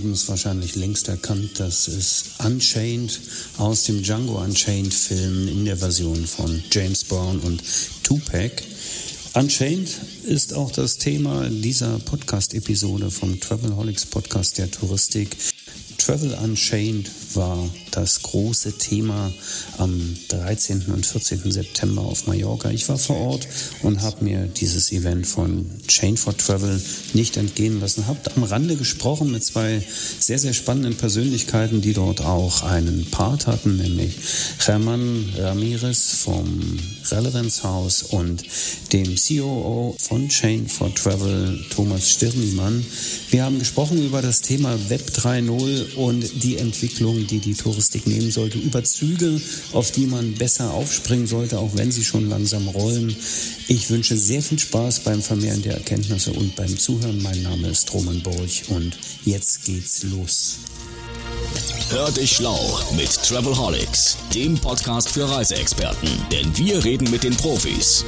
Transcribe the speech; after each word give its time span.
haben 0.00 0.12
es 0.12 0.28
wahrscheinlich 0.28 0.76
längst 0.76 1.08
erkannt, 1.08 1.60
dass 1.60 1.86
es 1.86 2.24
Unchained 2.38 3.20
aus 3.58 3.84
dem 3.84 4.02
Django 4.02 4.42
Unchained 4.42 4.94
Film 4.94 5.46
in 5.46 5.66
der 5.66 5.76
Version 5.76 6.26
von 6.26 6.62
James 6.72 7.04
Brown 7.04 7.38
und 7.40 7.62
Tupac. 8.02 8.62
Unchained 9.34 9.90
ist 10.24 10.54
auch 10.54 10.72
das 10.72 10.96
Thema 10.96 11.50
dieser 11.50 11.98
Podcast-Episode 11.98 13.10
vom 13.10 13.40
Travelholics 13.40 14.06
Podcast 14.06 14.56
der 14.56 14.70
Touristik. 14.70 15.36
Travel 15.98 16.32
Unchained 16.32 17.10
war 17.34 17.68
das 17.90 18.22
große 18.22 18.78
Thema 18.78 19.32
am 19.78 20.16
13. 20.28 20.86
und 20.86 21.06
14. 21.06 21.50
September 21.50 22.02
auf 22.02 22.26
Mallorca. 22.26 22.70
Ich 22.70 22.88
war 22.88 22.98
vor 22.98 23.16
Ort 23.16 23.48
und 23.82 24.02
habe 24.02 24.24
mir 24.24 24.46
dieses 24.46 24.92
Event 24.92 25.26
von 25.26 25.66
Chain 25.86 26.16
for 26.16 26.36
Travel 26.36 26.80
nicht 27.14 27.36
entgehen 27.36 27.80
lassen. 27.80 28.06
Habe 28.06 28.18
am 28.36 28.42
Rande 28.42 28.76
gesprochen 28.76 29.30
mit 29.32 29.44
zwei 29.44 29.82
sehr, 30.18 30.38
sehr 30.38 30.54
spannenden 30.54 30.96
Persönlichkeiten, 30.96 31.80
die 31.80 31.92
dort 31.92 32.20
auch 32.20 32.62
einen 32.62 33.06
Part 33.10 33.46
hatten, 33.46 33.76
nämlich 33.76 34.16
German 34.64 35.32
Ramirez 35.36 36.14
vom 36.24 36.78
Relevance 37.10 37.62
House 37.62 38.02
und 38.02 38.42
dem 38.92 39.16
COO 39.16 39.96
von 39.98 40.28
Chain 40.28 40.68
for 40.68 40.94
Travel, 40.94 41.64
Thomas 41.70 42.10
Stirnmann. 42.10 42.84
Wir 43.30 43.44
haben 43.44 43.58
gesprochen 43.58 44.04
über 44.04 44.22
das 44.22 44.40
Thema 44.40 44.76
Web 44.88 45.10
3.0 45.10 45.94
und 45.94 46.42
die 46.42 46.56
Entwicklung, 46.56 47.19
die 47.26 47.38
die 47.38 47.54
Touristik 47.54 48.06
nehmen 48.06 48.30
sollte, 48.30 48.58
über 48.58 48.84
Züge, 48.84 49.40
auf 49.72 49.90
die 49.90 50.06
man 50.06 50.34
besser 50.34 50.72
aufspringen 50.72 51.26
sollte, 51.26 51.58
auch 51.58 51.70
wenn 51.74 51.92
sie 51.92 52.04
schon 52.04 52.28
langsam 52.28 52.68
rollen. 52.68 53.14
Ich 53.68 53.90
wünsche 53.90 54.16
sehr 54.16 54.42
viel 54.42 54.58
Spaß 54.58 55.00
beim 55.00 55.22
Vermehren 55.22 55.62
der 55.62 55.74
Erkenntnisse 55.74 56.32
und 56.32 56.56
beim 56.56 56.78
Zuhören. 56.78 57.22
Mein 57.22 57.42
Name 57.42 57.68
ist 57.68 57.92
Roman 57.92 58.22
Borch 58.22 58.64
und 58.68 58.96
jetzt 59.24 59.64
geht's 59.64 60.02
los. 60.04 60.58
Hör 61.90 62.10
dich 62.12 62.32
schlau 62.32 62.78
mit 62.96 63.10
Travelholics, 63.10 64.16
dem 64.34 64.54
Podcast 64.56 65.08
für 65.08 65.28
Reiseexperten, 65.28 66.08
denn 66.30 66.56
wir 66.56 66.84
reden 66.84 67.10
mit 67.10 67.24
den 67.24 67.36
Profis. 67.36 68.04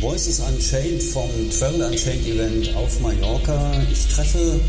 Voices 0.00 0.40
Unchained 0.40 1.02
vom 1.02 1.30
Travel 1.50 1.82
Unchained 1.82 2.26
Event 2.26 2.74
auf 2.74 3.00
Mallorca. 3.00 3.72
Ich 3.92 4.12
treffe 4.12 4.60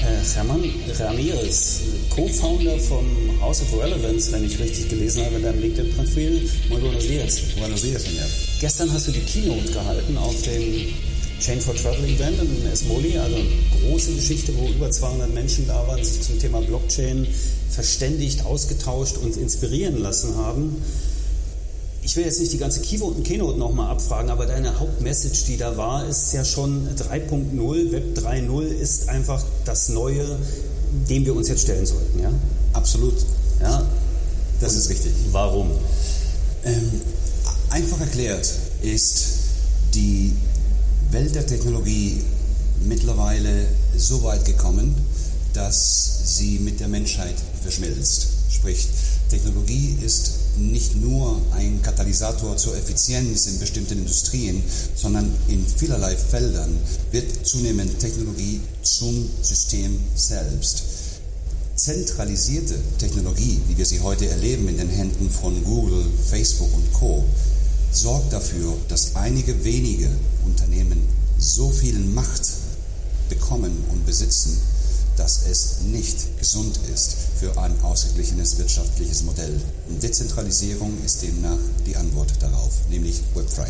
äh, 0.00 0.34
Hermann 0.34 0.64
Ramirez, 0.98 1.80
Co-Founder 2.10 2.76
vom 2.78 3.06
House 3.40 3.62
of 3.62 3.80
Relevance, 3.80 4.32
wenn 4.32 4.44
ich 4.44 4.58
richtig 4.58 4.88
gelesen 4.88 5.24
habe 5.24 5.36
in 5.36 5.42
deinem 5.42 5.60
LinkedIn-Profil. 5.60 6.50
Muy 6.70 6.80
buenos 6.80 7.06
días. 7.06 7.40
Buenos 7.56 7.82
días, 7.82 8.02
señor. 8.02 8.26
Gestern 8.60 8.92
hast 8.92 9.06
du 9.06 9.12
die 9.12 9.20
Keynote 9.20 9.70
gehalten 9.70 10.18
auf 10.18 10.42
dem 10.42 10.92
Chain 11.40 11.60
for 11.60 11.74
Travel 11.76 12.04
Event 12.04 12.40
in 12.42 12.66
Esmoli, 12.72 13.16
also 13.16 13.36
eine 13.36 13.46
große 13.80 14.14
Geschichte, 14.14 14.52
wo 14.56 14.68
über 14.68 14.90
200 14.90 15.32
Menschen 15.32 15.68
da 15.68 15.86
waren, 15.86 16.04
sich 16.04 16.20
zum 16.20 16.38
Thema 16.40 16.60
Blockchain 16.60 17.26
verständigt, 17.70 18.44
ausgetauscht 18.44 19.18
und 19.18 19.36
inspirieren 19.36 19.98
lassen 19.98 20.36
haben. 20.36 20.82
Ich 22.04 22.16
will 22.16 22.24
jetzt 22.24 22.38
nicht 22.38 22.52
die 22.52 22.58
ganze 22.58 22.80
Keynote, 22.80 23.22
Keynote 23.22 23.58
nochmal 23.58 23.90
abfragen, 23.90 24.30
aber 24.30 24.44
deine 24.44 24.78
Hauptmessage, 24.78 25.46
die 25.46 25.56
da 25.56 25.78
war, 25.78 26.06
ist 26.06 26.34
ja 26.34 26.44
schon 26.44 26.86
3.0. 26.96 27.92
Web 27.92 28.18
3.0 28.18 28.62
ist 28.66 29.08
einfach 29.08 29.42
das 29.64 29.88
Neue, 29.88 30.38
dem 31.08 31.24
wir 31.24 31.34
uns 31.34 31.48
jetzt 31.48 31.62
stellen 31.62 31.86
sollten, 31.86 32.20
ja? 32.20 32.30
Absolut. 32.74 33.14
Ja. 33.60 33.86
Das 34.60 34.74
Und 34.74 34.80
ist 34.80 34.90
richtig. 34.90 35.12
Warum? 35.32 35.70
Ähm, 36.64 37.00
einfach 37.70 37.98
erklärt 38.00 38.52
ist 38.82 39.24
die 39.94 40.34
Welt 41.10 41.34
der 41.34 41.46
Technologie 41.46 42.20
mittlerweile 42.84 43.66
so 43.96 44.22
weit 44.24 44.44
gekommen, 44.44 44.94
dass 45.54 46.20
sie 46.36 46.58
mit 46.58 46.80
der 46.80 46.88
Menschheit 46.88 47.36
verschmilzt. 47.62 48.26
Sprich, 48.50 48.88
Technologie 49.30 49.96
ist 50.04 50.43
nicht 50.58 50.96
nur 50.96 51.40
ein 51.52 51.82
Katalysator 51.82 52.56
zur 52.56 52.76
Effizienz 52.76 53.46
in 53.46 53.58
bestimmten 53.58 53.98
Industrien, 53.98 54.62
sondern 54.94 55.32
in 55.48 55.66
vielerlei 55.66 56.16
Feldern 56.16 56.76
wird 57.10 57.46
zunehmend 57.46 57.98
Technologie 57.98 58.60
zum 58.82 59.28
System 59.42 59.98
selbst. 60.14 60.84
Zentralisierte 61.76 62.76
Technologie, 62.98 63.60
wie 63.68 63.76
wir 63.76 63.86
sie 63.86 64.00
heute 64.00 64.28
erleben 64.28 64.68
in 64.68 64.76
den 64.76 64.88
Händen 64.88 65.28
von 65.28 65.62
Google, 65.64 66.04
Facebook 66.30 66.72
und 66.74 66.92
Co., 66.92 67.24
sorgt 67.90 68.32
dafür, 68.32 68.74
dass 68.88 69.16
einige 69.16 69.64
wenige 69.64 70.08
Unternehmen 70.44 71.00
so 71.38 71.70
viel 71.70 71.98
Macht 71.98 72.48
bekommen 73.28 73.84
und 73.90 74.06
besitzen, 74.06 74.58
dass 75.16 75.46
es 75.46 75.80
nicht 75.82 76.38
gesund 76.38 76.78
ist 76.92 77.16
für 77.38 77.56
ein 77.58 77.74
ausgeglichenes 77.82 78.58
wirtschaftliches 78.58 79.22
Modell. 79.22 79.60
Und 79.88 80.02
Dezentralisierung 80.02 80.92
ist 81.04 81.22
demnach 81.22 81.58
die 81.86 81.96
Antwort 81.96 82.32
darauf, 82.40 82.72
nämlich 82.90 83.22
Web3. 83.34 83.66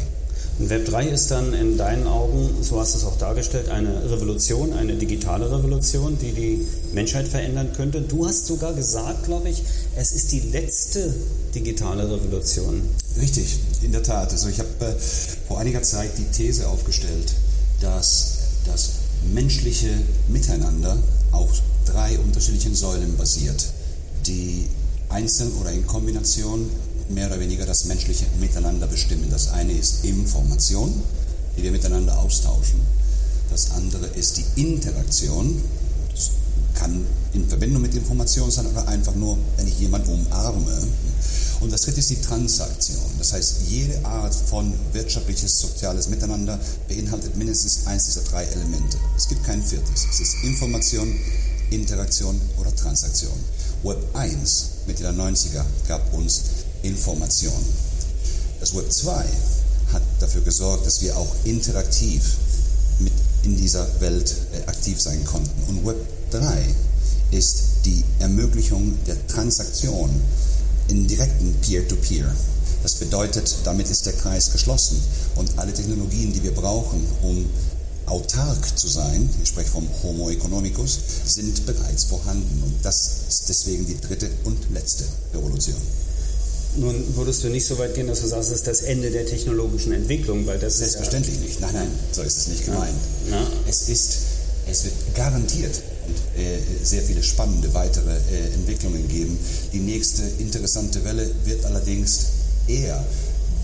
Und 0.58 0.70
Web 0.70 0.86
3 0.86 1.08
ist 1.08 1.32
dann 1.32 1.52
in 1.52 1.76
deinen 1.76 2.06
Augen, 2.06 2.48
so 2.62 2.78
hast 2.78 2.94
du 2.94 2.98
es 2.98 3.04
auch 3.04 3.18
dargestellt, 3.18 3.68
eine 3.70 4.08
Revolution, 4.08 4.72
eine 4.72 4.94
digitale 4.94 5.50
Revolution, 5.50 6.16
die 6.16 6.32
die 6.32 6.66
Menschheit 6.92 7.26
verändern 7.26 7.72
könnte. 7.74 8.02
Du 8.02 8.26
hast 8.26 8.46
sogar 8.46 8.72
gesagt, 8.72 9.24
glaube 9.24 9.48
ich, 9.48 9.64
es 9.96 10.12
ist 10.12 10.30
die 10.30 10.40
letzte 10.40 11.12
digitale 11.54 12.04
Revolution. 12.08 12.82
Richtig, 13.20 13.58
in 13.82 13.90
der 13.90 14.04
Tat. 14.04 14.30
Also 14.30 14.48
ich 14.48 14.60
habe 14.60 14.68
äh, 14.80 14.94
vor 15.48 15.58
einiger 15.58 15.82
Zeit 15.82 16.10
die 16.18 16.24
These 16.24 16.68
aufgestellt, 16.68 17.32
dass 17.80 18.38
das 18.64 18.90
menschliche 19.32 19.90
Miteinander 20.28 20.96
auf 21.34 21.60
drei 21.84 22.18
unterschiedlichen 22.18 22.74
Säulen 22.74 23.16
basiert, 23.16 23.64
die 24.26 24.68
einzeln 25.08 25.52
oder 25.60 25.72
in 25.72 25.86
Kombination 25.86 26.68
mehr 27.08 27.26
oder 27.26 27.40
weniger 27.40 27.66
das 27.66 27.84
menschliche 27.84 28.24
Miteinander 28.40 28.86
bestimmen. 28.86 29.28
Das 29.30 29.48
eine 29.52 29.72
ist 29.72 30.04
Information, 30.04 30.92
die 31.56 31.62
wir 31.62 31.70
miteinander 31.70 32.18
austauschen. 32.18 32.80
Das 33.50 33.72
andere 33.72 34.06
ist 34.06 34.38
die 34.38 34.60
Interaktion. 34.60 35.62
Das 36.10 36.30
kann 36.74 37.06
in 37.32 37.46
Verbindung 37.48 37.82
mit 37.82 37.94
Information 37.94 38.50
sein 38.50 38.66
oder 38.66 38.88
einfach 38.88 39.14
nur, 39.14 39.36
wenn 39.56 39.68
ich 39.68 39.78
jemanden 39.78 40.12
umarme. 40.12 40.88
Und 41.64 41.72
das 41.72 41.80
dritte 41.80 42.00
ist 42.00 42.10
die 42.10 42.20
Transaktion. 42.20 43.10
Das 43.16 43.32
heißt, 43.32 43.62
jede 43.68 44.04
Art 44.04 44.34
von 44.34 44.70
wirtschaftliches, 44.92 45.58
soziales 45.58 46.08
Miteinander 46.08 46.60
beinhaltet 46.88 47.36
mindestens 47.36 47.86
eins 47.86 48.04
dieser 48.04 48.20
drei 48.20 48.44
Elemente. 48.44 48.98
Es 49.16 49.28
gibt 49.28 49.42
kein 49.44 49.62
viertes. 49.62 50.06
Es 50.12 50.20
ist 50.20 50.44
Information, 50.44 51.18
Interaktion 51.70 52.38
oder 52.58 52.76
Transaktion. 52.76 53.32
Web 53.82 53.96
1 54.12 54.66
Mitte 54.86 55.04
der 55.04 55.14
90er 55.14 55.64
gab 55.88 56.12
uns 56.12 56.42
Information. 56.82 57.64
Das 58.60 58.74
Web 58.74 58.92
2 58.92 59.24
hat 59.94 60.02
dafür 60.20 60.42
gesorgt, 60.42 60.84
dass 60.84 61.00
wir 61.00 61.16
auch 61.16 61.34
interaktiv 61.44 62.36
mit 62.98 63.14
in 63.42 63.56
dieser 63.56 63.88
Welt 64.02 64.36
äh, 64.52 64.68
aktiv 64.68 65.00
sein 65.00 65.24
konnten. 65.24 65.62
Und 65.70 65.86
Web 65.86 65.96
3 66.30 66.62
ist 67.30 67.62
die 67.86 68.04
Ermöglichung 68.18 68.98
der 69.06 69.26
Transaktion 69.26 70.10
in 70.88 71.06
direkten 71.06 71.54
Peer-to-Peer. 71.62 72.34
Das 72.82 72.96
bedeutet, 72.96 73.56
damit 73.64 73.88
ist 73.90 74.06
der 74.06 74.12
Kreis 74.12 74.52
geschlossen 74.52 75.00
und 75.36 75.58
alle 75.58 75.72
Technologien, 75.72 76.32
die 76.32 76.42
wir 76.42 76.54
brauchen, 76.54 77.02
um 77.22 77.48
autark 78.06 78.78
zu 78.78 78.88
sein, 78.88 79.28
ich 79.42 79.48
spreche 79.48 79.70
vom 79.70 79.88
Homo 80.02 80.28
economicus, 80.30 80.98
sind 81.24 81.64
bereits 81.64 82.04
vorhanden. 82.04 82.62
Und 82.62 82.74
das 82.82 83.10
ist 83.28 83.48
deswegen 83.48 83.86
die 83.86 83.98
dritte 83.98 84.28
und 84.44 84.58
letzte 84.72 85.04
Revolution. 85.32 85.80
Nun 86.76 87.16
würdest 87.16 87.44
du 87.44 87.48
nicht 87.48 87.66
so 87.66 87.78
weit 87.78 87.94
gehen, 87.94 88.08
dass 88.08 88.20
du 88.20 88.26
sagst, 88.26 88.50
es 88.50 88.56
ist 88.56 88.66
das 88.66 88.80
Ende 88.82 89.10
der 89.10 89.24
technologischen 89.24 89.92
Entwicklung, 89.92 90.46
weil 90.46 90.58
das 90.58 90.78
Selbstverständlich 90.78 91.38
nicht. 91.38 91.60
Nein, 91.60 91.72
nein, 91.72 91.88
so 92.12 92.22
ist 92.22 92.36
es 92.36 92.48
nicht 92.48 92.64
gemeint. 92.64 92.98
Ja. 93.30 93.46
Es 93.68 93.88
ist, 93.88 94.18
es 94.68 94.84
wird 94.84 94.94
garantiert 95.14 95.82
sehr 96.82 97.02
viele 97.02 97.22
spannende 97.22 97.72
weitere 97.74 98.10
äh, 98.10 98.54
Entwicklungen 98.54 99.08
geben. 99.08 99.38
Die 99.72 99.80
nächste 99.80 100.22
interessante 100.38 101.04
Welle 101.04 101.30
wird 101.44 101.64
allerdings 101.64 102.26
eher 102.66 103.04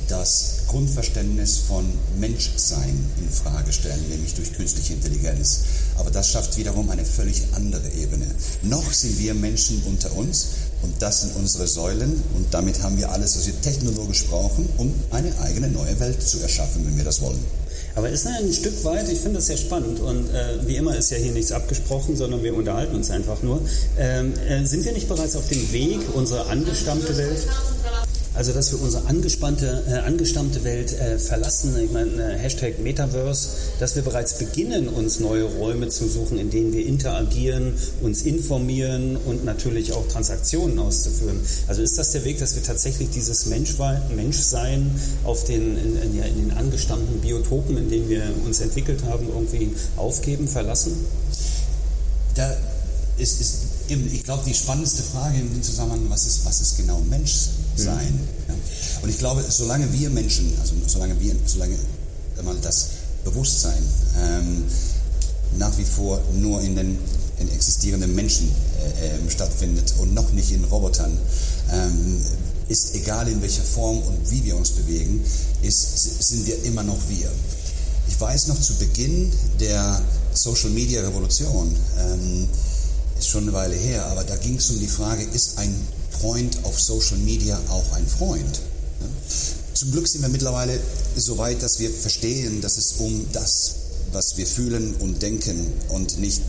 das 0.09 0.65
Grundverständnis 0.67 1.59
von 1.59 1.85
Menschsein 2.19 2.99
in 3.19 3.31
Frage 3.31 3.73
stellen, 3.73 4.09
nämlich 4.09 4.35
durch 4.35 4.53
künstliche 4.53 4.95
Intelligenz. 4.95 5.61
Aber 5.99 6.11
das 6.11 6.29
schafft 6.29 6.57
wiederum 6.57 6.91
eine 6.91 7.05
völlig 7.05 7.43
andere 7.53 7.89
Ebene. 7.91 8.27
Noch 8.63 8.93
sind 8.93 9.19
wir 9.19 9.35
Menschen 9.35 9.83
unter 9.87 10.13
uns 10.17 10.47
und 10.83 11.01
das 11.01 11.23
sind 11.23 11.37
unsere 11.37 11.67
Säulen 11.67 12.23
und 12.35 12.53
damit 12.53 12.83
haben 12.83 12.97
wir 12.97 13.11
alles, 13.13 13.37
was 13.37 13.47
wir 13.47 13.61
technologisch 13.61 14.27
brauchen, 14.27 14.69
um 14.79 14.93
eine 15.11 15.39
eigene 15.41 15.69
neue 15.69 15.99
Welt 16.01 16.23
zu 16.23 16.41
erschaffen, 16.41 16.85
wenn 16.87 16.97
wir 16.97 17.05
das 17.05 17.21
wollen. 17.21 17.45
Aber 17.95 18.09
ist 18.09 18.27
ein 18.27 18.53
Stück 18.53 18.85
weit, 18.85 19.09
ich 19.09 19.19
finde 19.19 19.37
das 19.37 19.47
sehr 19.47 19.57
spannend 19.57 20.01
und 20.01 20.31
äh, 20.31 20.67
wie 20.67 20.77
immer 20.77 20.97
ist 20.97 21.11
ja 21.11 21.17
hier 21.17 21.33
nichts 21.33 21.53
abgesprochen, 21.53 22.17
sondern 22.17 22.43
wir 22.43 22.55
unterhalten 22.55 22.97
uns 22.97 23.11
einfach 23.11 23.43
nur. 23.43 23.61
Ähm, 23.99 24.33
äh, 24.49 24.65
sind 24.65 24.85
wir 24.85 24.93
nicht 24.93 25.09
bereits 25.09 25.37
auf 25.37 25.49
dem 25.49 25.73
Weg, 25.73 25.99
unsere 26.15 26.47
angestammte 26.47 27.17
Welt 27.17 27.47
also, 28.33 28.53
dass 28.53 28.71
wir 28.71 28.81
unsere 28.81 29.07
angespannte, 29.07 29.83
äh, 29.89 30.07
angestammte 30.07 30.63
Welt 30.63 30.93
äh, 30.93 31.19
verlassen, 31.19 31.75
ich 31.83 31.91
meine, 31.91 32.11
äh, 32.11 32.39
Hashtag 32.39 32.79
Metaverse, 32.79 33.49
dass 33.81 33.97
wir 33.97 34.03
bereits 34.03 34.39
beginnen, 34.39 34.89
uns 34.89 35.19
neue 35.19 35.45
Räume 35.45 35.89
zu 35.89 36.09
suchen, 36.09 36.39
in 36.39 36.49
denen 36.49 36.73
wir 36.73 36.87
interagieren, 36.87 37.75
uns 38.03 38.23
informieren 38.23 39.17
und 39.17 39.45
natürlich 39.45 39.93
auch 39.93 40.07
Transaktionen 40.07 40.79
auszuführen. 40.79 41.41
Also 41.67 41.83
ist 41.83 41.99
das 41.99 42.13
der 42.13 42.25
Weg, 42.25 42.39
dass 42.39 42.55
wir 42.55 42.63
tatsächlich 42.63 43.11
dieses 43.11 43.47
Menschsein 43.47 44.91
auf 45.25 45.45
den, 45.45 45.77
in, 45.77 46.01
in, 46.01 46.17
ja, 46.17 46.25
in 46.25 46.37
den 46.37 46.51
angestammten 46.53 47.21
Biotopen, 47.21 47.77
in 47.77 47.91
denen 47.91 48.09
wir 48.09 48.23
uns 48.47 48.61
entwickelt 48.61 49.03
haben, 49.05 49.27
irgendwie 49.29 49.73
aufgeben, 49.97 50.47
verlassen? 50.47 50.93
Da 52.37 52.57
ist, 53.19 53.41
ist 53.41 53.57
ich 53.89 54.23
glaube, 54.23 54.45
die 54.47 54.55
spannendste 54.55 55.03
Frage 55.03 55.39
in 55.39 55.53
dem 55.53 55.63
Zusammenhang, 55.65 56.07
was 56.09 56.25
ist, 56.25 56.47
was 56.47 56.61
ist 56.61 56.77
genau 56.77 57.01
Menschsein? 57.01 57.60
Mhm. 57.85 58.21
Ja. 58.49 58.55
Und 59.03 59.09
ich 59.09 59.19
glaube, 59.19 59.45
solange 59.49 59.93
wir 59.93 60.11
Menschen, 60.11 60.53
also 60.61 60.75
solange 60.87 61.19
wir, 61.21 61.35
solange 61.47 61.77
mal 62.43 62.57
das 62.63 62.89
Bewusstsein 63.25 63.83
ähm, 64.19 64.65
nach 65.59 65.77
wie 65.79 65.85
vor 65.85 66.21
nur 66.39 66.61
in 66.63 66.77
den 66.77 66.99
in 67.41 67.51
existierenden 67.51 68.15
Menschen 68.15 68.51
äh, 69.01 69.07
äh, 69.07 69.31
stattfindet 69.31 69.95
und 69.99 70.15
noch 70.15 70.31
nicht 70.33 70.53
in 70.53 70.63
Robotern, 70.65 71.17
ähm, 71.73 72.21
ist 72.69 72.95
egal 72.95 73.29
in 73.29 73.41
welcher 73.43 73.63
Form 73.63 73.99
und 73.99 74.31
wie 74.31 74.45
wir 74.45 74.57
uns 74.57 74.71
bewegen, 74.71 75.25
ist, 75.63 76.29
sind 76.29 76.47
wir 76.47 76.63
immer 76.65 76.83
noch 76.83 76.99
wir. 77.09 77.31
Ich 78.09 78.21
weiß 78.21 78.49
noch 78.49 78.61
zu 78.61 78.75
Beginn 78.75 79.33
der 79.59 80.01
Social 80.35 80.71
Media 80.71 81.01
Revolution, 81.01 81.75
ähm, 81.99 82.49
ist 83.19 83.29
schon 83.29 83.45
eine 83.45 83.53
Weile 83.53 83.75
her, 83.75 84.07
aber 84.07 84.25
da 84.25 84.37
ging 84.37 84.57
es 84.57 84.71
um 84.71 84.79
die 84.79 84.87
Frage, 84.87 85.25
ist 85.25 85.59
ein 85.59 85.75
Freund 86.21 86.65
auf 86.65 86.79
Social 86.79 87.17
Media 87.19 87.59
auch 87.71 87.93
ein 87.93 88.07
Freund? 88.07 88.61
Zum 89.73 89.93
Glück 89.93 90.07
sind 90.07 90.21
wir 90.21 90.29
mittlerweile 90.29 90.79
so 91.17 91.39
weit, 91.39 91.63
dass 91.63 91.79
wir 91.79 91.91
verstehen, 91.91 92.61
dass 92.61 92.77
es 92.77 92.93
um 92.99 93.27
das, 93.33 93.75
was 94.13 94.37
wir 94.37 94.47
fühlen 94.47 94.95
und 94.97 95.23
denken 95.23 95.73
und 95.89 96.19
nicht, 96.19 96.43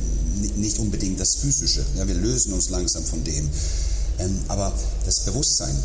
nicht 0.58 0.80
unbedingt 0.80 1.20
das 1.20 1.36
Physische. 1.36 1.86
Ja, 1.98 2.06
wir 2.06 2.16
lösen 2.16 2.52
uns 2.52 2.70
langsam 2.70 3.04
von 3.06 3.24
dem. 3.24 3.50
Ähm, 4.20 4.40
aber 4.50 4.74
das 5.06 5.22
Bewusstsein, 5.22 5.76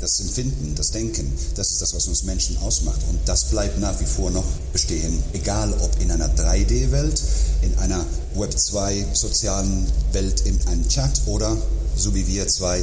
das 0.00 0.18
Empfinden, 0.18 0.74
das 0.74 0.90
Denken, 0.90 1.32
das 1.54 1.70
ist 1.70 1.80
das, 1.80 1.94
was 1.94 2.08
uns 2.08 2.24
Menschen 2.24 2.56
ausmacht. 2.58 3.00
Und 3.08 3.20
das 3.26 3.44
bleibt 3.44 3.78
nach 3.78 4.00
wie 4.00 4.06
vor 4.06 4.32
noch 4.32 4.46
bestehen, 4.72 5.22
egal 5.32 5.72
ob 5.80 6.00
in 6.00 6.10
einer 6.10 6.28
3D-Welt, 6.34 7.22
in 7.62 7.78
einer 7.78 8.04
Web 8.34 8.58
2 8.58 9.06
sozialen 9.12 9.86
Welt, 10.12 10.40
in 10.40 10.60
einem 10.66 10.88
Chat 10.88 11.20
oder 11.26 11.56
so 11.96 12.14
wie 12.14 12.26
wir 12.26 12.46
zwei 12.46 12.82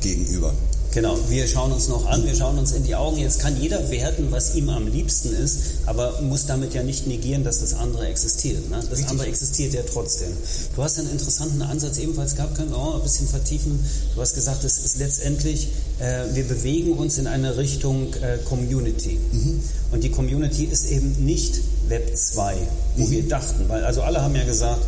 gegenüber. 0.00 0.52
Genau, 0.94 1.18
wir 1.28 1.46
schauen 1.46 1.70
uns 1.70 1.88
noch 1.88 2.06
an, 2.06 2.24
wir 2.24 2.34
schauen 2.34 2.58
uns 2.58 2.72
in 2.72 2.82
die 2.82 2.94
Augen. 2.94 3.18
Jetzt 3.18 3.40
kann 3.40 3.60
jeder 3.60 3.90
werten, 3.90 4.28
was 4.30 4.54
ihm 4.54 4.70
am 4.70 4.86
liebsten 4.86 5.34
ist, 5.34 5.60
aber 5.84 6.22
muss 6.22 6.46
damit 6.46 6.72
ja 6.72 6.82
nicht 6.82 7.06
negieren, 7.06 7.44
dass 7.44 7.60
das 7.60 7.74
andere 7.74 8.06
existiert. 8.06 8.70
Ne? 8.70 8.76
Das 8.80 8.92
Richtig. 8.92 9.10
andere 9.10 9.28
existiert 9.28 9.74
ja 9.74 9.82
trotzdem. 9.82 10.32
Du 10.74 10.82
hast 10.82 10.98
einen 10.98 11.10
interessanten 11.10 11.60
Ansatz 11.60 11.98
ebenfalls 11.98 12.36
gehabt, 12.36 12.56
können 12.56 12.70
wir 12.70 12.78
auch 12.78 12.96
ein 12.96 13.02
bisschen 13.02 13.28
vertiefen. 13.28 13.78
Du 14.14 14.20
hast 14.20 14.34
gesagt, 14.34 14.64
es 14.64 14.78
ist 14.78 14.98
letztendlich, 14.98 15.68
äh, 15.98 16.24
wir 16.32 16.48
bewegen 16.48 16.94
uns 16.94 17.18
in 17.18 17.26
eine 17.26 17.58
Richtung 17.58 18.14
äh, 18.14 18.38
Community. 18.48 19.18
Mhm. 19.32 19.62
Und 19.92 20.04
die 20.04 20.10
Community 20.10 20.64
ist 20.64 20.90
eben 20.90 21.24
nicht 21.24 21.60
Web 21.88 22.16
2, 22.16 22.56
wo 22.96 23.04
mhm. 23.04 23.10
wir 23.10 23.28
dachten, 23.28 23.68
weil 23.68 23.84
also 23.84 24.02
alle 24.02 24.22
haben 24.22 24.34
ja 24.34 24.44
gesagt, 24.44 24.80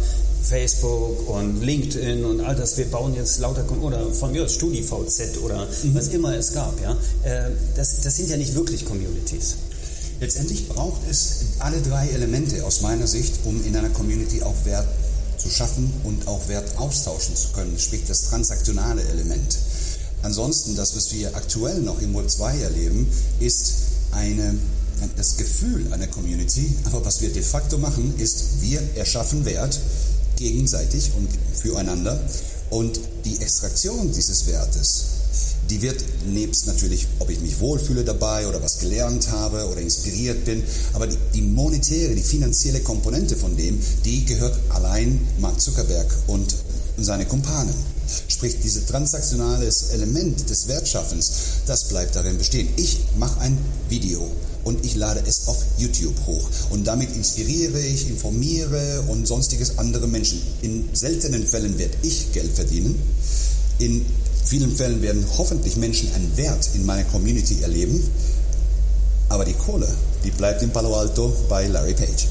Facebook 0.51 1.29
und 1.29 1.63
LinkedIn 1.63 2.25
und 2.25 2.41
all 2.41 2.57
das, 2.57 2.77
wir 2.77 2.87
bauen 2.87 3.15
jetzt 3.15 3.39
lauter, 3.39 3.65
oder 3.81 4.13
von 4.13 4.33
mir 4.33 4.45
aus 4.45 4.55
StudiVZ 4.55 5.39
oder 5.45 5.65
mhm. 5.65 5.95
was 5.95 6.09
immer 6.09 6.35
es 6.35 6.53
gab, 6.53 6.75
ja. 6.83 6.91
Äh, 7.23 7.51
das, 7.77 8.01
das 8.01 8.17
sind 8.17 8.31
ja 8.31 8.37
nicht 8.37 8.55
wirklich 8.55 8.85
Communities. 8.85 9.55
Letztendlich 10.19 10.69
braucht 10.69 11.01
es 11.09 11.37
alle 11.61 11.81
drei 11.81 12.09
Elemente 12.09 12.65
aus 12.65 12.81
meiner 12.81 13.07
Sicht, 13.07 13.35
um 13.45 13.65
in 13.65 13.77
einer 13.77 13.91
Community 13.91 14.43
auch 14.43 14.57
Wert 14.65 14.87
zu 15.39 15.49
schaffen 15.49 15.91
und 16.05 16.27
auch 16.27 16.49
Wert 16.49 16.77
austauschen 16.77 17.37
zu 17.37 17.49
können, 17.51 17.79
sprich 17.79 18.03
das 18.07 18.25
transaktionale 18.25 19.03
Element. 19.05 19.57
Ansonsten, 20.23 20.77
das, 20.77 20.95
was 20.97 21.13
wir 21.13 21.35
aktuell 21.37 21.81
noch 21.81 22.03
im 22.03 22.15
Web 22.15 22.29
2 22.29 22.59
erleben, 22.59 23.07
ist 23.39 23.75
eine, 24.11 24.59
das 25.17 25.37
Gefühl 25.39 25.91
einer 25.93 26.09
Community, 26.09 26.75
aber 26.85 27.05
was 27.07 27.23
wir 27.23 27.33
de 27.33 27.43
facto 27.43 27.79
machen, 27.79 28.13
ist, 28.19 28.61
wir 28.61 28.83
erschaffen 28.97 29.47
Wert 29.47 29.81
gegenseitig 30.41 31.13
und 31.17 31.29
füreinander. 31.57 32.21
Und 32.71 32.99
die 33.25 33.41
Extraktion 33.41 34.13
dieses 34.13 34.47
Wertes, 34.47 35.05
die 35.69 35.83
wird 35.83 36.03
nebst 36.27 36.67
natürlich, 36.67 37.07
ob 37.21 37.31
ich 37.31 37.41
mich 37.41 37.61
wohlfühle 37.61 38.05
dabei 38.05 38.49
oder 38.49 38.63
was 38.63 38.79
gelernt 38.79 39.31
habe 39.31 39.69
oder 39.69 39.81
inspiriert 39.81 40.45
bin, 40.45 40.63
aber 40.95 41.07
die, 41.07 41.17
die 41.35 41.43
monetäre, 41.43 42.15
die 42.15 42.23
finanzielle 42.23 42.81
Komponente 42.81 43.37
von 43.37 43.57
dem, 43.57 43.79
die 44.05 44.25
gehört 44.25 44.59
allein 44.71 45.21
Mark 45.39 45.61
Zuckerberg 45.61 46.09
und 46.27 46.55
seine 46.99 47.27
Kumpanen. 47.27 47.75
Sprich, 48.29 48.57
dieses 48.61 48.87
transaktionale 48.87 49.71
Element 49.93 50.51
des 50.51 50.67
Wertschaffens, 50.67 51.31
das 51.67 51.85
bleibt 51.85 52.17
darin 52.17 52.39
bestehen. 52.39 52.69
Ich 52.77 52.99
mache 53.17 53.41
ein 53.41 53.57
Video 53.89 54.29
und 54.65 54.85
ich 54.85 54.95
lade 54.95 55.23
es 55.27 55.49
auf 55.49 55.59
YouTube 55.79 56.15
hoch. 56.27 56.49
Und 56.71 56.87
damit 56.87 57.15
inspiriere 57.15 57.81
ich, 57.81 58.09
informiere 58.09 59.05
und 59.09 59.27
sonstiges 59.27 59.79
andere 59.79 60.07
Menschen. 60.07 60.41
In 60.63 60.89
seltenen 60.93 61.47
Fällen 61.47 61.79
werde 61.79 61.97
ich 62.03 62.33
Geld 62.33 62.53
verdienen. 62.53 63.01
In 63.79 64.05
vielen 64.45 64.75
Fällen 64.77 65.03
werden 65.03 65.25
hoffentlich 65.39 65.77
Menschen 65.77 66.13
einen 66.15 66.37
Wert 66.37 66.71
in 66.75 66.85
meiner 66.85 67.05
Community 67.05 67.63
erleben. 67.63 68.03
Aber 69.29 69.45
die 69.45 69.55
Kohle, 69.55 69.89
die 70.25 70.31
bleibt 70.31 70.63
in 70.63 70.71
Palo 70.71 70.95
Alto 70.95 71.33
bei 71.49 71.67
Larry 71.69 71.95
Page. 71.95 72.27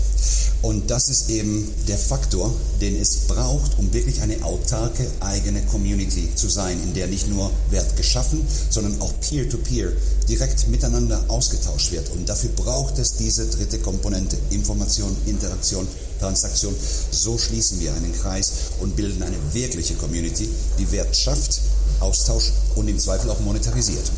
Und 0.61 0.91
das 0.91 1.07
ist 1.07 1.29
eben 1.29 1.73
der 1.87 1.97
Faktor, 1.97 2.53
den 2.81 2.99
es 2.99 3.27
braucht, 3.27 3.79
um 3.79 3.93
wirklich 3.93 4.21
eine 4.21 4.43
autarke 4.43 5.09
eigene 5.21 5.61
Community 5.63 6.35
zu 6.35 6.49
sein, 6.49 6.81
in 6.83 6.93
der 6.93 7.07
nicht 7.07 7.29
nur 7.29 7.49
Wert 7.69 7.95
geschaffen, 7.95 8.45
sondern 8.69 8.99
auch 9.01 9.13
peer-to-peer 9.21 9.89
-peer 9.89 10.27
direkt 10.27 10.67
miteinander 10.67 11.23
ausgetauscht 11.29 11.91
wird. 11.91 12.09
Und 12.11 12.27
dafür 12.27 12.49
braucht 12.51 12.99
es 12.99 13.13
diese 13.13 13.47
dritte 13.47 13.79
Komponente, 13.79 14.37
Information, 14.49 15.15
Interaktion, 15.25 15.87
Transaktion. 16.19 16.75
So 17.11 17.37
schließen 17.37 17.79
wir 17.79 17.93
einen 17.93 18.13
Kreis 18.13 18.51
und 18.81 18.95
bilden 18.95 19.23
eine 19.23 19.37
wirkliche 19.53 19.95
Community, 19.95 20.49
die 20.77 20.91
Wert 20.91 21.15
schafft, 21.15 21.61
Austausch 22.01 22.51
und 22.75 22.87
im 22.87 22.99
Zweifel 22.99 23.29
auch 23.29 23.39
monetarisiert. 23.39 24.11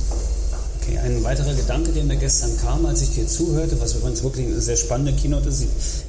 Ein 1.00 1.24
weiterer 1.24 1.54
Gedanke, 1.54 1.92
der 1.92 2.04
mir 2.04 2.18
gestern 2.18 2.58
kam, 2.58 2.86
als 2.86 3.02
ich 3.02 3.14
dir 3.14 3.28
zuhörte, 3.28 3.80
was 3.80 3.96
übrigens 3.96 4.24
wirklich 4.24 4.48
eine 4.48 4.62
sehr 4.62 4.78
spannende 4.78 5.14
Keynote 5.14 5.50
ist, 5.50 5.64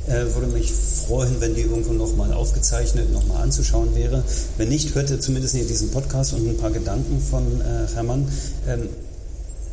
äh, 0.06 0.34
würde 0.34 0.48
mich 0.52 0.72
freuen, 0.72 1.40
wenn 1.40 1.54
die 1.54 1.62
irgendwo 1.62 1.92
nochmal 1.92 2.32
aufgezeichnet, 2.32 3.12
nochmal 3.12 3.42
anzuschauen 3.42 3.94
wäre. 3.94 4.24
Wenn 4.56 4.68
nicht, 4.68 4.94
hört 4.94 5.10
ihr 5.10 5.20
zumindest 5.20 5.54
in 5.54 5.66
diesem 5.66 5.90
Podcast 5.90 6.32
und 6.34 6.48
ein 6.48 6.56
paar 6.56 6.70
Gedanken 6.70 7.20
von 7.20 7.60
äh, 7.60 7.94
Hermann. 7.94 8.28
Ähm, 8.68 8.88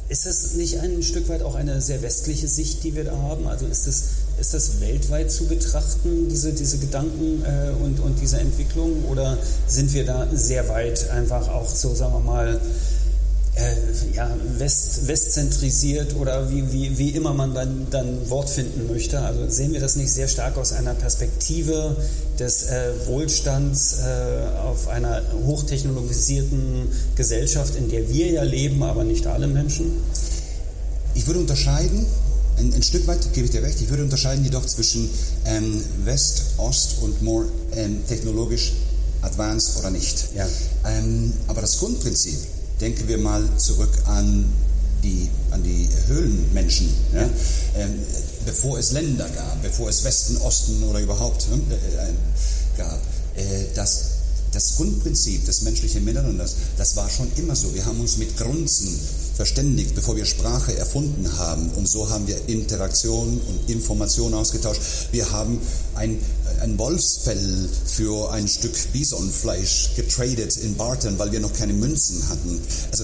ist 0.09 0.25
das 0.25 0.55
nicht 0.55 0.79
ein 0.79 1.03
Stück 1.03 1.29
weit 1.29 1.43
auch 1.43 1.53
eine 1.53 1.81
sehr 1.81 2.01
westliche 2.01 2.47
Sicht, 2.47 2.83
die 2.83 2.95
wir 2.95 3.03
da 3.03 3.15
haben? 3.15 3.47
Also 3.47 3.67
ist 3.67 3.85
das, 3.85 4.03
ist 4.39 4.55
das 4.55 4.81
weltweit 4.81 5.31
zu 5.31 5.45
betrachten, 5.45 6.27
diese, 6.29 6.51
diese 6.51 6.79
Gedanken 6.79 7.43
äh, 7.45 7.69
und, 7.83 7.99
und 7.99 8.19
diese 8.19 8.39
Entwicklung? 8.39 9.05
Oder 9.05 9.37
sind 9.67 9.93
wir 9.93 10.05
da 10.05 10.27
sehr 10.33 10.67
weit 10.67 11.11
einfach 11.11 11.47
auch 11.49 11.69
so, 11.69 11.93
sagen 11.93 12.13
wir 12.13 12.21
mal, 12.21 12.59
äh, 13.59 14.15
ja, 14.15 14.29
west, 14.57 15.07
westzentrisiert 15.07 16.15
oder 16.15 16.49
wie, 16.49 16.71
wie, 16.71 16.97
wie 16.97 17.09
immer 17.09 17.33
man 17.33 17.53
dann, 17.53 17.87
dann 17.89 18.29
Wort 18.29 18.49
finden 18.49 18.87
möchte. 18.87 19.19
Also 19.19 19.49
sehen 19.49 19.73
wir 19.73 19.79
das 19.79 19.95
nicht 19.95 20.11
sehr 20.11 20.27
stark 20.27 20.57
aus 20.57 20.71
einer 20.73 20.93
Perspektive 20.93 21.95
des 22.39 22.63
äh, 22.63 22.91
Wohlstands 23.07 23.97
äh, 23.99 24.57
auf 24.65 24.87
einer 24.87 25.21
hochtechnologisierten 25.45 26.89
Gesellschaft, 27.15 27.75
in 27.75 27.89
der 27.89 28.09
wir 28.09 28.31
ja 28.31 28.43
leben, 28.43 28.81
aber 28.83 29.03
nicht 29.03 29.27
alle 29.27 29.47
Menschen? 29.47 29.91
Ich 31.15 31.27
würde 31.27 31.39
unterscheiden, 31.39 32.05
ein, 32.57 32.73
ein 32.73 32.83
Stück 32.83 33.07
weit 33.07 33.33
gebe 33.33 33.45
ich 33.45 33.51
dir 33.51 33.63
recht, 33.63 33.81
ich 33.81 33.89
würde 33.89 34.03
unterscheiden 34.03 34.43
jedoch 34.43 34.65
zwischen 34.65 35.09
ähm, 35.45 35.81
West, 36.05 36.43
Ost 36.57 36.97
und 37.01 37.21
more 37.21 37.45
ähm, 37.75 38.03
technologisch 38.07 38.73
advanced 39.21 39.77
oder 39.77 39.91
nicht. 39.91 40.29
Ja. 40.35 40.47
Ähm, 40.85 41.33
aber 41.47 41.61
das 41.61 41.79
Grundprinzip, 41.79 42.37
denken 42.79 43.07
wir 43.07 43.17
mal 43.17 43.47
zurück 43.57 43.91
an 44.05 44.45
die, 45.03 45.29
an 45.51 45.63
die 45.63 45.89
Höhlenmenschen, 46.07 46.89
ja? 47.13 47.29
ähm, 47.75 47.93
bevor 48.45 48.79
es 48.79 48.91
Länder 48.91 49.27
gab, 49.29 49.61
bevor 49.61 49.89
es 49.89 50.03
Westen, 50.03 50.37
Osten 50.37 50.83
oder 50.83 50.99
überhaupt 50.99 51.47
ne, 51.49 51.75
äh, 51.75 52.77
gab. 52.77 52.99
Äh, 53.35 53.73
das, 53.75 54.01
das 54.51 54.75
Grundprinzip 54.77 55.45
des 55.45 55.61
menschlichen 55.61 56.03
Miteinanders, 56.03 56.55
das 56.77 56.95
war 56.95 57.09
schon 57.09 57.31
immer 57.37 57.55
so. 57.55 57.73
Wir 57.73 57.85
haben 57.85 57.99
uns 57.99 58.17
mit 58.17 58.35
Grunzen 58.35 58.99
verständigt, 59.35 59.95
bevor 59.95 60.15
wir 60.15 60.25
Sprache 60.25 60.75
erfunden 60.75 61.37
haben. 61.37 61.69
Und 61.71 61.87
so 61.87 62.09
haben 62.09 62.27
wir 62.27 62.49
Interaktion 62.49 63.39
und 63.39 63.69
Information 63.69 64.33
ausgetauscht. 64.33 64.81
Wir 65.11 65.31
haben 65.31 65.59
ein, 65.95 66.19
ein 66.61 66.77
Wolfsfell 66.77 67.69
für 67.85 68.31
ein 68.31 68.47
Stück 68.47 68.73
Bisonfleisch 68.93 69.91
getradet 69.95 70.57
in 70.57 70.75
Barton, 70.75 71.17
weil 71.19 71.31
wir 71.31 71.39
noch 71.39 71.53
keine 71.53 71.73
Münzen 71.73 72.27
hatten. 72.29 72.61
Also 72.91 73.03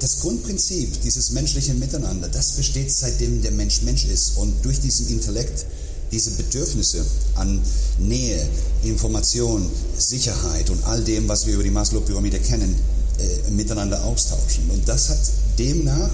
das 0.00 0.20
Grundprinzip 0.20 1.00
dieses 1.02 1.30
menschlichen 1.30 1.78
Miteinander, 1.78 2.28
das 2.28 2.52
besteht 2.52 2.90
seitdem 2.90 3.42
der 3.42 3.52
Mensch 3.52 3.82
Mensch 3.82 4.04
ist. 4.06 4.36
Und 4.36 4.64
durch 4.64 4.80
diesen 4.80 5.08
Intellekt 5.08 5.66
diese 6.12 6.30
Bedürfnisse 6.32 7.04
an 7.34 7.60
Nähe, 7.98 8.48
Information, 8.84 9.68
Sicherheit 9.98 10.70
und 10.70 10.84
all 10.84 11.02
dem, 11.02 11.28
was 11.28 11.46
wir 11.46 11.54
über 11.54 11.64
die 11.64 11.70
Maslow-Pyramide 11.70 12.38
kennen, 12.38 12.74
äh, 13.18 13.50
miteinander 13.50 14.04
austauschen. 14.04 14.70
Und 14.70 14.88
das 14.88 15.08
hat 15.08 15.18
demnach 15.58 16.10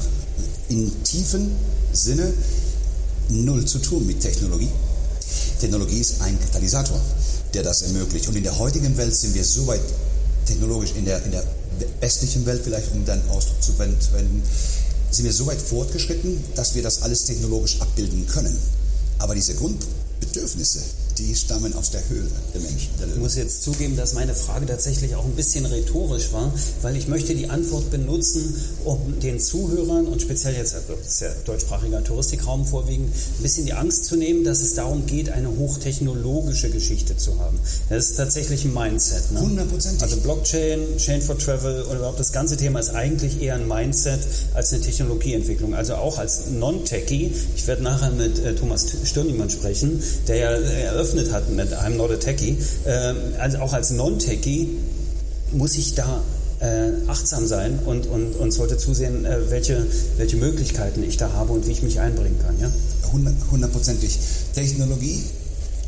in 0.68 0.90
tiefen 1.04 1.50
Sinne 1.92 2.32
null 3.28 3.64
zu 3.64 3.78
tun 3.78 4.06
mit 4.06 4.20
Technologie. 4.20 4.70
Technologie 5.62 6.00
ist 6.00 6.20
ein 6.20 6.38
Katalysator, 6.40 7.00
der 7.54 7.62
das 7.62 7.82
ermöglicht. 7.82 8.26
Und 8.26 8.36
in 8.36 8.42
der 8.42 8.58
heutigen 8.58 8.96
Welt 8.96 9.14
sind 9.14 9.32
wir 9.32 9.44
so 9.44 9.64
weit 9.68 9.80
technologisch, 10.44 10.90
in 10.96 11.04
der, 11.04 11.24
in 11.24 11.30
der 11.30 11.44
westlichen 12.00 12.44
Welt 12.46 12.62
vielleicht, 12.64 12.90
um 12.90 13.04
dann 13.04 13.22
Ausdruck 13.30 13.62
zu 13.62 13.78
wenden, 13.78 14.42
sind 15.12 15.24
wir 15.24 15.32
so 15.32 15.46
weit 15.46 15.62
fortgeschritten, 15.62 16.42
dass 16.56 16.74
wir 16.74 16.82
das 16.82 17.02
alles 17.02 17.24
technologisch 17.24 17.80
abbilden 17.80 18.26
können. 18.26 18.58
Aber 19.18 19.36
diese 19.36 19.54
Grundbedürfnisse, 19.54 20.80
die 21.18 21.34
stammen 21.34 21.74
aus 21.74 21.90
der 21.90 22.08
Höhle 22.08 22.30
der 22.54 22.60
Menschen. 22.60 22.88
Der 22.98 23.08
ich 23.08 23.16
muss 23.16 23.36
jetzt 23.36 23.62
zugeben, 23.62 23.96
dass 23.96 24.14
meine 24.14 24.34
Frage 24.34 24.66
tatsächlich 24.66 25.14
auch 25.14 25.24
ein 25.24 25.32
bisschen 25.32 25.66
rhetorisch 25.66 26.32
war, 26.32 26.52
weil 26.82 26.96
ich 26.96 27.08
möchte 27.08 27.34
die 27.34 27.48
Antwort 27.50 27.90
benutzen, 27.90 28.54
um 28.84 29.20
den 29.20 29.40
Zuhörern 29.40 30.06
und 30.06 30.22
speziell 30.22 30.54
jetzt, 30.54 30.74
also 30.74 30.94
ist 30.94 31.20
ja 31.20 31.28
deutschsprachiger 31.44 32.02
Touristikraum 32.02 32.64
vorwiegend, 32.64 33.12
ein 33.12 33.42
bisschen 33.42 33.66
die 33.66 33.72
Angst 33.72 34.04
zu 34.04 34.16
nehmen, 34.16 34.44
dass 34.44 34.60
es 34.60 34.74
darum 34.74 35.06
geht, 35.06 35.30
eine 35.30 35.48
hochtechnologische 35.56 36.70
Geschichte 36.70 37.16
zu 37.16 37.38
haben. 37.38 37.58
Das 37.88 38.10
ist 38.10 38.16
tatsächlich 38.16 38.64
ein 38.64 38.74
Mindset. 38.74 39.32
Ne? 39.32 39.40
Hundertprozentig. 39.40 40.02
Also 40.02 40.16
Blockchain, 40.18 40.96
Chain 40.98 41.22
for 41.22 41.38
Travel 41.38 41.82
oder 41.84 41.96
überhaupt 41.96 42.20
das 42.20 42.32
ganze 42.32 42.56
Thema 42.56 42.80
ist 42.80 42.90
eigentlich 42.90 43.40
eher 43.40 43.54
ein 43.54 43.68
Mindset 43.68 44.20
als 44.54 44.72
eine 44.72 44.82
Technologieentwicklung. 44.82 45.74
Also 45.74 45.94
auch 45.94 46.18
als 46.18 46.50
Non-Techie, 46.50 47.32
ich 47.56 47.66
werde 47.66 47.82
nachher 47.82 48.10
mit 48.10 48.38
äh, 48.38 48.54
Thomas 48.54 48.86
Stirnimann 49.04 49.50
sprechen, 49.50 50.02
der 50.28 50.36
ja 50.36 50.52
äh, 50.52 50.88
eröffnet 51.02 51.32
hat 51.32 51.50
mit 51.50 51.72
I'm 51.72 51.96
not 51.96 52.10
a 52.10 52.16
techie, 52.16 52.56
äh, 52.84 53.14
also 53.38 53.58
auch 53.58 53.72
als 53.72 53.90
Non-Techie 53.90 54.68
muss 55.52 55.76
ich 55.76 55.94
da 55.94 56.22
äh, 56.60 56.92
achtsam 57.08 57.46
sein 57.46 57.80
und, 57.84 58.06
und, 58.06 58.34
und 58.34 58.52
sollte 58.52 58.76
zusehen, 58.76 59.24
äh, 59.24 59.50
welche, 59.50 59.84
welche 60.16 60.36
Möglichkeiten 60.36 61.02
ich 61.02 61.16
da 61.16 61.32
habe 61.32 61.52
und 61.52 61.66
wie 61.66 61.72
ich 61.72 61.82
mich 61.82 61.98
einbringen 61.98 62.38
kann. 62.44 62.58
Ja? 62.60 62.70
Hundertprozentig. 63.50 64.18
Technologie 64.54 65.22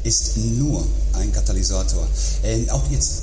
ist 0.02 0.36
nur 0.36 0.84
ein 1.14 1.32
Katalysator. 1.32 2.06
Ähm, 2.42 2.68
auch 2.70 2.82
jetzt 2.90 3.22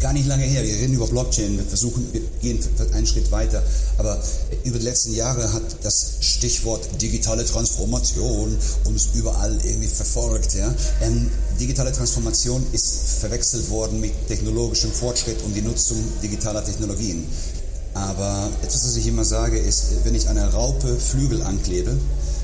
gar 0.00 0.12
nicht 0.12 0.26
lange 0.26 0.44
her, 0.44 0.62
wir 0.62 0.74
reden 0.74 0.94
über 0.94 1.06
Blockchain, 1.06 1.56
wir 1.56 1.64
versuchen, 1.64 2.06
wir 2.12 2.20
gehen 2.40 2.58
einen 2.92 3.06
Schritt 3.06 3.30
weiter, 3.30 3.62
aber 3.98 4.22
über 4.64 4.78
die 4.78 4.84
letzten 4.84 5.14
Jahre 5.14 5.52
hat 5.52 5.62
das 5.82 6.14
Stichwort 6.20 7.00
digitale 7.00 7.44
Transformation 7.44 8.56
uns 8.84 9.08
überall 9.14 9.58
irgendwie 9.64 9.88
verfolgt. 9.88 10.54
Ja? 10.54 10.74
Ähm, 11.02 11.30
digitale 11.58 11.92
Transformation 11.92 12.64
ist 12.72 13.20
verwechselt 13.20 13.70
worden 13.70 14.00
mit 14.00 14.12
technologischem 14.28 14.92
Fortschritt 14.92 15.42
und 15.42 15.54
die 15.54 15.62
Nutzung 15.62 15.98
digitaler 16.22 16.64
Technologien. 16.64 17.26
Aber 17.94 18.50
etwas, 18.62 18.84
was 18.84 18.96
ich 18.96 19.06
immer 19.06 19.24
sage, 19.24 19.58
ist, 19.58 20.04
wenn 20.04 20.14
ich 20.14 20.28
einer 20.28 20.52
Raupe 20.52 20.96
Flügel 20.98 21.42
anklebe, 21.42 21.96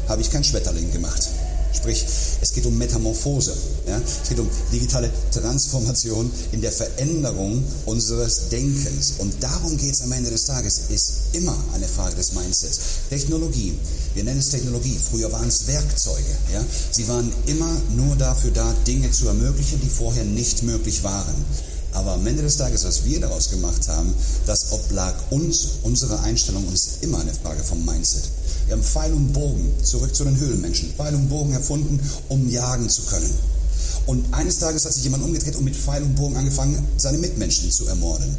habe 0.08 0.22
ich 0.22 0.30
kein 0.30 0.44
Schmetterling 0.44 0.90
gemacht. 0.92 1.28
Sprich, 1.72 2.04
es 2.40 2.52
geht 2.52 2.66
um 2.66 2.76
Metamorphose. 2.76 3.54
Ja? 3.86 3.98
Es 3.98 4.28
geht 4.28 4.38
um 4.38 4.48
digitale 4.72 5.10
Transformation 5.32 6.30
in 6.52 6.60
der 6.60 6.72
Veränderung 6.72 7.64
unseres 7.86 8.48
Denkens. 8.50 9.14
Und 9.18 9.42
darum 9.42 9.76
geht 9.76 9.92
es 9.92 10.02
am 10.02 10.12
Ende 10.12 10.30
des 10.30 10.44
Tages. 10.44 10.82
Ist 10.90 11.12
immer 11.32 11.56
eine 11.74 11.88
Frage 11.88 12.16
des 12.16 12.32
Mindsets. 12.34 12.78
Technologie, 13.08 13.74
wir 14.14 14.24
nennen 14.24 14.40
es 14.40 14.50
Technologie. 14.50 14.98
Früher 15.10 15.32
waren 15.32 15.48
es 15.48 15.66
Werkzeuge. 15.66 16.36
Ja? 16.52 16.64
Sie 16.90 17.08
waren 17.08 17.32
immer 17.46 17.74
nur 17.96 18.16
dafür 18.16 18.50
da, 18.50 18.74
Dinge 18.86 19.10
zu 19.10 19.28
ermöglichen, 19.28 19.80
die 19.80 19.88
vorher 19.88 20.24
nicht 20.24 20.62
möglich 20.62 21.02
waren. 21.02 21.44
Aber 21.92 22.12
am 22.12 22.26
Ende 22.26 22.42
des 22.42 22.56
Tages, 22.56 22.84
was 22.84 23.04
wir 23.04 23.20
daraus 23.20 23.50
gemacht 23.50 23.86
haben, 23.88 24.14
das 24.46 24.72
oblag 24.72 25.14
uns, 25.30 25.68
unsere 25.82 26.20
Einstellung 26.20 26.66
und 26.66 26.72
ist 26.74 27.02
immer 27.02 27.20
eine 27.20 27.34
Frage 27.34 27.62
vom 27.62 27.84
Mindset. 27.84 28.22
Wir 28.72 28.78
haben 28.78 28.84
Pfeil 28.84 29.12
und 29.12 29.34
Bogen, 29.34 29.70
zurück 29.82 30.14
zu 30.14 30.24
den 30.24 30.40
Höhlenmenschen, 30.40 30.94
Pfeil 30.96 31.14
und 31.14 31.28
Bogen 31.28 31.52
erfunden, 31.52 32.00
um 32.30 32.48
jagen 32.48 32.88
zu 32.88 33.02
können. 33.02 33.30
Und 34.06 34.32
eines 34.32 34.60
Tages 34.60 34.86
hat 34.86 34.94
sich 34.94 35.04
jemand 35.04 35.24
umgedreht 35.24 35.56
und 35.56 35.64
mit 35.64 35.76
Pfeil 35.76 36.02
und 36.02 36.14
Bogen 36.14 36.36
angefangen, 36.36 36.82
seine 36.96 37.18
Mitmenschen 37.18 37.70
zu 37.70 37.86
ermorden. 37.86 38.34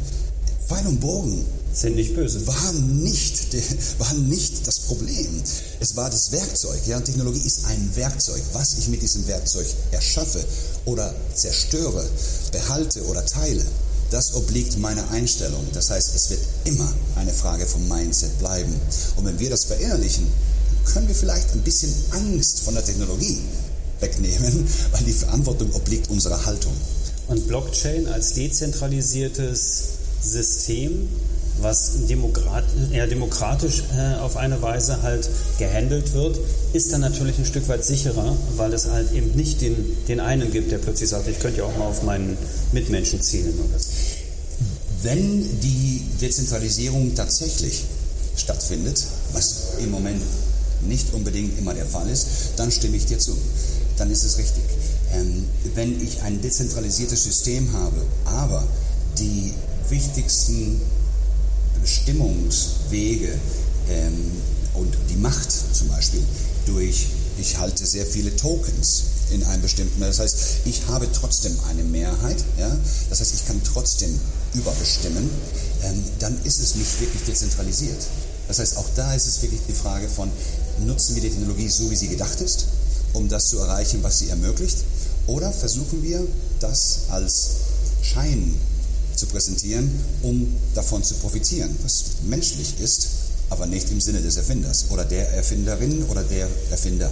Pfeil 0.66 0.88
und 0.88 0.98
Bogen 0.98 1.44
sind 1.72 1.94
nicht 1.94 2.16
böse. 2.16 2.44
Waren 2.48 3.04
nicht, 3.04 3.54
waren 4.00 4.28
nicht 4.28 4.66
das 4.66 4.80
Problem. 4.80 5.40
Es 5.78 5.94
war 5.94 6.10
das 6.10 6.32
Werkzeug. 6.32 6.80
Ja, 6.88 6.98
Technologie 6.98 7.46
ist 7.46 7.66
ein 7.66 7.90
Werkzeug. 7.94 8.42
Was 8.54 8.74
ich 8.74 8.88
mit 8.88 9.02
diesem 9.02 9.28
Werkzeug 9.28 9.68
erschaffe 9.92 10.44
oder 10.84 11.14
zerstöre, 11.32 12.04
behalte 12.50 13.04
oder 13.04 13.24
teile, 13.24 13.64
das 14.14 14.34
obliegt 14.34 14.78
meiner 14.78 15.10
Einstellung. 15.10 15.66
Das 15.72 15.90
heißt, 15.90 16.14
es 16.14 16.30
wird 16.30 16.40
immer 16.66 16.90
eine 17.16 17.32
Frage 17.32 17.66
vom 17.66 17.88
Mindset 17.88 18.38
bleiben. 18.38 18.72
Und 19.16 19.24
wenn 19.24 19.40
wir 19.40 19.50
das 19.50 19.64
verinnerlichen, 19.64 20.24
können 20.84 21.08
wir 21.08 21.16
vielleicht 21.16 21.52
ein 21.52 21.62
bisschen 21.62 21.92
Angst 22.12 22.60
von 22.60 22.74
der 22.74 22.84
Technologie 22.84 23.38
wegnehmen, 23.98 24.68
weil 24.92 25.02
die 25.02 25.12
Verantwortung 25.12 25.74
obliegt 25.74 26.10
unserer 26.10 26.46
Haltung. 26.46 26.72
Und 27.26 27.48
Blockchain 27.48 28.06
als 28.06 28.34
dezentralisiertes 28.34 29.82
System, 30.22 31.08
was 31.60 32.06
demokrat, 32.08 32.64
eher 32.92 33.06
demokratisch 33.06 33.82
äh, 33.96 34.20
auf 34.20 34.36
eine 34.36 34.62
Weise 34.62 35.02
halt 35.02 35.28
gehandelt 35.58 36.12
wird, 36.12 36.38
ist 36.72 36.92
dann 36.92 37.00
natürlich 37.00 37.38
ein 37.38 37.46
Stück 37.46 37.68
weit 37.68 37.84
sicherer, 37.84 38.36
weil 38.56 38.72
es 38.72 38.86
halt 38.86 39.12
eben 39.12 39.32
nicht 39.32 39.60
den, 39.60 39.74
den 40.06 40.20
einen 40.20 40.52
gibt, 40.52 40.70
der 40.70 40.78
plötzlich 40.78 41.08
sagt, 41.08 41.28
ich 41.28 41.38
könnte 41.40 41.58
ja 41.58 41.64
auch 41.64 41.76
mal 41.76 41.86
auf 41.86 42.02
meinen 42.02 42.36
Mitmenschen 42.72 43.20
zielen 43.20 43.54
oder 43.58 43.78
so. 43.78 43.88
Wenn 45.04 45.60
die 45.60 46.00
Dezentralisierung 46.18 47.14
tatsächlich 47.14 47.84
stattfindet, 48.36 49.04
was 49.32 49.74
im 49.78 49.90
Moment 49.90 50.22
nicht 50.80 51.12
unbedingt 51.12 51.58
immer 51.58 51.74
der 51.74 51.84
Fall 51.84 52.08
ist, 52.08 52.26
dann 52.56 52.72
stimme 52.72 52.96
ich 52.96 53.04
dir 53.04 53.18
zu. 53.18 53.36
Dann 53.98 54.10
ist 54.10 54.24
es 54.24 54.38
richtig. 54.38 54.62
Ähm, 55.12 55.44
wenn 55.74 56.00
ich 56.02 56.22
ein 56.22 56.40
dezentralisiertes 56.40 57.22
System 57.22 57.70
habe, 57.74 58.00
aber 58.24 58.66
die 59.18 59.52
wichtigsten 59.90 60.80
Bestimmungswege 61.82 63.38
ähm, 63.90 64.30
und 64.72 64.96
die 65.10 65.16
Macht 65.16 65.52
zum 65.52 65.88
Beispiel 65.88 66.22
durch, 66.64 67.08
ich 67.38 67.58
halte 67.58 67.84
sehr 67.84 68.06
viele 68.06 68.34
Tokens 68.36 69.02
in 69.32 69.44
einem 69.44 69.60
bestimmten, 69.60 70.00
das 70.00 70.18
heißt, 70.18 70.38
ich 70.64 70.86
habe 70.88 71.08
trotzdem 71.12 71.54
eine 71.68 71.84
Mehrheit, 71.84 72.42
ja? 72.58 72.74
das 73.10 73.20
heißt, 73.20 73.34
ich 73.34 73.46
kann 73.46 73.60
trotzdem 73.64 74.18
überbestimmen, 74.54 75.28
ähm, 75.82 76.04
dann 76.18 76.38
ist 76.44 76.60
es 76.60 76.74
nicht 76.76 77.00
wirklich 77.00 77.22
dezentralisiert. 77.24 77.98
Das 78.48 78.58
heißt, 78.58 78.76
auch 78.76 78.88
da 78.94 79.14
ist 79.14 79.26
es 79.26 79.42
wirklich 79.42 79.60
die 79.68 79.72
Frage 79.72 80.08
von, 80.08 80.30
nutzen 80.84 81.14
wir 81.14 81.22
die 81.22 81.30
Technologie 81.30 81.68
so, 81.68 81.90
wie 81.90 81.96
sie 81.96 82.08
gedacht 82.08 82.40
ist, 82.40 82.66
um 83.12 83.28
das 83.28 83.48
zu 83.48 83.58
erreichen, 83.58 84.02
was 84.02 84.18
sie 84.18 84.28
ermöglicht, 84.28 84.78
oder 85.26 85.50
versuchen 85.52 86.02
wir 86.02 86.26
das 86.60 87.00
als 87.08 87.50
Schein 88.02 88.54
zu 89.16 89.26
präsentieren, 89.26 89.90
um 90.22 90.54
davon 90.74 91.02
zu 91.02 91.14
profitieren, 91.14 91.74
was 91.82 92.04
menschlich 92.24 92.80
ist, 92.80 93.08
aber 93.50 93.66
nicht 93.66 93.90
im 93.90 94.00
Sinne 94.00 94.20
des 94.20 94.36
Erfinders 94.36 94.86
oder 94.90 95.04
der 95.04 95.32
Erfinderin 95.32 96.04
oder 96.04 96.22
der 96.22 96.48
Erfinder. 96.70 97.10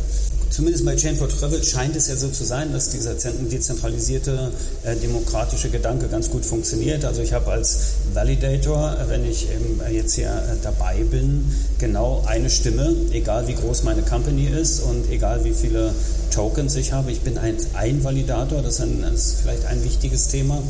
Zumindest 0.53 0.85
bei 0.85 0.95
Chain 0.97 1.17
for 1.17 1.31
Travel 1.31 1.65
scheint 1.65 1.97
es 1.97 2.09
ja 2.09 2.17
so 2.17 2.29
zu 2.29 2.45
sein, 2.45 2.75
dass 2.75 2.91
dieser 2.91 3.15
dezentralisierte 3.15 4.53
äh, 4.85 4.95
demokratische 4.97 5.71
Gedanke 5.71 6.09
ganz 6.09 6.29
gut 6.29 6.45
funktioniert. 6.45 7.07
Also 7.07 7.23
ich 7.23 7.33
habe 7.33 7.51
als 7.51 7.79
Validator, 8.13 8.95
wenn 9.09 9.25
ich 9.25 9.49
jetzt 9.91 10.13
hier 10.13 10.29
äh, 10.29 10.57
dabei 10.63 11.05
bin, 11.05 11.51
genau 11.79 12.23
eine 12.27 12.51
Stimme, 12.51 12.95
egal 13.13 13.49
wie 13.49 13.55
groß 13.55 13.85
meine 13.85 14.03
Company 14.03 14.47
ist 14.47 14.81
und 14.81 15.11
egal 15.11 15.43
wie 15.45 15.55
viele 15.55 15.95
Tokens 16.31 16.77
ich 16.77 16.93
habe. 16.93 17.11
Ich 17.13 17.23
bin 17.23 17.39
ein, 17.39 17.57
ein 17.73 18.05
Validator, 18.05 18.61
das 18.61 18.75
ist, 18.75 18.81
ein, 18.83 19.01
das 19.01 19.13
ist 19.15 19.37
vielleicht 19.41 19.65
ein 19.65 19.83
wichtiges 19.83 20.29
Thema. 20.29 20.63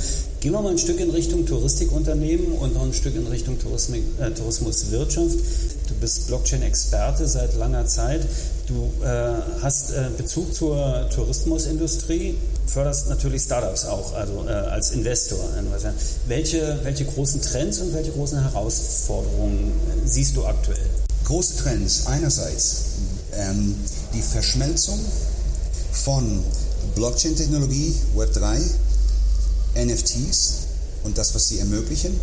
Gehen 0.42 0.50
wir 0.50 0.60
mal 0.60 0.72
ein 0.72 0.78
Stück 0.78 0.98
in 0.98 1.10
Richtung 1.10 1.46
Touristikunternehmen 1.46 2.50
und 2.54 2.74
noch 2.74 2.82
ein 2.82 2.92
Stück 2.92 3.14
in 3.14 3.28
Richtung 3.28 3.60
Tourismus, 3.60 4.00
äh, 4.20 4.32
Tourismuswirtschaft. 4.32 5.38
Du 5.86 5.94
bist 6.00 6.26
Blockchain-Experte 6.26 7.28
seit 7.28 7.54
langer 7.54 7.86
Zeit. 7.86 8.26
Du 8.66 8.90
äh, 9.04 9.34
hast 9.62 9.92
äh, 9.92 10.08
Bezug 10.16 10.52
zur 10.52 11.08
Tourismusindustrie, 11.14 12.34
förderst 12.66 13.08
natürlich 13.08 13.42
Startups 13.42 13.84
auch, 13.84 14.14
also 14.14 14.44
äh, 14.48 14.50
als 14.50 14.90
Investor. 14.90 15.38
Welche, 16.26 16.80
welche 16.82 17.04
großen 17.04 17.40
Trends 17.40 17.78
und 17.78 17.94
welche 17.94 18.10
großen 18.10 18.42
Herausforderungen 18.42 19.72
siehst 20.04 20.34
du 20.36 20.44
aktuell? 20.44 20.90
große 21.24 21.56
Trends. 21.56 22.06
Einerseits 22.06 22.82
ähm, 23.32 23.76
die 24.12 24.22
Verschmelzung 24.22 24.98
von 25.92 26.42
Blockchain-Technologie, 26.96 27.94
Web3, 28.16 28.60
NFTs 29.74 30.54
und 31.04 31.18
das, 31.18 31.34
was 31.34 31.48
sie 31.48 31.58
ermöglichen, 31.58 32.18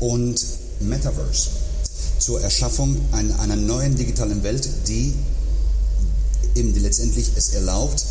und 0.00 0.44
Metaverse 0.80 1.50
zur 2.18 2.40
Erschaffung 2.40 2.96
einer, 3.12 3.56
neuen 3.56 3.96
digitalen 3.96 4.42
Welt, 4.42 4.68
die 4.88 5.12
eben 6.54 6.74
letztendlich 6.80 7.30
es 7.36 7.50
erlaubt, 7.50 8.04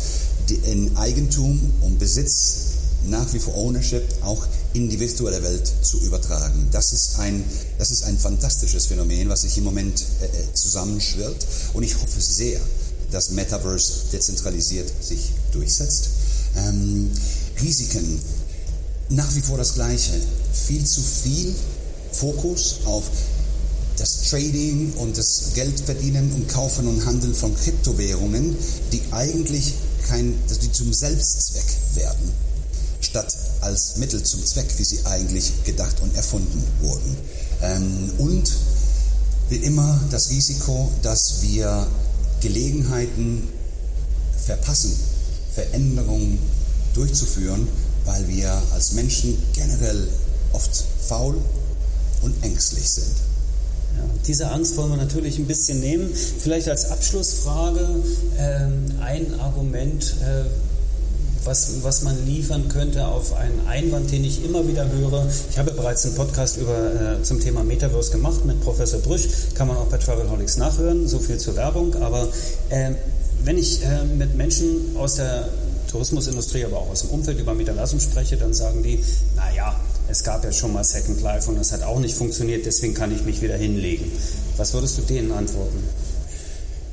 in 0.64 0.94
Eigentum 0.96 1.58
und 1.80 1.98
Besitz 1.98 2.72
nach 3.08 3.32
wie 3.32 3.38
vor 3.38 3.54
Ownership 3.56 4.02
auch 4.22 4.46
in 4.74 4.88
die 4.88 5.00
virtuelle 5.00 5.42
Welt 5.42 5.72
zu 5.82 5.98
übertragen. 6.00 6.68
Das 6.70 6.92
ist 6.92 7.18
ein, 7.18 7.44
das 7.78 7.90
ist 7.90 8.04
ein 8.04 8.18
fantastisches 8.18 8.86
Phänomen, 8.86 9.28
was 9.28 9.42
sich 9.42 9.58
im 9.58 9.64
Moment 9.64 10.04
äh, 10.20 10.26
äh 10.26 10.54
zusammenschwirrt. 10.54 11.46
Und 11.72 11.82
ich 11.82 11.94
hoffe 11.94 12.20
sehr, 12.20 12.60
dass 13.10 13.30
Metaverse 13.30 13.92
dezentralisiert 14.12 14.90
sich 15.02 15.32
durchsetzt. 15.52 16.10
Ähm, 16.56 17.10
Risiken, 17.60 18.20
nach 19.08 19.34
wie 19.34 19.40
vor 19.40 19.58
das 19.58 19.74
Gleiche. 19.74 20.12
Viel 20.52 20.84
zu 20.84 21.00
viel 21.00 21.54
Fokus 22.12 22.80
auf 22.84 23.04
das 23.96 24.22
Trading 24.30 24.92
und 24.94 25.16
das 25.16 25.52
Geldverdienen 25.54 26.32
und 26.32 26.48
Kaufen 26.48 26.86
und 26.88 27.04
Handeln 27.04 27.34
von 27.34 27.54
Kryptowährungen, 27.54 28.56
die 28.90 29.02
eigentlich 29.10 29.74
kein, 30.08 30.34
die 30.62 30.72
zum 30.72 30.92
Selbstzweck 30.92 31.64
werden, 31.94 32.32
statt 33.00 33.36
als 33.60 33.96
Mittel 33.96 34.22
zum 34.22 34.44
Zweck, 34.44 34.66
wie 34.76 34.84
sie 34.84 35.04
eigentlich 35.04 35.64
gedacht 35.64 36.00
und 36.00 36.14
erfunden 36.16 36.62
wurden. 36.80 37.16
Ähm, 37.62 38.10
und 38.18 38.50
wie 39.50 39.56
immer 39.56 40.00
das 40.10 40.30
Risiko, 40.30 40.90
dass 41.02 41.42
wir 41.42 41.86
Gelegenheiten 42.40 43.48
verpassen, 44.44 44.92
Veränderungen 45.54 46.38
durchzuführen, 46.94 47.68
weil 48.04 48.28
wir 48.28 48.50
als 48.74 48.92
Menschen 48.92 49.36
generell 49.54 50.08
oft 50.52 50.84
faul 51.06 51.36
und 52.22 52.34
ängstlich 52.42 52.88
sind. 52.88 53.14
Ja, 53.96 54.04
diese 54.26 54.50
Angst 54.50 54.76
wollen 54.76 54.90
wir 54.90 54.96
natürlich 54.96 55.38
ein 55.38 55.46
bisschen 55.46 55.80
nehmen. 55.80 56.10
Vielleicht 56.14 56.68
als 56.68 56.90
Abschlussfrage 56.90 57.88
äh, 58.38 59.02
ein 59.02 59.40
Argument, 59.40 60.14
äh, 60.22 60.44
was, 61.44 61.82
was 61.82 62.02
man 62.02 62.24
liefern 62.24 62.68
könnte 62.68 63.06
auf 63.06 63.34
einen 63.34 63.66
Einwand, 63.66 64.12
den 64.12 64.24
ich 64.24 64.44
immer 64.44 64.66
wieder 64.66 64.88
höre. 64.90 65.26
Ich 65.50 65.58
habe 65.58 65.72
bereits 65.72 66.04
einen 66.06 66.14
Podcast 66.14 66.56
über, 66.56 67.18
äh, 67.18 67.22
zum 67.22 67.40
Thema 67.40 67.64
Metaverse 67.64 68.12
gemacht 68.12 68.44
mit 68.44 68.60
Professor 68.60 69.00
Brüsch, 69.00 69.28
kann 69.54 69.66
man 69.68 69.76
auch 69.76 69.86
bei 69.86 69.98
Travelholics 69.98 70.56
nachhören, 70.56 71.08
so 71.08 71.18
viel 71.18 71.38
zur 71.38 71.56
Werbung. 71.56 71.94
Aber 71.96 72.28
äh, 72.70 72.92
wenn 73.44 73.58
ich 73.58 73.82
äh, 73.82 74.04
mit 74.04 74.36
Menschen 74.36 74.96
aus 74.96 75.16
der 75.16 75.48
Tourismusindustrie, 75.92 76.64
aber 76.64 76.78
auch 76.78 76.90
aus 76.90 77.02
dem 77.02 77.10
Umfeld 77.10 77.38
über 77.38 77.54
Metaversum 77.54 78.00
spreche, 78.00 78.36
dann 78.36 78.54
sagen 78.54 78.82
die, 78.82 78.98
naja, 79.36 79.78
es 80.08 80.24
gab 80.24 80.42
ja 80.42 80.50
schon 80.50 80.72
mal 80.72 80.82
Second 80.82 81.20
Life 81.20 81.48
und 81.48 81.56
das 81.58 81.70
hat 81.72 81.82
auch 81.82 82.00
nicht 82.00 82.16
funktioniert, 82.16 82.66
deswegen 82.66 82.94
kann 82.94 83.14
ich 83.14 83.22
mich 83.22 83.40
wieder 83.42 83.56
hinlegen. 83.56 84.10
Was 84.56 84.72
würdest 84.72 84.98
du 84.98 85.02
denen 85.02 85.30
antworten? 85.32 85.78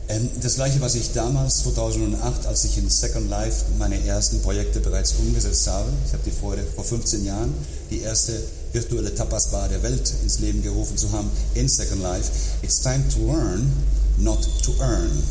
Ähm, 0.09 0.29
das 0.41 0.55
gleiche, 0.55 0.81
was 0.81 0.95
ich 0.95 1.13
damals 1.13 1.59
2008, 1.63 2.45
als 2.47 2.65
ich 2.65 2.77
in 2.77 2.89
Second 2.89 3.29
Life 3.29 3.65
meine 3.77 4.03
ersten 4.05 4.41
Projekte 4.41 4.79
bereits 4.79 5.13
umgesetzt 5.19 5.67
habe. 5.67 5.89
Ich 6.05 6.13
habe 6.13 6.23
die 6.25 6.31
vor, 6.31 6.55
vor 6.75 6.83
15 6.83 7.25
Jahren 7.25 7.53
die 7.89 8.01
erste 8.01 8.33
virtuelle 8.73 9.13
Tapas-Bar 9.13 9.69
der 9.69 9.81
Welt 9.81 10.13
ins 10.23 10.39
Leben 10.39 10.61
gerufen 10.61 10.97
zu 10.97 11.11
haben 11.11 11.29
in 11.53 11.69
Second 11.69 12.01
Life. 12.01 12.31
It's 12.63 12.81
time 12.81 13.03
to 13.13 13.19
learn, 13.31 13.71
not 14.17 14.41
to 14.63 14.73
earn. 14.81 15.23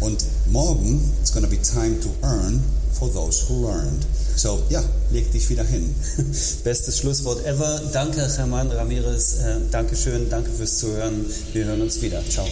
Und 0.00 0.24
morgen, 0.50 1.00
it's 1.20 1.32
gonna 1.32 1.48
be 1.48 1.58
time 1.58 2.00
to 2.00 2.08
earn 2.22 2.62
for 2.92 3.08
those 3.12 3.48
who 3.48 3.66
learned. 3.66 4.06
So, 4.36 4.62
ja, 4.68 4.82
leg 5.10 5.30
dich 5.32 5.50
wieder 5.50 5.64
hin. 5.64 5.94
Bestes 6.64 6.98
Schlusswort 6.98 7.44
ever. 7.44 7.80
Danke, 7.92 8.28
Hermann 8.36 8.70
Ramirez. 8.70 9.38
Äh, 9.40 9.56
Dankeschön, 9.70 10.30
danke 10.30 10.50
fürs 10.50 10.78
Zuhören. 10.78 11.26
Wir 11.52 11.64
hören 11.64 11.82
uns 11.82 12.00
wieder. 12.00 12.22
Ciao. 12.28 12.46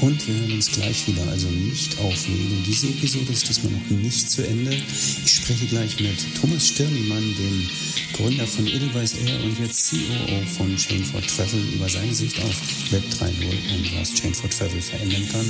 Und 0.00 0.26
wir 0.26 0.34
hören 0.34 0.52
uns 0.52 0.70
gleich 0.72 1.06
wieder, 1.06 1.26
also 1.28 1.48
nicht 1.48 1.98
auflegen. 1.98 2.64
Diese 2.66 2.88
Episode 2.88 3.32
ist 3.32 3.46
diesmal 3.46 3.72
noch 3.72 3.90
nicht 3.90 4.30
zu 4.30 4.46
Ende. 4.46 4.74
Ich 5.24 5.34
spreche 5.34 5.66
gleich 5.66 6.00
mit 6.00 6.16
Thomas 6.40 6.68
Stirnimann, 6.68 7.34
dem 7.36 7.68
Gründer 8.14 8.46
von 8.46 8.66
Edelweiss 8.66 9.14
Air 9.14 9.44
und 9.44 9.58
jetzt 9.58 9.90
COO 9.90 10.46
von 10.56 10.74
Chain 10.76 11.04
for 11.04 11.20
Travel, 11.20 11.60
über 11.74 11.86
seine 11.86 12.14
Sicht 12.14 12.38
auf 12.42 12.92
Web 12.92 13.02
3.0 13.12 13.44
und 13.44 14.00
was 14.00 14.14
Chain 14.14 14.32
for 14.32 14.48
Travel 14.48 14.80
verändern 14.80 15.28
kann. 15.32 15.46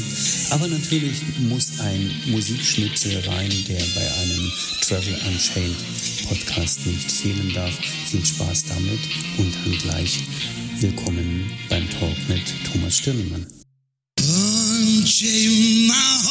Aber 0.50 0.66
natürlich 0.66 1.18
muss 1.48 1.78
ein 1.78 2.10
Musikschnipsel 2.26 3.20
rein, 3.28 3.52
der 3.68 3.78
bei 3.78 4.14
einem 4.22 4.52
Travel 4.80 5.14
Unchained 5.28 5.76
Podcast 6.28 6.86
nicht 6.86 7.10
fehlen 7.10 7.52
darf. 7.54 7.78
Viel 8.10 8.24
Spaß 8.26 8.64
damit 8.64 8.98
und 9.38 9.54
dann 9.64 9.78
gleich 9.78 10.20
willkommen 10.80 11.50
beim 11.68 11.88
Talk 11.90 12.16
mit 12.28 12.42
Thomas 12.64 12.98
Stirnimann. 12.98 13.60
cheio 15.20 15.52
na 15.87 16.29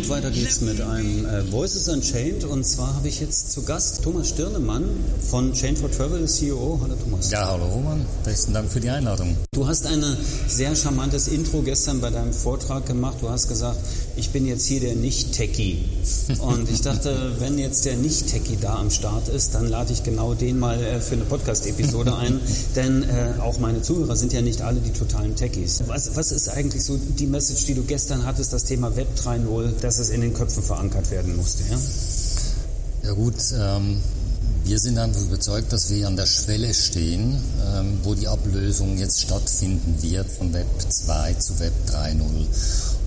Und 0.00 0.08
weiter 0.08 0.30
geht's 0.30 0.62
mit 0.62 0.80
einem 0.80 1.26
äh, 1.26 1.52
Voices 1.52 1.86
Unchained. 1.88 2.44
Und 2.44 2.64
zwar 2.64 2.94
habe 2.94 3.08
ich 3.08 3.20
jetzt 3.20 3.52
zu 3.52 3.64
Gast 3.64 4.02
Thomas 4.02 4.30
Stirnemann 4.30 4.84
von 5.28 5.52
Chain 5.52 5.76
for 5.76 5.90
Travel, 5.90 6.26
CEO. 6.26 6.80
Hallo 6.82 6.94
Thomas. 6.94 7.30
Ja, 7.30 7.50
hallo 7.50 7.66
Roman. 7.66 8.06
Besten 8.24 8.54
Dank 8.54 8.70
für 8.70 8.80
die 8.80 8.88
Einladung. 8.88 9.36
Du 9.52 9.66
hast 9.66 9.86
ein 9.86 10.02
sehr 10.48 10.74
charmantes 10.74 11.28
Intro 11.28 11.60
gestern 11.60 12.00
bei 12.00 12.08
deinem 12.08 12.32
Vortrag 12.32 12.86
gemacht. 12.86 13.18
Du 13.20 13.28
hast 13.28 13.48
gesagt, 13.48 13.78
ich 14.16 14.30
bin 14.30 14.46
jetzt 14.46 14.64
hier 14.64 14.80
der 14.80 14.94
Nicht-Techie. 14.94 15.84
Und 16.38 16.70
ich 16.70 16.80
dachte, 16.80 17.32
wenn 17.38 17.58
jetzt 17.58 17.84
der 17.84 17.96
Nicht-Techie 17.96 18.56
da 18.58 18.76
am 18.76 18.90
Start 18.90 19.28
ist, 19.28 19.54
dann 19.54 19.68
lade 19.68 19.92
ich 19.92 20.02
genau 20.02 20.32
den 20.32 20.58
mal 20.58 20.82
äh, 20.82 21.00
für 21.00 21.16
eine 21.16 21.24
Podcast-Episode 21.24 22.16
ein. 22.16 22.40
Denn 22.74 23.02
äh, 23.02 23.38
auch 23.42 23.58
meine 23.58 23.82
Zuhörer 23.82 24.16
sind 24.16 24.32
ja 24.32 24.40
nicht 24.40 24.62
alle 24.62 24.80
die 24.80 24.92
totalen 24.92 25.36
Techies. 25.36 25.82
Was, 25.88 26.16
was 26.16 26.32
ist 26.32 26.48
eigentlich 26.48 26.84
so 26.84 26.96
die 26.96 27.26
Message, 27.26 27.66
die 27.66 27.74
du 27.74 27.82
gestern 27.82 28.24
hattest, 28.24 28.54
das 28.54 28.64
Thema 28.64 28.96
Web 28.96 29.08
3.0? 29.22 29.72
Dass 29.90 29.98
es 29.98 30.10
in 30.10 30.20
den 30.20 30.32
Köpfen 30.32 30.62
verankert 30.62 31.10
werden 31.10 31.34
musste. 31.34 31.64
Ja, 31.68 33.08
ja 33.08 33.12
gut, 33.12 33.34
ähm, 33.58 34.00
wir 34.62 34.78
sind 34.78 34.96
einfach 34.98 35.20
überzeugt, 35.20 35.72
dass 35.72 35.90
wir 35.90 36.06
an 36.06 36.14
der 36.14 36.26
Schwelle 36.26 36.72
stehen, 36.72 37.36
ähm, 37.74 37.98
wo 38.04 38.14
die 38.14 38.28
Ablösung 38.28 38.96
jetzt 38.98 39.20
stattfinden 39.20 40.00
wird 40.00 40.30
von 40.30 40.52
Web 40.52 40.68
2 40.88 41.34
zu 41.34 41.58
Web 41.58 41.72
3.0. 41.88 42.22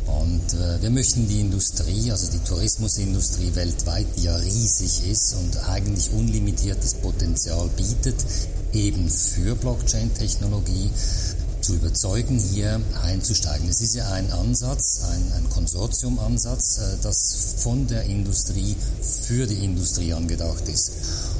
Und 0.07 0.59
äh, 0.59 0.81
wir 0.81 0.89
möchten 0.89 1.25
die 1.25 1.39
Industrie, 1.39 2.11
also 2.11 2.29
die 2.29 2.39
Tourismusindustrie 2.39 3.55
weltweit, 3.55 4.07
die 4.17 4.23
ja 4.23 4.35
riesig 4.35 5.09
ist 5.09 5.35
und 5.35 5.69
eigentlich 5.69 6.11
unlimitiertes 6.11 6.95
Potenzial 6.95 7.69
bietet, 7.77 8.15
eben 8.73 9.09
für 9.09 9.55
Blockchain-Technologie, 9.55 10.89
zu 11.63 11.75
überzeugen, 11.75 12.37
hier 12.37 12.81
einzusteigen. 13.01 13.69
Es 13.69 13.79
ist 13.79 13.95
ja 13.95 14.11
ein 14.11 14.29
Ansatz, 14.31 15.01
ein, 15.09 15.31
ein 15.37 15.49
Konsortiumansatz, 15.49 16.77
äh, 16.77 16.97
das 17.01 17.55
von 17.57 17.87
der 17.87 18.03
Industrie 18.03 18.75
für 19.01 19.47
die 19.47 19.63
Industrie 19.63 20.13
angedacht 20.13 20.67
ist. 20.67 20.91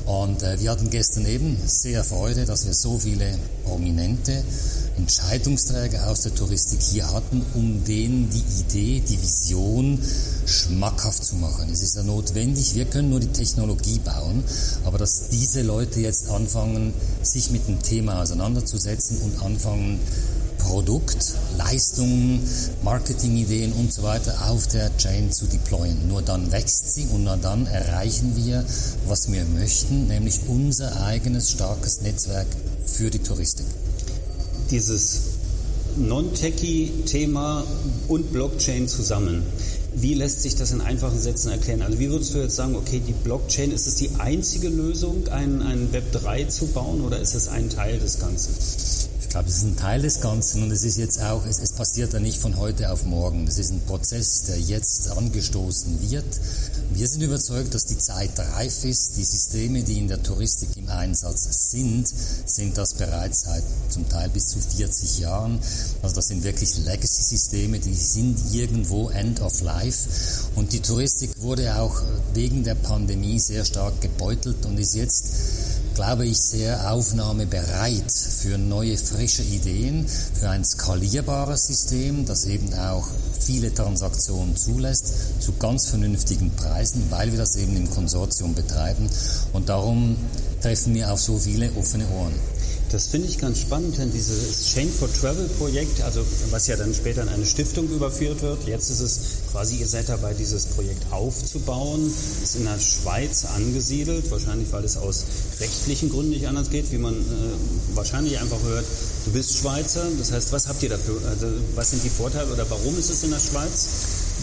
Und 0.06 0.42
äh, 0.42 0.60
wir 0.62 0.72
hatten 0.72 0.90
gestern 0.90 1.26
eben 1.26 1.58
sehr 1.66 2.06
Freude, 2.06 2.46
dass 2.46 2.66
wir 2.66 2.74
so 2.74 3.00
viele 3.00 3.38
prominente 3.66 4.44
Entscheidungsträger 4.98 6.08
aus 6.08 6.22
der 6.22 6.36
Touristik 6.36 6.82
hier 6.82 7.12
hatten, 7.12 7.44
um 7.54 7.84
denen 7.84 8.30
die 8.30 8.62
Idee, 8.62 9.02
die 9.08 9.22
Vision 9.22 10.00
schmackhaft 10.46 11.24
zu 11.24 11.36
machen. 11.36 11.70
Es 11.72 11.82
ist 11.82 11.96
ja 11.96 12.04
notwendig, 12.04 12.76
wir 12.76 12.86
können 12.86 13.10
nur 13.10 13.20
die 13.20 13.32
Technologie 13.32 14.00
bauen, 14.00 14.44
aber 14.86 14.98
dass 14.98 15.30
diese 15.30 15.62
Leute 15.62 16.00
jetzt 16.00 16.30
anfangen, 16.30 16.94
sich 17.22 17.50
mit 17.50 17.68
dem 17.68 17.82
Thema 17.82 18.22
auseinanderzusetzen 18.22 19.18
und 19.22 19.42
anfangen, 19.42 20.00
Produkt, 20.60 21.34
Leistungen, 21.58 22.42
Marketingideen 22.84 23.74
und 23.74 23.94
so 23.94 24.04
weiter 24.04 24.50
auf 24.50 24.68
der 24.68 24.96
Chain 24.98 25.32
zu 25.32 25.46
deployen. 25.46 26.08
Nur 26.08 26.22
dann 26.22 26.52
wächst 26.52 26.94
sie 26.94 27.06
und 27.08 27.26
nur 27.26 27.38
dann 27.38 27.68
erreichen 27.68 28.36
wir, 28.36 28.64
was 29.08 29.30
wir 29.32 29.44
möchten, 29.46 30.08
nämlich 30.08 30.40
unser 30.48 31.04
eigenes 31.04 31.52
starkes 31.52 32.02
Netzwerk 32.02 32.48
für 32.86 33.10
die 33.10 33.20
Touristik 33.20 33.66
dieses 34.74 35.22
Non-Techie-Thema 35.98 37.64
und 38.08 38.34
Blockchain 38.34 38.88
zusammen. 38.88 39.44
Wie 39.94 40.16
lässt 40.16 40.42
sich 40.42 40.56
das 40.56 40.72
in 40.72 40.82
einfachen 40.82 41.22
Sätzen 41.22 41.52
erklären? 41.52 41.84
Also 41.84 42.00
wie 42.00 42.10
würdest 42.10 42.34
du 42.34 42.40
jetzt 42.40 42.56
sagen, 42.56 42.76
okay, 42.76 43.00
die 43.00 43.14
Blockchain, 43.14 43.72
ist 43.72 43.86
es 43.86 43.96
die 43.96 44.10
einzige 44.18 44.70
Lösung, 44.70 45.28
ein, 45.28 45.62
ein 45.62 45.94
Web 45.94 46.12
3 46.12 46.46
zu 46.46 46.66
bauen 46.66 47.02
oder 47.02 47.20
ist 47.20 47.36
es 47.36 47.48
ein 47.48 47.70
Teil 47.70 48.00
des 48.00 48.20
Ganzen? 48.20 48.56
Ich 49.22 49.30
glaube, 49.30 49.48
es 49.48 49.58
ist 49.58 49.66
ein 49.66 49.78
Teil 49.78 50.02
des 50.02 50.20
Ganzen 50.20 50.64
und 50.64 50.72
es 50.72 50.84
ist 50.84 50.98
jetzt 50.98 51.22
auch, 51.22 51.46
es, 51.46 51.60
es 51.60 51.74
passiert 51.74 52.14
ja 52.14 52.20
nicht 52.20 52.40
von 52.40 52.58
heute 52.58 52.92
auf 52.92 53.06
morgen. 53.06 53.46
Das 53.46 53.60
ist 53.60 53.72
ein 53.72 53.82
Prozess, 53.82 54.44
der 54.44 54.60
jetzt 54.60 55.12
angestoßen 55.12 56.10
wird 56.10 56.26
Wir 56.96 57.08
sind 57.08 57.24
überzeugt, 57.24 57.74
dass 57.74 57.86
die 57.86 57.98
Zeit 57.98 58.38
reif 58.38 58.86
ist. 58.86 59.18
Die 59.18 59.24
Systeme, 59.24 59.82
die 59.82 59.98
in 59.98 60.08
der 60.08 60.22
Touristik 60.22 60.78
im 60.78 60.88
Einsatz 60.90 61.72
sind, 61.72 62.08
sind 62.08 62.78
das 62.78 62.94
bereits 62.94 63.42
seit 63.42 63.64
zum 63.90 64.08
Teil 64.08 64.30
bis 64.30 64.46
zu 64.46 64.60
40 64.60 65.18
Jahren. 65.18 65.60
Also 66.04 66.16
das 66.16 66.28
sind 66.28 66.44
wirklich 66.44 66.78
Legacy-Systeme, 66.78 67.80
die 67.80 67.96
sind 67.96 68.38
irgendwo 68.54 69.10
End 69.10 69.42
of 69.42 69.60
Life. 69.62 70.08
Und 70.56 70.72
die 70.72 70.82
Touristik 70.82 71.32
wurde 71.42 71.76
auch 71.78 72.00
wegen 72.36 72.64
der 72.64 72.76
Pandemie 72.76 73.40
sehr 73.40 73.66
stark 73.66 74.00
gebeutelt 74.00 74.64
und 74.68 74.78
ist 74.78 74.94
jetzt 74.94 75.26
glaube 75.96 76.26
ich, 76.26 76.40
sehr 76.40 76.92
aufnahmebereit 76.92 78.12
für 78.12 78.58
neue, 78.58 78.98
frische 78.98 79.44
Ideen, 79.44 80.08
für 80.08 80.50
ein 80.50 80.66
skalierbares 80.66 81.68
System, 81.68 82.26
das 82.26 82.46
eben 82.46 82.74
auch 82.74 83.08
viele 83.40 83.74
Transaktionen 83.74 84.56
zulässt, 84.56 85.42
zu 85.42 85.54
ganz 85.54 85.88
vernünftigen 85.88 86.52
Preisen, 86.52 87.04
weil 87.10 87.32
wir 87.32 87.40
das 87.40 87.56
eben 87.56 87.76
im 87.76 87.90
Konsortium 87.90 88.54
betreiben. 88.56 89.10
Und 89.54 89.70
darum 89.70 90.16
treffen 90.62 90.96
wir 90.96 91.12
auf 91.12 91.22
so 91.22 91.38
viele 91.38 91.72
offene 91.74 92.08
Ohren. 92.10 92.34
Das 92.94 93.08
finde 93.08 93.28
ich 93.28 93.40
ganz 93.40 93.60
spannend, 93.60 93.98
denn 93.98 94.12
dieses 94.12 94.68
Chain 94.68 94.88
for 94.88 95.12
Travel 95.12 95.50
Projekt, 95.58 96.02
also 96.04 96.24
was 96.52 96.68
ja 96.68 96.76
dann 96.76 96.94
später 96.94 97.24
in 97.24 97.30
eine 97.30 97.46
Stiftung 97.46 97.90
überführt 97.90 98.44
wird, 98.44 98.68
jetzt 98.68 98.92
ist 98.92 99.00
es 99.00 99.20
quasi, 99.54 99.76
ihr 99.78 99.88
seid 99.88 100.10
dabei, 100.10 100.34
dieses 100.34 100.66
Projekt 100.66 101.06
aufzubauen, 101.12 102.12
ist 102.42 102.56
in 102.56 102.66
der 102.66 102.80
Schweiz 102.80 103.46
angesiedelt, 103.46 104.30
wahrscheinlich 104.32 104.72
weil 104.74 104.84
es 104.84 104.98
aus 104.98 105.26
rechtlichen 105.60 106.10
Gründen 106.10 106.32
nicht 106.32 106.48
anders 106.48 106.72
geht, 106.72 106.92
wie 106.92 106.98
man 106.98 107.14
äh, 107.14 107.96
wahrscheinlich 107.96 108.40
einfach 108.40 108.62
hört, 108.64 108.84
du 109.26 109.32
bist 109.32 109.56
Schweizer, 109.56 110.08
das 110.18 110.32
heißt, 110.32 110.52
was 110.52 110.68
habt 110.68 110.82
ihr 110.82 110.90
dafür, 110.90 111.22
also 111.30 111.48
was 111.76 111.92
sind 111.92 112.04
die 112.04 112.10
Vorteile 112.10 112.52
oder 112.52 112.68
warum 112.68 112.98
ist 112.98 113.12
es 113.12 113.24
in 113.24 113.30
der 113.30 113.40
Schweiz? 113.40 113.88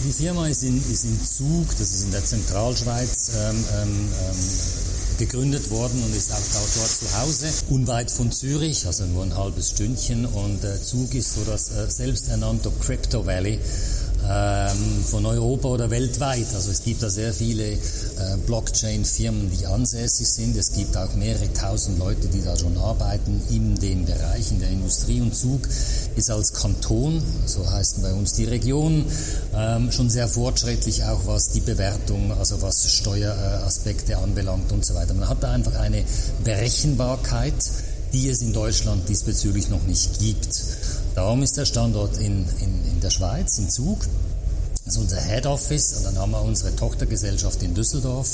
Die 0.05 0.13
Firma 0.13 0.47
ist 0.47 0.63
in, 0.63 0.77
ist 0.89 1.03
in 1.03 1.19
Zug, 1.23 1.67
das 1.77 1.91
ist 1.91 2.05
in 2.05 2.11
der 2.11 2.23
Zentralschweiz, 2.23 3.31
ähm, 3.35 3.65
ähm, 3.81 4.09
ähm 4.29 4.35
gegründet 5.21 5.69
worden 5.69 6.01
und 6.03 6.15
ist 6.15 6.31
auch 6.31 6.37
dort 6.37 6.89
zu 6.89 7.19
Hause, 7.19 7.47
unweit 7.69 8.09
von 8.09 8.31
Zürich, 8.31 8.87
also 8.87 9.05
nur 9.05 9.23
ein 9.23 9.37
halbes 9.37 9.69
Stündchen. 9.69 10.25
Und 10.25 10.63
äh, 10.63 10.81
Zug 10.81 11.13
ist 11.13 11.35
so 11.35 11.41
das 11.43 11.69
äh, 11.69 11.91
selbsternannte 11.91 12.71
Crypto 12.81 13.23
Valley 13.23 13.59
ähm, 14.29 15.03
von 15.05 15.25
Europa 15.25 15.67
oder 15.67 15.89
weltweit. 15.89 16.47
Also 16.53 16.71
es 16.71 16.83
gibt 16.83 17.01
da 17.03 17.09
sehr 17.09 17.33
viele 17.33 17.71
äh, 17.71 17.77
Blockchain-Firmen, 18.45 19.51
die 19.51 19.65
ansässig 19.65 20.27
sind. 20.27 20.55
Es 20.55 20.73
gibt 20.73 20.95
auch 20.97 21.13
mehrere 21.15 21.51
tausend 21.53 21.99
Leute, 21.99 22.27
die 22.27 22.43
da 22.43 22.57
schon 22.57 22.77
arbeiten 22.77 23.41
in 23.49 23.75
dem 23.75 24.05
Bereich, 24.05 24.51
in 24.51 24.59
der 24.59 24.69
Industrie. 24.69 25.21
Und 25.21 25.35
Zug 25.35 25.61
ist 26.15 26.29
als 26.29 26.53
Kanton, 26.53 27.21
so 27.45 27.69
heißen 27.69 28.01
bei 28.01 28.13
uns 28.13 28.33
die 28.33 28.45
Region, 28.45 29.05
ähm, 29.55 29.91
schon 29.91 30.09
sehr 30.09 30.27
fortschrittlich, 30.27 31.03
auch 31.03 31.25
was 31.25 31.49
die 31.49 31.61
Bewertung, 31.61 32.31
also 32.37 32.61
was 32.61 32.91
Steueraspekte 32.91 34.17
anbelangt 34.17 34.71
und 34.71 34.85
so 34.85 34.93
weiter. 34.93 35.13
Man 35.13 35.27
hat 35.27 35.43
da 35.43 35.51
einfach 35.51 35.75
eine 35.75 36.03
Berechenbarkeit, 36.43 37.53
die 38.13 38.27
es 38.27 38.41
in 38.41 38.53
Deutschland 38.53 39.07
diesbezüglich 39.07 39.69
noch 39.69 39.83
nicht 39.83 40.19
gibt. 40.19 40.63
Darum 41.15 41.43
ist 41.43 41.57
der 41.57 41.65
Standort 41.65 42.17
in, 42.17 42.45
in, 42.59 42.85
in 42.91 42.99
der 43.01 43.09
Schweiz, 43.09 43.57
in 43.59 43.69
Zug. 43.69 43.99
Das 44.85 44.95
ist 44.95 45.01
unser 45.01 45.21
Head 45.21 45.45
Office 45.45 45.97
und 45.97 46.05
dann 46.05 46.17
haben 46.17 46.31
wir 46.31 46.41
unsere 46.41 46.75
Tochtergesellschaft 46.75 47.61
in 47.63 47.73
Düsseldorf. 47.73 48.27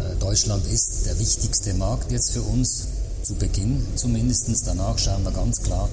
Äh, 0.00 0.16
Deutschland 0.18 0.66
ist 0.66 1.06
der 1.06 1.18
wichtigste 1.18 1.74
Markt 1.74 2.10
jetzt 2.10 2.32
für 2.32 2.42
uns, 2.42 2.88
zu 3.26 3.34
Beginn 3.34 3.82
zumindest. 3.96 4.66
Danach 4.66 4.98
schauen 4.98 5.24
wir 5.24 5.32
ganz 5.32 5.62
klar 5.62 5.88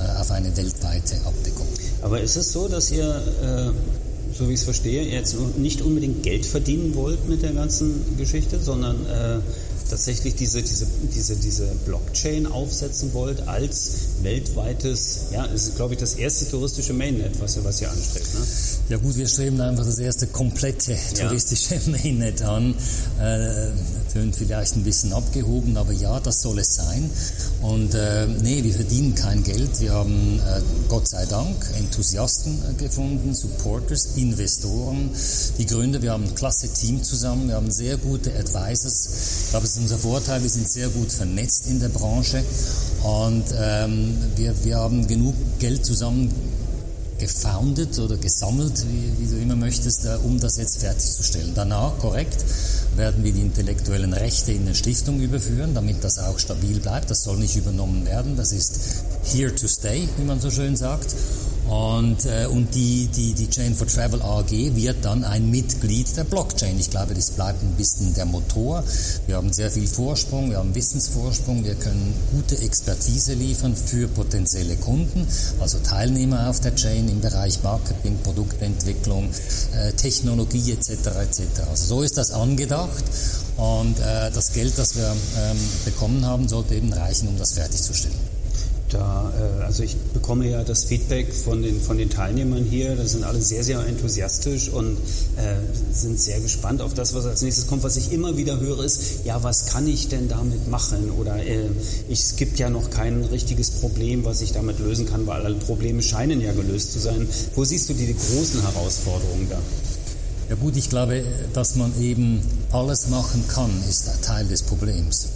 äh, 0.00 0.20
auf 0.20 0.30
eine 0.30 0.56
weltweite 0.56 1.16
Abdeckung. 1.24 1.66
Aber 2.02 2.20
ist 2.20 2.36
es 2.36 2.52
so, 2.52 2.68
dass 2.68 2.92
ihr, 2.92 3.08
äh, 3.42 4.36
so 4.36 4.48
wie 4.48 4.52
ich 4.52 4.60
es 4.60 4.64
verstehe, 4.64 5.02
jetzt 5.02 5.36
nicht 5.56 5.82
unbedingt 5.82 6.22
Geld 6.22 6.46
verdienen 6.46 6.94
wollt 6.94 7.28
mit 7.28 7.42
der 7.42 7.52
ganzen 7.52 8.16
Geschichte, 8.16 8.60
sondern 8.60 8.96
tatsächlich 9.88 10.34
diese, 10.34 10.62
diese, 10.62 10.86
diese, 11.14 11.36
diese 11.36 11.66
Blockchain 11.84 12.46
aufsetzen 12.46 13.12
wollt 13.12 13.46
als 13.48 13.90
weltweites, 14.22 15.26
ja, 15.32 15.46
es 15.46 15.68
ist, 15.68 15.76
glaube 15.76 15.94
ich, 15.94 16.00
das 16.00 16.14
erste 16.14 16.48
touristische 16.48 16.92
Mainnet, 16.92 17.40
was 17.40 17.56
ihr, 17.56 17.64
was 17.64 17.80
ihr 17.80 17.90
anstrebt. 17.90 18.34
Ne? 18.34 18.40
Ja 18.88 18.96
gut, 18.98 19.16
wir 19.16 19.28
streben 19.28 19.60
einfach 19.60 19.84
das 19.84 19.98
erste 19.98 20.26
komplette 20.26 20.96
touristische 21.18 21.74
ja. 21.74 21.80
Mainnet 21.86 22.42
an. 22.42 22.74
Äh, 23.20 23.68
tönt 24.16 24.34
vielleicht 24.34 24.76
ein 24.76 24.82
bisschen 24.82 25.12
abgehoben, 25.12 25.76
aber 25.76 25.92
ja, 25.92 26.18
das 26.20 26.40
soll 26.40 26.58
es 26.58 26.74
sein. 26.74 27.10
Und 27.60 27.94
äh, 27.94 28.26
nee, 28.26 28.64
wir 28.64 28.72
verdienen 28.72 29.14
kein 29.14 29.42
Geld. 29.42 29.78
Wir 29.80 29.92
haben 29.92 30.40
äh, 30.40 30.62
Gott 30.88 31.06
sei 31.06 31.26
Dank 31.26 31.54
Enthusiasten 31.76 32.58
äh, 32.70 32.82
gefunden, 32.82 33.34
Supporters, 33.34 34.16
Investoren, 34.16 35.10
die 35.58 35.66
Gründer. 35.66 36.00
Wir 36.00 36.12
haben 36.12 36.24
ein 36.24 36.34
klasse 36.34 36.68
Team 36.68 37.02
zusammen. 37.02 37.48
Wir 37.48 37.56
haben 37.56 37.70
sehr 37.70 37.98
gute 37.98 38.34
Advisors. 38.34 39.08
Ich 39.44 39.50
glaube, 39.50 39.66
es 39.66 39.72
ist 39.72 39.82
unser 39.82 39.98
Vorteil. 39.98 40.42
Wir 40.42 40.50
sind 40.50 40.68
sehr 40.68 40.88
gut 40.88 41.12
vernetzt 41.12 41.66
in 41.66 41.78
der 41.78 41.90
Branche 41.90 42.42
und 43.02 43.44
ähm, 43.54 44.16
wir, 44.36 44.54
wir 44.64 44.76
haben 44.78 45.06
genug 45.06 45.34
Geld 45.58 45.84
zusammen 45.84 46.32
gefoundet 47.18 47.98
oder 47.98 48.16
gesammelt, 48.16 48.84
wie, 48.88 49.18
wie, 49.18 49.30
du 49.30 49.40
immer 49.40 49.56
möchtest, 49.56 50.04
äh, 50.04 50.16
um 50.24 50.38
das 50.38 50.56
jetzt 50.56 50.78
fertigzustellen. 50.78 51.52
Danach, 51.54 51.98
korrekt, 51.98 52.44
werden 52.96 53.24
wir 53.24 53.32
die 53.32 53.40
intellektuellen 53.40 54.12
Rechte 54.12 54.52
in 54.52 54.62
eine 54.62 54.74
Stiftung 54.74 55.20
überführen, 55.20 55.74
damit 55.74 56.02
das 56.04 56.18
auch 56.18 56.38
stabil 56.38 56.80
bleibt. 56.80 57.10
Das 57.10 57.22
soll 57.22 57.38
nicht 57.38 57.56
übernommen 57.56 58.06
werden. 58.06 58.36
Das 58.36 58.52
ist 58.52 59.04
here 59.24 59.54
to 59.54 59.66
stay, 59.68 60.08
wie 60.16 60.24
man 60.24 60.40
so 60.40 60.50
schön 60.50 60.76
sagt. 60.76 61.14
Und, 61.68 62.24
äh, 62.26 62.46
und 62.46 62.74
die, 62.74 63.08
die, 63.08 63.34
die 63.34 63.50
Chain 63.50 63.74
for 63.74 63.88
Travel 63.88 64.22
AG 64.22 64.50
wird 64.50 65.04
dann 65.04 65.24
ein 65.24 65.50
Mitglied 65.50 66.16
der 66.16 66.24
Blockchain. 66.24 66.78
Ich 66.78 66.90
glaube, 66.90 67.14
das 67.14 67.32
bleibt 67.32 67.62
ein 67.62 67.72
bisschen 67.72 68.14
der 68.14 68.24
Motor. 68.24 68.84
Wir 69.26 69.36
haben 69.36 69.52
sehr 69.52 69.70
viel 69.70 69.86
Vorsprung, 69.86 70.50
wir 70.50 70.58
haben 70.58 70.74
Wissensvorsprung, 70.74 71.64
wir 71.64 71.74
können 71.74 72.14
gute 72.30 72.58
Expertise 72.58 73.34
liefern 73.34 73.74
für 73.74 74.06
potenzielle 74.06 74.76
Kunden, 74.76 75.26
also 75.60 75.78
Teilnehmer 75.78 76.48
auf 76.48 76.60
der 76.60 76.74
Chain 76.76 77.08
im 77.08 77.20
Bereich 77.20 77.62
Marketing, 77.62 78.16
Produktentwicklung, 78.22 79.30
äh, 79.74 79.92
Technologie 79.92 80.72
etc. 80.72 80.90
etc. 80.90 81.42
Also 81.68 81.96
so 81.96 82.02
ist 82.02 82.16
das 82.16 82.30
angedacht. 82.30 83.04
Und 83.56 83.98
äh, 83.98 84.30
das 84.30 84.52
Geld, 84.52 84.76
das 84.76 84.96
wir 84.96 85.08
ähm, 85.08 85.56
bekommen 85.84 86.24
haben, 86.26 86.46
sollte 86.46 86.74
eben 86.74 86.92
reichen, 86.92 87.28
um 87.28 87.38
das 87.38 87.52
fertigzustellen. 87.52 88.25
Da, 88.96 89.30
äh, 89.38 89.64
also 89.64 89.82
ich 89.82 89.94
bekomme 90.14 90.48
ja 90.48 90.64
das 90.64 90.84
Feedback 90.84 91.32
von 91.34 91.60
den, 91.62 91.80
von 91.80 91.98
den 91.98 92.08
Teilnehmern 92.08 92.64
hier, 92.64 92.96
da 92.96 93.06
sind 93.06 93.24
alle 93.24 93.42
sehr, 93.42 93.62
sehr 93.62 93.84
enthusiastisch 93.86 94.70
und 94.70 94.96
äh, 95.36 95.56
sind 95.92 96.18
sehr 96.18 96.40
gespannt 96.40 96.80
auf 96.80 96.94
das, 96.94 97.12
was 97.12 97.26
als 97.26 97.42
nächstes 97.42 97.66
kommt. 97.66 97.82
Was 97.82 97.98
ich 97.98 98.10
immer 98.10 98.38
wieder 98.38 98.58
höre, 98.58 98.82
ist, 98.82 99.24
ja, 99.24 99.42
was 99.42 99.66
kann 99.66 99.86
ich 99.86 100.08
denn 100.08 100.28
damit 100.28 100.68
machen? 100.68 101.10
Oder 101.10 101.36
äh, 101.44 101.68
ich, 102.08 102.20
es 102.20 102.36
gibt 102.36 102.58
ja 102.58 102.70
noch 102.70 102.88
kein 102.88 103.24
richtiges 103.24 103.70
Problem, 103.70 104.24
was 104.24 104.40
ich 104.40 104.52
damit 104.52 104.78
lösen 104.78 105.06
kann, 105.06 105.26
weil 105.26 105.44
alle 105.44 105.56
Probleme 105.56 106.02
scheinen 106.02 106.40
ja 106.40 106.52
gelöst 106.52 106.92
zu 106.92 106.98
sein. 106.98 107.28
Wo 107.54 107.64
siehst 107.64 107.90
du 107.90 107.92
die, 107.92 108.06
die 108.06 108.16
großen 108.16 108.62
Herausforderungen 108.62 109.46
da? 109.50 109.58
Ja 110.48 110.54
gut, 110.54 110.76
ich 110.76 110.88
glaube, 110.88 111.22
dass 111.52 111.74
man 111.74 111.92
eben 112.00 112.40
alles 112.72 113.08
machen 113.08 113.44
kann, 113.48 113.70
ist 113.90 114.08
ein 114.08 114.22
Teil 114.22 114.46
des 114.46 114.62
Problems. 114.62 115.26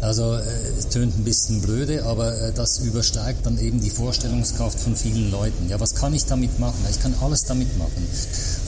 Also 0.00 0.34
äh, 0.34 0.42
es 0.78 0.88
tönt 0.88 1.18
ein 1.18 1.24
bisschen 1.24 1.60
blöde, 1.60 2.04
aber 2.04 2.34
äh, 2.40 2.52
das 2.52 2.78
übersteigt 2.78 3.44
dann 3.44 3.58
eben 3.58 3.80
die 3.80 3.90
Vorstellungskraft 3.90 4.80
von 4.80 4.96
vielen 4.96 5.30
Leuten. 5.30 5.68
Ja, 5.68 5.78
was 5.78 5.94
kann 5.94 6.14
ich 6.14 6.24
damit 6.24 6.58
machen? 6.58 6.78
Ich 6.90 7.00
kann 7.00 7.14
alles 7.20 7.44
damit 7.44 7.76
machen. 7.78 8.06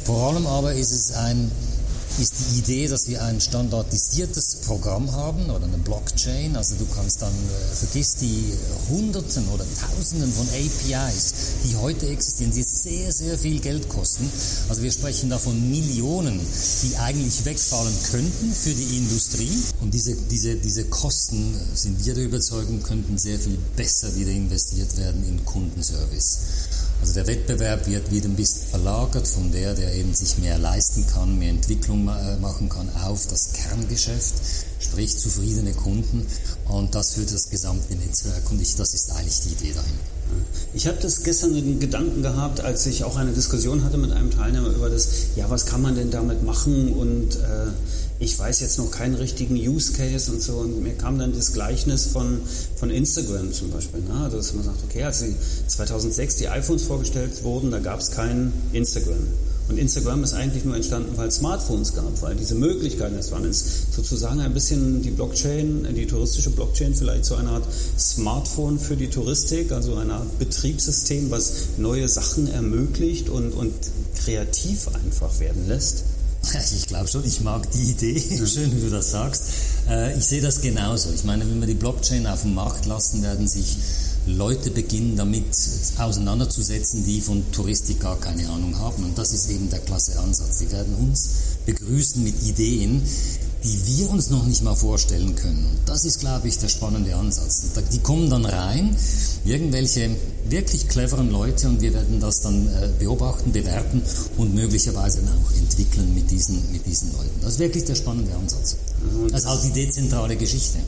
Vor 0.05 0.29
allem 0.29 0.47
aber 0.47 0.75
ist 0.75 0.93
es 0.93 1.13
ein 1.13 1.51
ist 2.19 2.35
die 2.39 2.59
Idee, 2.59 2.89
dass 2.89 3.09
wir 3.09 3.23
ein 3.25 3.41
standardisiertes 3.41 4.57
Programm 4.67 5.13
haben 5.13 5.51
oder 5.51 5.65
eine 5.65 5.79
Blockchain. 5.79 6.57
Also 6.57 6.77
du 6.77 6.87
kannst 6.95 7.23
dann, 7.23 7.33
äh, 7.33 7.75
vergiss 7.75 8.17
die 8.17 8.53
Hunderten 8.91 9.49
oder 9.49 9.65
Tausenden 9.81 10.33
von 10.33 10.47
APIs, 10.49 11.35
die 11.65 11.77
heute 11.77 12.09
existieren, 12.09 12.53
die 12.53 12.63
sehr, 12.63 13.13
sehr 13.13 13.39
viel 13.39 13.61
Geld 13.61 13.89
kosten. 13.89 14.31
Also 14.69 14.83
wir 14.83 14.93
sprechen 14.93 15.31
da 15.31 15.39
von 15.39 15.71
Millionen, 15.71 16.41
die 16.83 16.97
eigentlich 16.97 17.45
wegfallen 17.45 17.95
könnten 18.11 18.53
für 18.53 18.75
die 18.75 18.99
Industrie. 18.99 19.63
Und 19.81 19.95
diese, 19.95 20.15
diese, 20.15 20.57
diese 20.57 20.85
Kosten, 20.85 21.55
sind 21.75 22.05
wir 22.05 22.15
der 22.15 22.25
Überzeugung, 22.25 22.83
könnten 22.83 23.17
sehr 23.19 23.39
viel 23.39 23.59
besser 23.77 24.15
wieder 24.17 24.31
investiert 24.31 24.97
werden 24.97 25.27
in 25.27 25.45
Kundenservice. 25.45 26.39
Also 27.03 27.15
der 27.15 27.27
Wettbewerb 27.27 27.89
wird 27.89 28.13
wieder 28.13 28.29
ein 28.29 28.37
bisschen 28.37 28.63
verlagert 28.63 29.27
von 29.27 29.51
der, 29.51 29.75
der 29.75 29.93
eben 29.97 30.15
sich 30.15 30.39
mehr 30.39 30.57
leisten 30.57 31.05
kann, 31.05 31.37
mehr 31.37 31.51
Entwicklung 31.51 32.07
äh, 32.07 32.37
machen 32.37 32.69
kann, 32.69 32.89
auf 32.95 33.27
das 33.27 33.53
Kerngeschäft, 33.55 34.35
sprich 34.79 35.19
zufriedene 35.19 35.73
Kunden 35.73 36.25
und 36.69 36.95
das 36.95 37.15
für 37.15 37.23
das 37.23 37.51
gesamte 37.51 37.97
Netzwerk 37.97 38.49
und 38.53 38.63
ich, 38.63 38.77
das 38.77 38.95
ist 38.95 39.11
eigentlich 39.11 39.41
die 39.41 39.49
Idee 39.49 39.73
dahinter. 39.75 40.05
Ich 40.75 40.87
habe 40.87 40.99
das 41.03 41.25
gestern 41.25 41.55
den 41.55 41.81
Gedanken 41.81 42.23
gehabt, 42.23 42.61
als 42.61 42.87
ich 42.87 43.03
auch 43.03 43.17
eine 43.17 43.33
Diskussion 43.33 43.83
hatte 43.83 43.99
mit 43.99 44.13
einem 44.13 44.31
Teilnehmer 44.31 44.69
über 44.69 44.89
das, 44.89 45.09
ja, 45.35 45.51
was 45.51 45.67
kann 45.67 45.83
man 45.83 45.97
denn 45.97 46.13
damit 46.13 46.45
machen 46.45 46.93
und 46.93 47.35
äh, 47.35 47.73
ich 48.23 48.39
weiß 48.39 48.61
jetzt 48.61 48.79
noch 48.79 48.91
keinen 48.91 49.17
richtigen 49.17 49.57
Use 49.57 49.93
Case 49.95 50.31
und 50.31 50.41
so. 50.41 50.55
Und 50.55 50.81
mir 50.83 50.95
kam 50.95 51.19
dann 51.19 51.35
das 51.35 51.53
Gleichnis 51.53 52.07
von, 52.07 52.41
von 52.77 52.91
Instagram 52.91 53.53
zum 53.53 53.71
Beispiel. 53.71 54.01
Ne? 54.01 54.15
Also, 54.23 54.37
dass 54.37 54.55
man 54.55 54.65
sagt, 54.65 54.79
okay, 54.89 55.03
als 55.03 55.25
2006 55.67 56.37
die 56.37 56.49
iPhones 56.49 56.85
vorgestellt 56.85 57.43
wurden, 57.43 57.71
da 57.73 57.81
gab 57.81 58.01
es 58.01 58.13
kein 58.13 58.53
Instagram. 58.73 59.27
Und 59.69 59.79
Instagram 59.79 60.23
ist 60.23 60.35
eigentlich 60.35 60.65
nur 60.65 60.77
entstanden, 60.77 61.17
weil 61.17 61.29
es 61.29 61.37
Smartphones 61.37 61.95
gab, 61.95 62.21
weil 62.23 62.37
diese 62.37 62.55
Möglichkeiten 62.55 63.17
es 63.17 63.33
waren. 63.33 63.45
Es 63.45 63.63
ist 63.63 63.93
sozusagen 63.95 64.41
ein 64.41 64.55
bisschen 64.55 65.03
die 65.03 65.11
Blockchain, 65.11 65.87
die 65.95 66.07
touristische 66.07 66.51
Blockchain 66.51 66.95
vielleicht 66.95 67.25
so 67.25 67.37
eine 67.37 67.49
Art 67.51 67.65
Smartphone 67.99 68.79
für 68.79 68.97
die 68.97 69.09
Touristik, 69.09 69.73
also 69.73 69.97
eine 69.97 70.15
Art 70.15 70.39
Betriebssystem, 70.39 71.31
was 71.31 71.53
neue 71.77 72.09
Sachen 72.09 72.49
ermöglicht 72.49 73.29
und, 73.29 73.53
und 73.53 73.73
kreativ 74.17 74.89
einfach 74.89 75.41
werden 75.41 75.67
lässt. 75.67 76.05
Ich 76.75 76.87
glaube 76.87 77.09
schon, 77.09 77.25
ich 77.25 77.41
mag 77.41 77.71
die 77.71 77.91
Idee. 77.91 78.21
Schön, 78.47 78.75
wie 78.77 78.81
du 78.81 78.91
das 78.91 79.11
sagst. 79.11 79.45
Äh, 79.89 80.17
ich 80.19 80.25
sehe 80.25 80.43
das 80.43 80.61
genauso. 80.61 81.11
Ich 81.13 81.25
meine, 81.25 81.49
wenn 81.49 81.61
wir 81.61 81.67
die 81.67 81.75
Blockchain 81.75 82.27
auf 82.27 82.43
den 82.43 82.55
Markt 82.55 82.87
lassen, 82.87 83.23
werden 83.23 83.49
sich 83.49 83.77
Leute 84.27 84.71
beginnen 84.71 85.17
damit 85.17 85.45
auseinanderzusetzen, 85.99 87.05
die 87.05 87.21
von 87.21 87.51
Touristik 87.51 88.01
gar 88.01 88.19
keine 88.21 88.49
Ahnung 88.51 88.79
haben. 88.79 89.05
Und 89.05 89.19
das 89.19 89.33
ist 89.33 89.51
eben 89.51 89.69
der 89.71 89.81
klasse 89.81 90.19
Ansatz. 90.21 90.59
Die 90.59 90.71
werden 90.71 90.95
uns 90.95 91.31
begrüßen 91.67 92.23
mit 92.23 92.41
Ideen, 92.43 93.03
die 93.65 93.99
wir 93.99 94.11
uns 94.11 94.31
noch 94.31 94.45
nicht 94.45 94.63
mal 94.63 94.75
vorstellen 94.75 95.37
können. 95.37 95.65
Und 95.65 95.79
das 95.87 96.05
ist, 96.05 96.21
glaube 96.21 96.49
ich, 96.49 96.59
der 96.59 96.69
spannende 96.69 97.15
Ansatz. 97.15 97.63
Die 97.93 97.99
kommen 98.01 98.29
dann 98.29 98.45
rein, 98.45 98.97
irgendwelche 99.45 100.11
wirklich 100.49 100.89
cleveren 100.89 101.31
Leute, 101.31 101.69
und 101.69 101.81
wir 101.81 101.95
werden 101.95 102.21
das 102.21 102.41
dann 102.41 102.67
äh, 102.67 102.89
beobachten, 102.99 103.53
bewerten 103.53 104.03
und 104.37 104.55
möglicherweise 104.55 105.21
auch 105.21 105.57
entwickeln 105.57 106.15
mit 106.15 106.31
diesen, 106.31 106.73
mit 106.73 106.87
diesen 106.87 107.13
Leuten. 107.13 107.41
Das 107.41 107.55
ist 107.55 107.59
wirklich 107.59 107.85
der 107.85 107.95
spannende 107.95 108.35
Ansatz. 108.35 108.77
Das 109.31 109.43
ist 109.43 109.47
auch 109.47 109.63
die 109.63 109.73
dezentrale 109.73 110.37
Geschichte. 110.37 110.79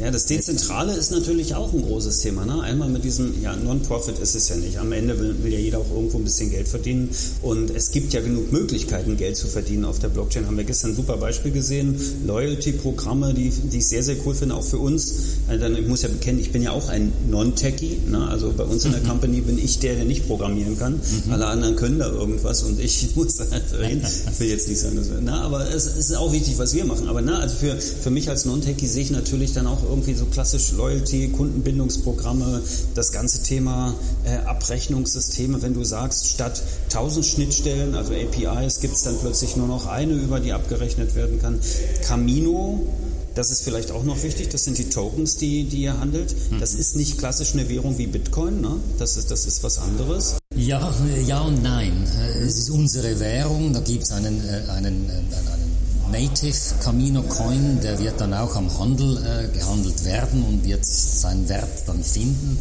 Ja, 0.00 0.10
das 0.10 0.26
Dezentrale 0.26 0.92
ist 0.94 1.12
natürlich 1.12 1.54
auch 1.54 1.72
ein 1.72 1.82
großes 1.82 2.18
Thema. 2.18 2.44
Ne? 2.44 2.60
Einmal 2.62 2.88
mit 2.88 3.04
diesem, 3.04 3.40
ja, 3.40 3.54
Non-Profit 3.54 4.18
ist 4.18 4.34
es 4.34 4.48
ja 4.48 4.56
nicht. 4.56 4.78
Am 4.78 4.90
Ende 4.90 5.18
will, 5.20 5.36
will, 5.42 5.52
ja 5.52 5.58
jeder 5.60 5.78
auch 5.78 5.90
irgendwo 5.94 6.18
ein 6.18 6.24
bisschen 6.24 6.50
Geld 6.50 6.66
verdienen. 6.66 7.10
Und 7.42 7.70
es 7.70 7.92
gibt 7.92 8.12
ja 8.12 8.20
genug 8.20 8.50
Möglichkeiten, 8.50 9.16
Geld 9.16 9.36
zu 9.36 9.46
verdienen 9.46 9.84
auf 9.84 10.00
der 10.00 10.08
Blockchain. 10.08 10.46
Haben 10.46 10.56
wir 10.56 10.64
gestern 10.64 10.90
ein 10.90 10.96
super 10.96 11.16
Beispiel 11.16 11.52
gesehen. 11.52 11.96
Loyalty-Programme, 12.26 13.34
die, 13.34 13.50
die 13.50 13.78
ich 13.78 13.86
sehr, 13.86 14.02
sehr 14.02 14.16
cool 14.26 14.34
finde, 14.34 14.56
auch 14.56 14.64
für 14.64 14.78
uns. 14.78 15.14
Also 15.46 15.66
ich 15.66 15.86
muss 15.86 16.02
ja 16.02 16.08
bekennen, 16.08 16.40
ich 16.40 16.50
bin 16.50 16.62
ja 16.62 16.72
auch 16.72 16.88
ein 16.88 17.12
Non-Techie. 17.30 17.98
Ne? 18.08 18.26
Also 18.26 18.52
bei 18.52 18.64
uns 18.64 18.84
in 18.84 18.90
der 18.90 19.00
mhm. 19.02 19.08
Company 19.08 19.42
bin 19.42 19.58
ich 19.58 19.78
der, 19.78 19.94
der 19.94 20.06
nicht 20.06 20.26
programmieren 20.26 20.76
kann. 20.76 20.94
Mhm. 20.94 21.32
Alle 21.32 21.46
anderen 21.46 21.76
können 21.76 22.00
da 22.00 22.08
irgendwas 22.08 22.64
und 22.64 22.80
ich 22.80 23.10
muss 23.14 23.36
da 23.36 23.44
halt 23.48 23.72
reden. 23.78 24.02
Ich 24.04 24.40
will 24.40 24.48
jetzt 24.48 24.66
nicht 24.68 24.80
sagen, 24.80 24.96
dass 24.96 25.08
wir, 25.08 25.20
na, 25.22 25.42
aber 25.42 25.72
es 25.72 25.86
ist 25.86 26.16
auch 26.16 26.32
wichtig, 26.32 26.58
was 26.58 26.74
wir 26.74 26.84
machen. 26.84 27.06
Aber 27.06 27.22
na, 27.22 27.38
also 27.38 27.54
für, 27.54 27.76
für 27.76 28.10
mich 28.10 28.28
als 28.28 28.44
Non-Techie 28.44 28.88
sehe 28.88 29.02
ich 29.04 29.10
natürlich 29.12 29.52
dann 29.52 29.68
auch 29.68 29.83
irgendwie 29.84 30.14
so 30.14 30.26
klassisch 30.26 30.72
Loyalty, 30.72 31.28
Kundenbindungsprogramme, 31.28 32.62
das 32.94 33.12
ganze 33.12 33.42
Thema 33.42 33.94
äh, 34.24 34.36
Abrechnungssysteme, 34.46 35.62
wenn 35.62 35.74
du 35.74 35.84
sagst, 35.84 36.28
statt 36.28 36.62
1000 36.84 37.24
Schnittstellen, 37.24 37.94
also 37.94 38.12
APIs, 38.14 38.80
gibt 38.80 38.94
es 38.94 39.02
dann 39.02 39.16
plötzlich 39.18 39.56
nur 39.56 39.68
noch 39.68 39.86
eine, 39.86 40.14
über 40.14 40.40
die 40.40 40.52
abgerechnet 40.52 41.14
werden 41.14 41.40
kann. 41.40 41.60
Camino, 42.06 42.86
das 43.34 43.50
ist 43.50 43.62
vielleicht 43.62 43.90
auch 43.90 44.04
noch 44.04 44.22
wichtig, 44.22 44.48
das 44.50 44.64
sind 44.64 44.78
die 44.78 44.88
Tokens, 44.88 45.36
die, 45.36 45.64
die 45.64 45.82
ihr 45.82 45.98
handelt. 45.98 46.34
Mhm. 46.50 46.60
Das 46.60 46.74
ist 46.74 46.94
nicht 46.96 47.18
klassisch 47.18 47.52
eine 47.54 47.68
Währung 47.68 47.98
wie 47.98 48.06
Bitcoin, 48.06 48.60
ne? 48.60 48.76
das, 48.98 49.16
ist, 49.16 49.30
das 49.30 49.46
ist 49.46 49.62
was 49.64 49.78
anderes. 49.78 50.36
Ja, 50.54 50.94
ja 51.26 51.40
und 51.40 51.62
nein. 51.62 52.06
Es 52.40 52.56
ist 52.56 52.70
unsere 52.70 53.18
Währung, 53.18 53.72
da 53.72 53.80
gibt 53.80 54.04
es 54.04 54.12
einen, 54.12 54.40
äh, 54.48 54.70
einen, 54.70 55.10
äh, 55.10 55.52
einen 55.52 55.63
Native 56.10 56.56
Camino 56.82 57.22
Coin, 57.22 57.80
der 57.82 57.98
wird 57.98 58.20
dann 58.20 58.34
auch 58.34 58.54
am 58.56 58.78
Handel 58.78 59.16
äh, 59.18 59.48
gehandelt 59.56 60.04
werden 60.04 60.42
und 60.44 60.64
wird 60.64 60.84
seinen 60.84 61.48
Wert 61.48 61.86
dann 61.86 62.02
finden, 62.04 62.58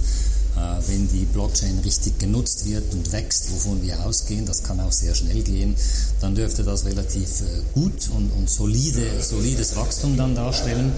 äh, 0.55 0.59
wenn 0.87 1.07
die 1.09 1.25
Blockchain 1.25 1.79
richtig 1.79 2.19
genutzt 2.19 2.65
wird 2.65 2.93
und 2.93 3.11
wächst, 3.11 3.51
wovon 3.51 3.81
wir 3.81 4.05
ausgehen. 4.05 4.45
Das 4.45 4.63
kann 4.63 4.79
auch 4.79 4.91
sehr 4.91 5.13
schnell 5.13 5.41
gehen. 5.41 5.75
Dann 6.21 6.35
dürfte 6.35 6.63
das 6.63 6.85
relativ 6.85 7.41
äh, 7.41 7.45
gut 7.73 8.09
und, 8.15 8.31
und 8.31 8.49
solide, 8.49 9.01
solides 9.21 9.75
Wachstum 9.75 10.17
dann 10.17 10.35
darstellen. 10.35 10.91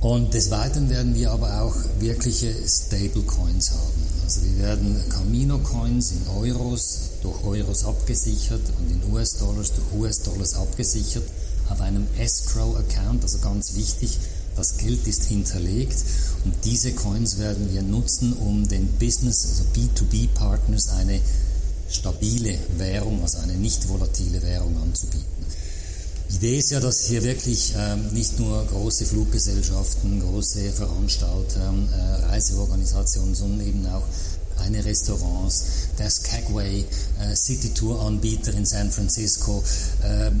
Und 0.00 0.34
des 0.34 0.50
Weiteren 0.50 0.90
werden 0.90 1.14
wir 1.14 1.30
aber 1.30 1.62
auch 1.62 1.74
wirkliche 1.98 2.52
Stablecoins 2.66 3.70
haben. 3.70 4.03
Also 4.24 4.40
wir 4.42 4.58
werden 4.64 5.04
Camino 5.10 5.58
Coins 5.58 6.12
in 6.12 6.26
Euros 6.28 7.10
durch 7.22 7.44
Euros 7.44 7.84
abgesichert 7.84 8.62
und 8.80 8.90
in 8.90 9.12
US-Dollars 9.12 9.72
durch 9.74 10.00
US-Dollars 10.00 10.54
abgesichert 10.54 11.24
auf 11.68 11.80
einem 11.82 12.06
Escrow-Account, 12.18 13.22
also 13.22 13.38
ganz 13.38 13.74
wichtig, 13.74 14.18
das 14.56 14.78
Geld 14.78 15.06
ist 15.06 15.24
hinterlegt 15.24 15.96
und 16.46 16.54
diese 16.64 16.92
Coins 16.92 17.38
werden 17.38 17.70
wir 17.70 17.82
nutzen, 17.82 18.32
um 18.32 18.66
den 18.66 18.88
Business, 18.98 19.46
also 19.46 19.64
B2B-Partners 19.74 20.88
eine 20.88 21.20
stabile 21.90 22.58
Währung, 22.78 23.20
also 23.22 23.38
eine 23.38 23.54
nicht 23.54 23.88
volatile 23.90 24.40
Währung 24.40 24.74
anzubieten. 24.80 25.43
Die 26.34 26.46
Idee 26.46 26.58
ist 26.58 26.70
ja, 26.70 26.80
dass 26.80 27.04
hier 27.04 27.22
wirklich 27.22 27.74
ähm, 27.78 28.12
nicht 28.12 28.40
nur 28.40 28.66
große 28.66 29.06
Fluggesellschaften, 29.06 30.18
große 30.18 30.72
Veranstalter, 30.72 31.72
äh, 31.92 32.24
Reiseorganisationen, 32.24 33.36
sondern 33.36 33.64
eben 33.64 33.86
auch 33.86 34.02
kleine 34.56 34.84
Restaurants, 34.84 35.64
der 35.96 36.10
Skagway 36.10 36.84
äh, 37.20 37.36
City 37.36 37.72
Tour 37.72 38.02
Anbieter 38.02 38.52
in 38.52 38.66
San 38.66 38.90
Francisco, 38.90 39.62
äh, 40.02 40.32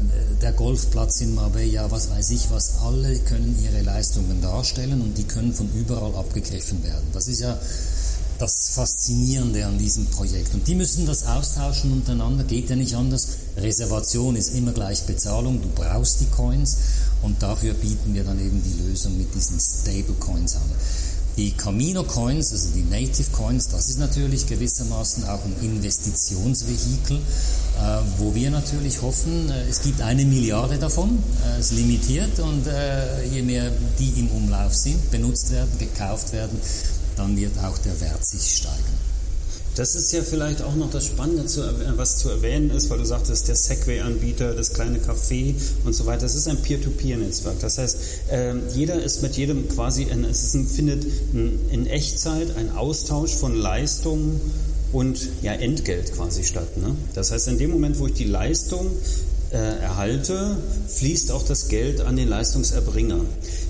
der 0.42 0.52
Golfplatz 0.54 1.20
in 1.20 1.36
Marbella, 1.36 1.88
was 1.92 2.10
weiß 2.10 2.30
ich 2.30 2.50
was, 2.50 2.78
alle 2.82 3.16
können 3.20 3.56
ihre 3.62 3.82
Leistungen 3.82 4.42
darstellen 4.42 5.00
und 5.00 5.16
die 5.16 5.24
können 5.24 5.54
von 5.54 5.70
überall 5.74 6.16
abgegriffen 6.16 6.82
werden. 6.82 7.06
Das 7.12 7.28
ist 7.28 7.40
ja 7.40 7.56
das 8.44 8.68
Faszinierende 8.68 9.64
an 9.64 9.78
diesem 9.78 10.04
Projekt. 10.06 10.52
Und 10.52 10.68
die 10.68 10.74
müssen 10.74 11.06
das 11.06 11.26
austauschen 11.26 11.92
untereinander, 11.92 12.44
geht 12.44 12.68
ja 12.68 12.76
nicht 12.76 12.94
anders. 12.94 13.28
Reservation 13.56 14.36
ist 14.36 14.54
immer 14.54 14.72
gleich 14.72 15.04
Bezahlung, 15.04 15.62
du 15.62 15.68
brauchst 15.68 16.20
die 16.20 16.26
Coins 16.26 16.76
und 17.22 17.42
dafür 17.42 17.72
bieten 17.72 18.12
wir 18.14 18.24
dann 18.24 18.38
eben 18.38 18.62
die 18.62 18.82
Lösung 18.82 19.16
mit 19.16 19.34
diesen 19.34 19.58
Stable 19.58 20.14
Coins 20.20 20.56
an. 20.56 20.62
Die 21.38 21.52
Camino 21.52 22.04
Coins, 22.04 22.52
also 22.52 22.68
die 22.74 22.82
Native 22.82 23.30
Coins, 23.32 23.68
das 23.68 23.88
ist 23.88 23.98
natürlich 23.98 24.46
gewissermaßen 24.46 25.24
auch 25.24 25.40
ein 25.44 25.56
Investitionsvehikel, 25.62 27.16
äh, 27.16 27.98
wo 28.18 28.34
wir 28.34 28.50
natürlich 28.50 29.02
hoffen, 29.02 29.50
äh, 29.50 29.68
es 29.68 29.82
gibt 29.82 30.00
eine 30.00 30.24
Milliarde 30.24 30.78
davon, 30.78 31.18
äh, 31.44 31.58
es 31.58 31.72
ist 31.72 31.78
limitiert 31.78 32.38
und 32.38 32.66
äh, 32.66 33.26
je 33.26 33.42
mehr 33.42 33.72
die 33.98 34.20
im 34.20 34.28
Umlauf 34.28 34.74
sind, 34.74 35.10
benutzt 35.10 35.50
werden, 35.50 35.76
gekauft 35.78 36.32
werden, 36.32 36.60
dann 37.16 37.36
wird 37.36 37.58
auch 37.58 37.78
der 37.78 38.00
Wert 38.00 38.24
sich 38.24 38.56
steigern. 38.56 39.14
Das 39.76 39.96
ist 39.96 40.12
ja 40.12 40.22
vielleicht 40.22 40.62
auch 40.62 40.76
noch 40.76 40.90
das 40.90 41.06
Spannende, 41.06 41.44
was 41.96 42.18
zu 42.18 42.28
erwähnen 42.28 42.70
ist, 42.70 42.90
weil 42.90 42.98
du 42.98 43.04
sagtest, 43.04 43.48
der 43.48 43.56
Segway-Anbieter, 43.56 44.54
das 44.54 44.72
kleine 44.72 44.98
Café 44.98 45.54
und 45.84 45.94
so 45.94 46.06
weiter. 46.06 46.22
Das 46.22 46.36
ist 46.36 46.46
ein 46.46 46.62
Peer-to-Peer-Netzwerk. 46.62 47.58
Das 47.58 47.78
heißt, 47.78 47.98
ähm, 48.30 48.62
jeder 48.72 49.02
ist 49.02 49.22
mit 49.22 49.36
jedem 49.36 49.68
quasi, 49.68 50.04
in, 50.04 50.24
es 50.24 50.54
ein, 50.54 50.68
findet 50.68 51.04
in 51.32 51.86
Echtzeit 51.88 52.56
ein 52.56 52.70
Austausch 52.76 53.34
von 53.34 53.56
Leistungen 53.56 54.40
und 54.92 55.28
ja, 55.42 55.52
Entgelt 55.52 56.12
quasi 56.12 56.44
statt. 56.44 56.76
Ne? 56.76 56.94
Das 57.14 57.32
heißt, 57.32 57.48
in 57.48 57.58
dem 57.58 57.72
Moment, 57.72 57.98
wo 57.98 58.06
ich 58.06 58.14
die 58.14 58.24
Leistung 58.24 58.86
äh, 59.50 59.56
erhalte, 59.56 60.56
fließt 60.86 61.32
auch 61.32 61.44
das 61.44 61.66
Geld 61.66 62.00
an 62.00 62.14
den 62.14 62.28
Leistungserbringer. 62.28 63.20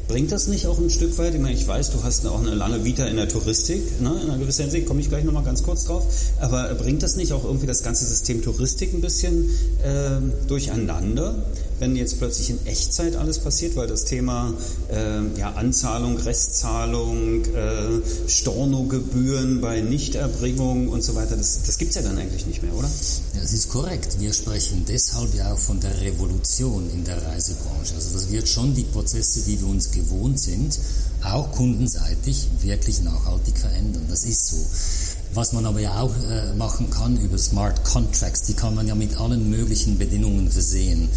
Bringt 0.06 0.32
das 0.32 0.48
nicht 0.48 0.66
auch 0.66 0.78
ein 0.78 0.90
Stück 0.90 1.16
weit? 1.16 1.34
Ich 1.34 1.40
meine, 1.40 1.54
ich 1.54 1.66
weiß, 1.66 1.90
du 1.92 2.02
hast 2.02 2.26
auch 2.26 2.40
eine 2.40 2.54
lange 2.54 2.84
Vita 2.84 3.06
in 3.06 3.16
der 3.16 3.26
Touristik, 3.26 4.00
ne? 4.02 4.20
in 4.22 4.30
einer 4.30 4.38
gewissen 4.38 4.62
Hinsicht, 4.62 4.86
komme 4.86 5.00
ich 5.00 5.08
gleich 5.08 5.24
nochmal 5.24 5.44
ganz 5.44 5.62
kurz 5.62 5.84
drauf. 5.84 6.04
Aber 6.40 6.74
bringt 6.74 7.02
das 7.02 7.16
nicht 7.16 7.32
auch 7.32 7.44
irgendwie 7.44 7.66
das 7.66 7.82
ganze 7.82 8.04
System 8.04 8.42
Touristik 8.42 8.92
ein 8.92 9.00
bisschen 9.00 9.48
äh, 9.82 10.46
durcheinander? 10.46 11.34
Wenn 11.84 11.96
jetzt 11.96 12.18
plötzlich 12.18 12.48
in 12.48 12.66
Echtzeit 12.66 13.14
alles 13.14 13.38
passiert, 13.38 13.76
weil 13.76 13.86
das 13.86 14.06
Thema 14.06 14.54
äh, 14.90 15.20
ja, 15.38 15.52
Anzahlung, 15.52 16.16
Restzahlung, 16.16 17.44
äh, 17.44 18.00
Stornogebühren 18.26 19.60
bei 19.60 19.82
Nichterbringung 19.82 20.88
und 20.88 21.04
so 21.04 21.14
weiter, 21.14 21.36
das, 21.36 21.60
das 21.66 21.76
gibt 21.76 21.90
es 21.90 21.96
ja 21.96 22.02
dann 22.02 22.16
eigentlich 22.16 22.46
nicht 22.46 22.62
mehr, 22.62 22.74
oder? 22.74 22.88
Ja, 23.34 23.42
das 23.42 23.52
ist 23.52 23.68
korrekt. 23.68 24.18
Wir 24.18 24.32
sprechen 24.32 24.86
deshalb 24.88 25.34
ja 25.34 25.52
auch 25.52 25.58
von 25.58 25.78
der 25.80 26.00
Revolution 26.00 26.88
in 26.88 27.04
der 27.04 27.22
Reisebranche. 27.22 27.94
Also 27.94 28.14
das 28.14 28.30
wird 28.30 28.48
schon 28.48 28.74
die 28.74 28.84
Prozesse, 28.84 29.42
die 29.42 29.60
wir 29.60 29.68
uns 29.68 29.90
gewohnt 29.90 30.40
sind, 30.40 30.78
auch 31.22 31.52
kundenseitig 31.52 32.48
wirklich 32.62 33.02
nachhaltig 33.02 33.58
verändern. 33.58 34.06
Das 34.08 34.24
ist 34.24 34.46
so. 34.46 34.56
Was 35.34 35.52
man 35.52 35.66
aber 35.66 35.80
ja 35.80 36.00
auch 36.00 36.14
äh, 36.30 36.54
machen 36.54 36.90
kann 36.90 37.16
über 37.16 37.36
Smart 37.38 37.84
Contracts, 37.84 38.42
die 38.42 38.54
kann 38.54 38.76
man 38.76 38.86
ja 38.86 38.94
mit 38.94 39.18
allen 39.18 39.50
möglichen 39.50 39.98
Bedingungen 39.98 40.48
versehen. 40.48 41.08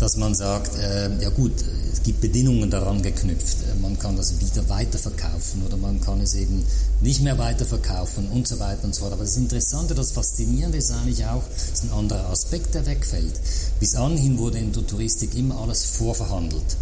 Dass 0.00 0.16
man 0.16 0.34
sagt, 0.34 0.74
äh, 0.78 1.10
ja 1.20 1.28
gut, 1.28 1.52
es 1.92 2.02
gibt 2.02 2.22
Bedingungen 2.22 2.70
daran 2.70 3.02
geknüpft, 3.02 3.58
äh, 3.64 3.78
man 3.78 3.98
kann 3.98 4.16
das 4.16 4.40
wieder 4.40 4.66
weiterverkaufen 4.70 5.66
oder 5.66 5.76
man 5.76 6.00
kann 6.00 6.22
es 6.22 6.34
eben 6.34 6.64
nicht 7.02 7.20
mehr 7.20 7.36
weiterverkaufen 7.36 8.28
und 8.30 8.48
so 8.48 8.58
weiter 8.58 8.84
und 8.84 8.94
so 8.94 9.02
fort. 9.02 9.12
Aber 9.12 9.24
das 9.24 9.36
Interessante, 9.36 9.94
das 9.94 10.12
Faszinierende 10.12 10.78
ist 10.78 10.90
eigentlich 10.90 11.26
auch, 11.26 11.42
ist 11.70 11.84
ein 11.84 11.92
anderer 11.92 12.30
Aspekt, 12.30 12.74
der 12.74 12.86
wegfällt. 12.86 13.38
Bis 13.80 13.94
anhin 13.96 14.38
wurde 14.38 14.58
in 14.58 14.72
der 14.72 14.86
Touristik 14.86 15.36
immer 15.36 15.60
alles 15.60 15.84
vorverhandelt. 15.84 16.76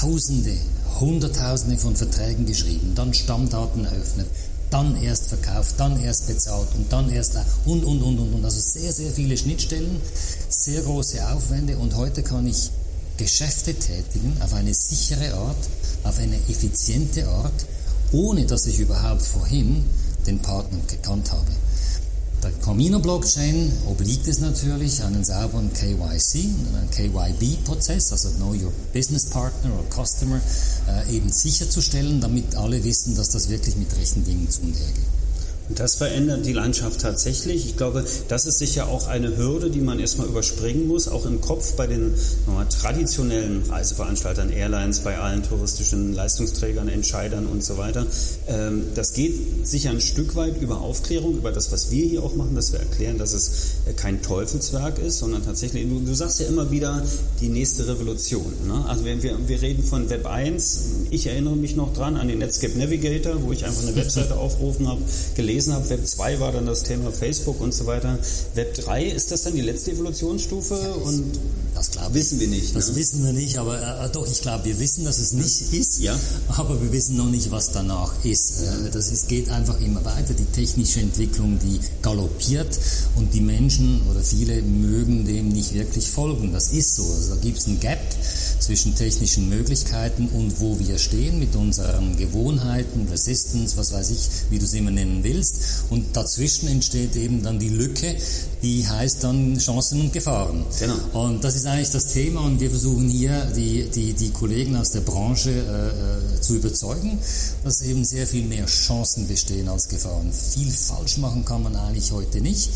Tausende, 0.00 0.56
Hunderttausende 0.98 1.76
von 1.78 1.94
Verträgen 1.94 2.44
geschrieben, 2.44 2.92
dann 2.96 3.14
Stammdaten 3.14 3.84
eröffnet, 3.84 4.26
dann 4.70 5.00
erst 5.02 5.26
verkauft, 5.26 5.74
dann 5.78 6.00
erst 6.00 6.26
bezahlt 6.26 6.68
und 6.76 6.92
dann 6.92 7.10
erst 7.10 7.36
und, 7.64 7.84
und, 7.84 8.02
und, 8.02 8.18
und, 8.18 8.34
und. 8.34 8.44
Also 8.44 8.60
sehr, 8.60 8.92
sehr 8.92 9.10
viele 9.10 9.36
Schnittstellen, 9.36 10.00
sehr 10.48 10.82
große 10.82 11.28
Aufwände 11.28 11.76
und 11.76 11.96
heute 11.96 12.22
kann 12.22 12.46
ich 12.46 12.70
Geschäfte 13.16 13.74
tätigen 13.74 14.36
auf 14.40 14.54
eine 14.54 14.72
sichere 14.72 15.34
Art, 15.34 15.68
auf 16.04 16.18
eine 16.18 16.36
effiziente 16.48 17.28
Art, 17.28 17.66
ohne 18.12 18.46
dass 18.46 18.66
ich 18.66 18.78
überhaupt 18.78 19.22
vorhin 19.22 19.84
den 20.26 20.38
Partner 20.38 20.78
gekannt 20.86 21.30
habe. 21.32 21.50
Der 22.42 22.52
Camino-Blockchain 22.52 23.70
obliegt 23.86 24.26
es 24.26 24.40
natürlich 24.40 25.02
einen 25.02 25.24
sauberen 25.24 25.70
KYC 25.74 26.48
einen 26.74 26.90
KYB-Prozess, 26.90 28.12
also 28.12 28.30
Know 28.30 28.54
Your 28.54 28.72
Business 28.94 29.26
Partner 29.26 29.72
oder 29.74 30.04
Customer, 30.04 30.40
äh, 30.88 31.14
eben 31.14 31.30
sicherzustellen, 31.30 32.20
damit 32.22 32.54
alle 32.54 32.82
wissen, 32.82 33.14
dass 33.14 33.28
das 33.28 33.50
wirklich 33.50 33.76
mit 33.76 33.94
rechten 33.94 34.24
Dingen 34.24 34.48
zu 34.48 34.62
und 34.62 34.74
her 34.74 34.88
geht. 34.94 35.19
Das 35.74 35.96
verändert 35.96 36.46
die 36.46 36.52
Landschaft 36.52 37.00
tatsächlich. 37.00 37.66
Ich 37.66 37.76
glaube, 37.76 38.04
das 38.28 38.46
ist 38.46 38.58
sicher 38.58 38.88
auch 38.88 39.06
eine 39.06 39.36
Hürde, 39.36 39.70
die 39.70 39.80
man 39.80 40.00
erstmal 40.00 40.26
überspringen 40.26 40.88
muss, 40.88 41.06
auch 41.06 41.26
im 41.26 41.40
Kopf 41.40 41.74
bei 41.74 41.86
den 41.86 42.14
mal, 42.46 42.66
traditionellen 42.66 43.62
Reiseveranstaltern, 43.68 44.50
Airlines, 44.50 45.00
bei 45.00 45.18
allen 45.18 45.42
touristischen 45.42 46.12
Leistungsträgern, 46.12 46.88
Entscheidern 46.88 47.46
und 47.46 47.64
so 47.64 47.78
weiter. 47.78 48.06
Ähm, 48.48 48.86
das 48.94 49.12
geht 49.12 49.66
sicher 49.66 49.90
ein 49.90 50.00
Stück 50.00 50.34
weit 50.34 50.60
über 50.60 50.80
Aufklärung, 50.80 51.36
über 51.36 51.52
das, 51.52 51.70
was 51.70 51.90
wir 51.90 52.04
hier 52.04 52.22
auch 52.22 52.34
machen, 52.34 52.54
dass 52.54 52.72
wir 52.72 52.80
erklären, 52.80 53.18
dass 53.18 53.32
es 53.32 53.50
äh, 53.86 53.92
kein 53.92 54.22
Teufelswerk 54.22 54.98
ist, 54.98 55.18
sondern 55.18 55.44
tatsächlich, 55.44 55.88
du, 55.88 56.00
du 56.00 56.14
sagst 56.14 56.40
ja 56.40 56.46
immer 56.46 56.70
wieder 56.70 57.02
die 57.40 57.48
nächste 57.48 57.86
Revolution. 57.86 58.52
Ne? 58.66 58.84
Also 58.88 59.04
wir, 59.04 59.22
wir, 59.22 59.36
wir 59.46 59.62
reden 59.62 59.84
von 59.84 60.10
Web 60.10 60.26
1. 60.26 60.80
Ich 61.10 61.26
erinnere 61.26 61.56
mich 61.56 61.76
noch 61.76 61.92
dran 61.94 62.16
an 62.16 62.28
den 62.28 62.38
Netscape 62.38 62.76
Navigator, 62.76 63.42
wo 63.42 63.52
ich 63.52 63.64
einfach 63.64 63.82
eine 63.82 63.94
Webseite 63.94 64.36
aufgerufen 64.38 64.88
habe, 64.88 65.00
gelesen 65.36 65.59
gelesen 65.60 65.74
habe, 65.74 65.90
Web 65.90 66.06
2 66.06 66.40
war 66.40 66.52
dann 66.52 66.66
das 66.66 66.82
Thema 66.82 67.12
Facebook 67.12 67.60
und 67.60 67.74
so 67.74 67.86
weiter. 67.86 68.18
Web 68.54 68.74
3, 68.74 69.04
ist 69.04 69.30
das 69.30 69.42
dann 69.42 69.54
die 69.54 69.60
letzte 69.60 69.92
Evolutionsstufe? 69.92 70.74
Und 70.74 71.38
das 71.74 71.90
glaube 71.90 72.14
wissen 72.14 72.40
wir 72.40 72.48
nicht. 72.48 72.74
Das 72.74 72.88
ne? 72.88 72.96
wissen 72.96 73.24
wir 73.24 73.32
nicht, 73.32 73.58
aber 73.58 73.78
äh, 73.80 74.08
doch, 74.10 74.26
ich 74.26 74.40
glaube, 74.40 74.64
wir 74.64 74.78
wissen, 74.78 75.04
dass 75.04 75.18
es 75.18 75.32
nicht 75.32 75.72
ist, 75.72 76.00
ja. 76.00 76.18
aber 76.48 76.80
wir 76.80 76.92
wissen 76.92 77.16
noch 77.16 77.28
nicht, 77.28 77.50
was 77.50 77.72
danach 77.72 78.24
ist. 78.24 78.62
Äh, 78.62 78.90
das 78.90 79.10
ist, 79.10 79.28
geht 79.28 79.50
einfach 79.50 79.78
immer 79.80 80.04
weiter. 80.04 80.34
Die 80.34 80.44
technische 80.46 81.00
Entwicklung, 81.00 81.58
die 81.58 81.78
galoppiert 82.02 82.78
und 83.16 83.34
die 83.34 83.40
Menschen 83.40 84.00
oder 84.10 84.20
viele 84.20 84.62
mögen 84.62 85.26
dem 85.26 85.48
nicht 85.48 85.74
wirklich 85.74 86.08
folgen. 86.08 86.52
Das 86.52 86.72
ist 86.72 86.96
so. 86.96 87.04
Also 87.04 87.34
da 87.34 87.40
gibt 87.40 87.58
es 87.58 87.66
ein 87.66 87.80
Gap 87.80 88.00
zwischen 88.70 88.94
technischen 88.94 89.48
Möglichkeiten 89.48 90.28
und 90.28 90.60
wo 90.60 90.78
wir 90.78 90.96
stehen 90.96 91.40
mit 91.40 91.56
unseren 91.56 92.16
Gewohnheiten, 92.16 93.08
Resistance, 93.10 93.76
was 93.76 93.90
weiß 93.92 94.10
ich, 94.10 94.28
wie 94.50 94.60
du 94.60 94.64
es 94.64 94.74
immer 94.74 94.92
nennen 94.92 95.24
willst. 95.24 95.56
Und 95.90 96.14
dazwischen 96.16 96.68
entsteht 96.68 97.16
eben 97.16 97.42
dann 97.42 97.58
die 97.58 97.68
Lücke, 97.68 98.14
die 98.62 98.86
heißt 98.86 99.24
dann 99.24 99.58
Chancen 99.58 100.02
und 100.02 100.12
Gefahren. 100.12 100.64
Genau. 100.78 101.24
Und 101.24 101.42
das 101.42 101.56
ist 101.56 101.66
eigentlich 101.66 101.90
das 101.90 102.12
Thema 102.12 102.42
und 102.42 102.60
wir 102.60 102.70
versuchen 102.70 103.08
hier 103.08 103.46
die, 103.56 103.90
die, 103.92 104.12
die 104.12 104.30
Kollegen 104.30 104.76
aus 104.76 104.92
der 104.92 105.00
Branche 105.00 105.50
äh, 105.50 106.36
äh 106.36 106.40
zu 106.40 106.54
überzeugen, 106.54 107.18
dass 107.64 107.82
eben 107.82 108.04
sehr 108.04 108.26
viel 108.26 108.44
mehr 108.44 108.66
Chancen 108.66 109.26
bestehen 109.26 109.68
als 109.68 109.88
Gefahren. 109.88 110.32
Viel 110.32 110.70
falsch 110.70 111.18
machen 111.18 111.44
kann 111.44 111.64
man 111.64 111.74
eigentlich 111.74 112.12
heute 112.12 112.40
nicht. 112.40 112.70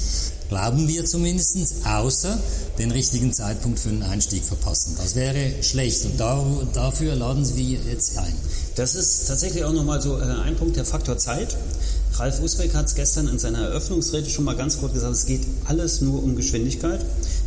Glauben 0.48 0.88
wir 0.88 1.04
zumindest, 1.04 1.56
außer 1.84 2.38
den 2.78 2.90
richtigen 2.90 3.32
Zeitpunkt 3.32 3.78
für 3.78 3.88
einen 3.88 4.02
Einstieg 4.02 4.44
verpassen. 4.44 4.94
Das 4.98 5.14
wäre 5.14 5.62
schlecht 5.62 6.04
und 6.04 6.20
da, 6.20 6.44
dafür 6.74 7.14
laden 7.14 7.44
Sie 7.44 7.78
jetzt 7.88 8.18
ein. 8.18 8.34
Das 8.76 8.94
ist 8.94 9.26
tatsächlich 9.26 9.64
auch 9.64 9.72
nochmal 9.72 10.02
so 10.02 10.18
äh, 10.18 10.22
ein 10.22 10.56
Punkt, 10.56 10.76
der 10.76 10.84
Faktor 10.84 11.16
Zeit. 11.16 11.56
Ralf 12.14 12.40
Usbeck 12.40 12.74
hat 12.74 12.86
es 12.86 12.94
gestern 12.94 13.28
in 13.28 13.38
seiner 13.38 13.60
Eröffnungsrede 13.60 14.28
schon 14.28 14.44
mal 14.44 14.56
ganz 14.56 14.78
kurz 14.78 14.92
gesagt, 14.92 15.14
es 15.14 15.26
geht 15.26 15.42
alles 15.64 16.00
nur 16.00 16.22
um 16.22 16.36
Geschwindigkeit. 16.36 17.04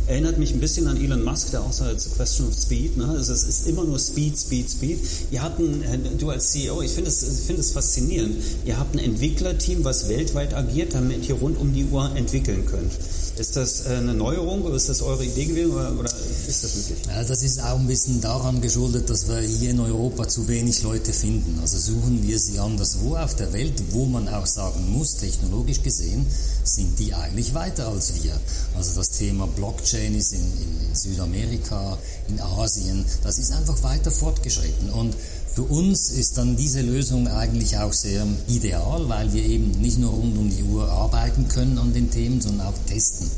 Erinnert 0.08 0.38
mich 0.38 0.54
ein 0.54 0.60
bisschen 0.60 0.86
an 0.86 0.96
Elon 0.96 1.22
Musk, 1.22 1.50
der 1.50 1.60
auch 1.60 1.72
sagt, 1.72 1.92
it's 1.92 2.06
a 2.06 2.16
question 2.16 2.48
of 2.48 2.54
speed. 2.54 2.96
Ne? 2.96 3.06
Also 3.08 3.34
es 3.34 3.44
ist 3.44 3.66
immer 3.66 3.84
nur 3.84 3.98
Speed, 3.98 4.38
Speed, 4.38 4.70
Speed. 4.70 5.00
Ihr 5.30 5.42
habt 5.42 5.58
ein, 5.58 5.82
äh, 5.82 5.98
du 6.16 6.30
als 6.30 6.50
CEO, 6.50 6.80
ich 6.80 6.92
finde 6.92 7.10
es, 7.10 7.42
find 7.46 7.58
es 7.58 7.72
faszinierend, 7.72 8.36
ihr 8.64 8.78
habt 8.78 8.94
ein 8.94 9.00
Entwicklerteam, 9.00 9.84
was 9.84 10.08
weltweit 10.08 10.54
agiert, 10.54 10.94
damit 10.94 11.28
ihr 11.28 11.34
rund 11.34 11.58
um 11.58 11.74
die 11.74 11.84
Uhr 11.84 12.10
entwickeln 12.16 12.64
könnt. 12.64 12.92
Ist 13.38 13.54
das 13.54 13.84
äh, 13.84 13.90
eine 13.90 14.14
Neuerung 14.14 14.62
oder 14.62 14.76
ist 14.76 14.88
das 14.88 15.02
eure 15.02 15.24
Idee 15.24 15.44
gewesen 15.44 15.72
oder, 15.72 15.92
oder 15.98 16.10
ist 16.10 16.64
das 16.64 16.74
möglich? 16.74 16.98
Ja, 17.06 17.22
das 17.22 17.42
ist 17.42 17.62
auch 17.62 17.78
ein 17.78 17.86
bisschen 17.86 18.22
daran 18.22 18.62
geschuldet, 18.62 19.10
dass 19.10 19.28
wir 19.28 19.40
hier 19.40 19.70
in 19.70 19.80
Europa 19.80 20.26
zu 20.26 20.48
wenig 20.48 20.82
Leute 20.82 21.12
finden. 21.12 21.58
Also 21.60 21.76
suchen 21.76 22.26
wir 22.26 22.38
sie 22.38 22.58
anderswo 22.58 23.14
auf 23.14 23.36
der 23.36 23.52
Welt, 23.52 23.74
wo 23.90 24.06
man 24.06 24.26
auch 24.28 24.46
sagen 24.46 24.90
muss, 24.90 25.16
technologisch 25.16 25.82
gesehen, 25.82 26.24
sind 26.64 26.98
die 26.98 27.12
eigentlich 27.14 27.54
weiter 27.54 27.88
als 27.88 28.22
wir. 28.22 28.32
Also 28.74 28.94
das 28.94 29.10
Thema 29.10 29.46
Blockchain 29.46 29.97
ist 29.98 30.32
in, 30.32 30.40
in, 30.40 30.94
Südamerika, 30.94 31.98
in 32.28 32.40
Asien, 32.40 33.04
das 33.22 33.38
ist 33.38 33.52
einfach 33.52 33.82
weiter 33.82 34.10
fortgeschritten. 34.10 34.90
Und 34.90 35.14
für 35.54 35.62
uns 35.62 36.10
ist 36.10 36.38
dann 36.38 36.56
diese 36.56 36.80
Lösung 36.80 37.28
eigentlich 37.28 37.76
auch 37.78 37.92
sehr 37.92 38.26
ideal, 38.48 39.08
weil 39.08 39.32
wir 39.32 39.44
eben 39.44 39.70
nicht 39.80 39.98
nur 39.98 40.12
rund 40.12 40.36
um 40.36 40.50
die 40.50 40.62
Uhr 40.62 40.88
arbeiten 40.88 41.48
können 41.48 41.78
an 41.78 41.92
den 41.92 42.10
Themen, 42.10 42.40
sondern 42.40 42.68
auch 42.68 42.74
testen. 42.86 43.30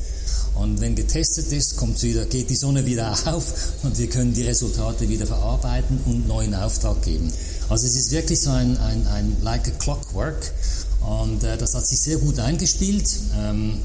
Und 0.54 0.80
wenn 0.80 0.94
getestet 0.94 1.52
ist, 1.52 1.76
kommt 1.76 2.02
wieder, 2.02 2.26
geht 2.26 2.50
die 2.50 2.56
Sonne 2.56 2.84
wieder 2.84 3.12
auf 3.26 3.52
und 3.82 3.96
wir 3.98 4.08
können 4.08 4.34
die 4.34 4.42
Resultate 4.42 5.08
wieder 5.08 5.26
verarbeiten 5.26 6.00
und 6.06 6.26
neuen 6.28 6.54
Auftrag 6.54 7.02
geben. 7.02 7.32
Also 7.68 7.86
es 7.86 7.96
ist 7.96 8.10
wirklich 8.10 8.40
so 8.40 8.50
ein, 8.50 8.76
ein, 8.78 9.06
ein 9.06 9.36
like 9.42 9.68
a 9.68 9.70
clockwork 9.70 10.52
und 11.00 11.44
äh, 11.44 11.56
das 11.56 11.74
hat 11.74 11.86
sich 11.86 12.00
sehr 12.00 12.18
gut 12.18 12.38
eingespielt. 12.38 13.08
Ähm, 13.38 13.78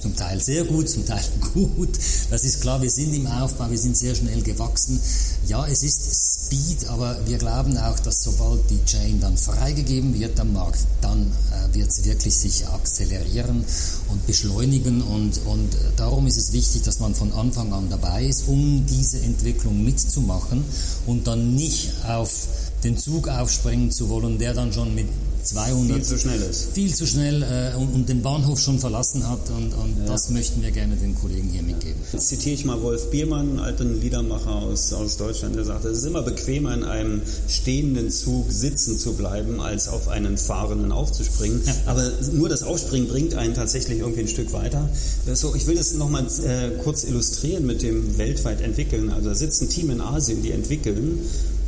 zum 0.00 0.16
Teil 0.16 0.40
sehr 0.40 0.64
gut, 0.64 0.88
zum 0.88 1.06
Teil 1.06 1.22
gut. 1.54 1.90
Das 2.30 2.44
ist 2.44 2.60
klar, 2.60 2.80
wir 2.82 2.90
sind 2.90 3.14
im 3.14 3.26
Aufbau, 3.26 3.70
wir 3.70 3.78
sind 3.78 3.96
sehr 3.96 4.14
schnell 4.14 4.42
gewachsen. 4.42 5.00
Ja, 5.46 5.66
es 5.66 5.82
ist 5.82 6.46
Speed, 6.46 6.88
aber 6.88 7.18
wir 7.26 7.38
glauben 7.38 7.76
auch, 7.78 7.98
dass 8.00 8.22
sobald 8.22 8.68
die 8.70 8.84
Chain 8.84 9.20
dann 9.20 9.36
freigegeben 9.36 10.18
wird 10.18 10.38
am 10.40 10.52
Markt, 10.52 10.80
dann 11.00 11.30
äh, 11.52 11.74
wird 11.74 11.92
sie 11.92 12.04
wirklich 12.04 12.34
sich 12.34 12.66
akzelerieren 12.66 13.64
und 14.08 14.26
beschleunigen 14.26 15.02
und, 15.02 15.40
und 15.46 15.68
darum 15.96 16.26
ist 16.26 16.36
es 16.36 16.52
wichtig, 16.52 16.82
dass 16.82 17.00
man 17.00 17.14
von 17.14 17.32
Anfang 17.32 17.72
an 17.72 17.88
dabei 17.90 18.24
ist, 18.24 18.48
um 18.48 18.84
diese 18.86 19.20
Entwicklung 19.20 19.84
mitzumachen 19.84 20.64
und 21.06 21.26
dann 21.26 21.54
nicht 21.54 21.92
auf 22.06 22.48
den 22.84 22.96
Zug 22.96 23.28
aufspringen 23.28 23.90
zu 23.90 24.08
wollen, 24.08 24.38
der 24.38 24.54
dann 24.54 24.72
schon 24.72 24.94
mit 24.94 25.08
200 25.42 25.96
viel 25.96 26.04
zu 26.04 26.18
schnell 26.18 26.42
ist. 26.42 26.72
Viel 26.72 26.94
zu 26.94 27.06
schnell 27.06 27.42
äh, 27.42 27.76
und, 27.76 27.94
und, 27.94 28.08
den 28.08 28.22
Bahnhof 28.22 28.60
schon 28.60 28.78
verlassen 28.78 29.28
hat 29.28 29.50
und, 29.50 29.72
und 29.72 29.98
ja. 29.98 30.06
das 30.06 30.30
möchten 30.30 30.62
wir 30.62 30.70
gerne 30.70 30.96
den 30.96 31.14
Kollegen 31.14 31.48
hier 31.48 31.62
mitgeben. 31.62 32.00
Jetzt 32.12 32.28
zitiere 32.28 32.54
ich 32.54 32.64
mal 32.64 32.80
Wolf 32.82 33.10
Biermann, 33.10 33.50
einen 33.50 33.58
alten 33.58 34.00
Liedermacher 34.00 34.54
aus, 34.54 34.92
aus 34.92 35.16
Deutschland, 35.16 35.56
der 35.56 35.64
sagt, 35.64 35.84
es 35.84 35.98
ist 35.98 36.04
immer 36.04 36.22
bequemer 36.22 36.74
in 36.74 36.84
einem 36.84 37.22
stehenden 37.48 38.10
Zug 38.10 38.50
sitzen 38.50 38.98
zu 38.98 39.14
bleiben, 39.14 39.60
als 39.60 39.88
auf 39.88 40.08
einen 40.08 40.38
fahrenden 40.38 40.92
aufzuspringen. 40.92 41.62
Aber 41.86 42.10
nur 42.32 42.48
das 42.48 42.62
Aufspringen 42.62 43.08
bringt 43.08 43.34
einen 43.34 43.54
tatsächlich 43.54 44.00
irgendwie 44.00 44.20
ein 44.20 44.28
Stück 44.28 44.52
weiter. 44.52 44.88
So, 45.32 45.54
ich 45.54 45.66
will 45.66 45.76
das 45.76 45.94
nochmal 45.94 46.26
äh, 46.44 46.70
kurz 46.82 47.04
illustrieren 47.04 47.66
mit 47.66 47.82
dem 47.82 48.18
weltweit 48.18 48.60
entwickeln. 48.60 49.10
Also 49.10 49.28
da 49.28 49.34
sitzt 49.34 49.62
ein 49.62 49.68
Team 49.68 49.90
in 49.90 50.00
Asien, 50.00 50.42
die 50.42 50.52
entwickeln 50.52 51.18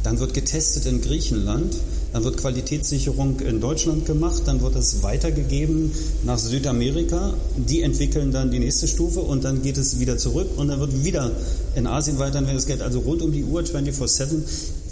dann 0.03 0.19
wird 0.19 0.35
getestet 0.35 0.87
in 0.87 1.01
Griechenland, 1.01 1.77
dann 2.13 2.25
wird 2.25 2.37
Qualitätssicherung 2.37 3.41
in 3.41 3.61
Deutschland 3.61 4.07
gemacht, 4.07 4.43
dann 4.47 4.61
wird 4.61 4.77
es 4.77 5.03
weitergegeben 5.03 5.93
nach 6.25 6.39
Südamerika. 6.39 7.35
Die 7.57 7.83
entwickeln 7.83 8.33
dann 8.33 8.51
die 8.51 8.59
nächste 8.59 8.87
Stufe 8.89 9.21
und 9.21 9.45
dann 9.45 9.63
geht 9.63 9.79
es 9.79 9.99
wieder 9.99 10.19
zurück 10.19 10.49
und 10.57 10.69
dann 10.69 10.81
wird 10.81 11.05
wieder 11.05 11.31
in 11.75 11.87
Asien 11.87 12.19
weiter, 12.19 12.47
wenn 12.47 12.55
das 12.55 12.67
Geld 12.67 12.83
also 12.83 13.01
rund 13.01 13.23
um 13.23 13.33
die 13.33 13.45
Uhr 13.45 13.63
24/7 13.63 14.43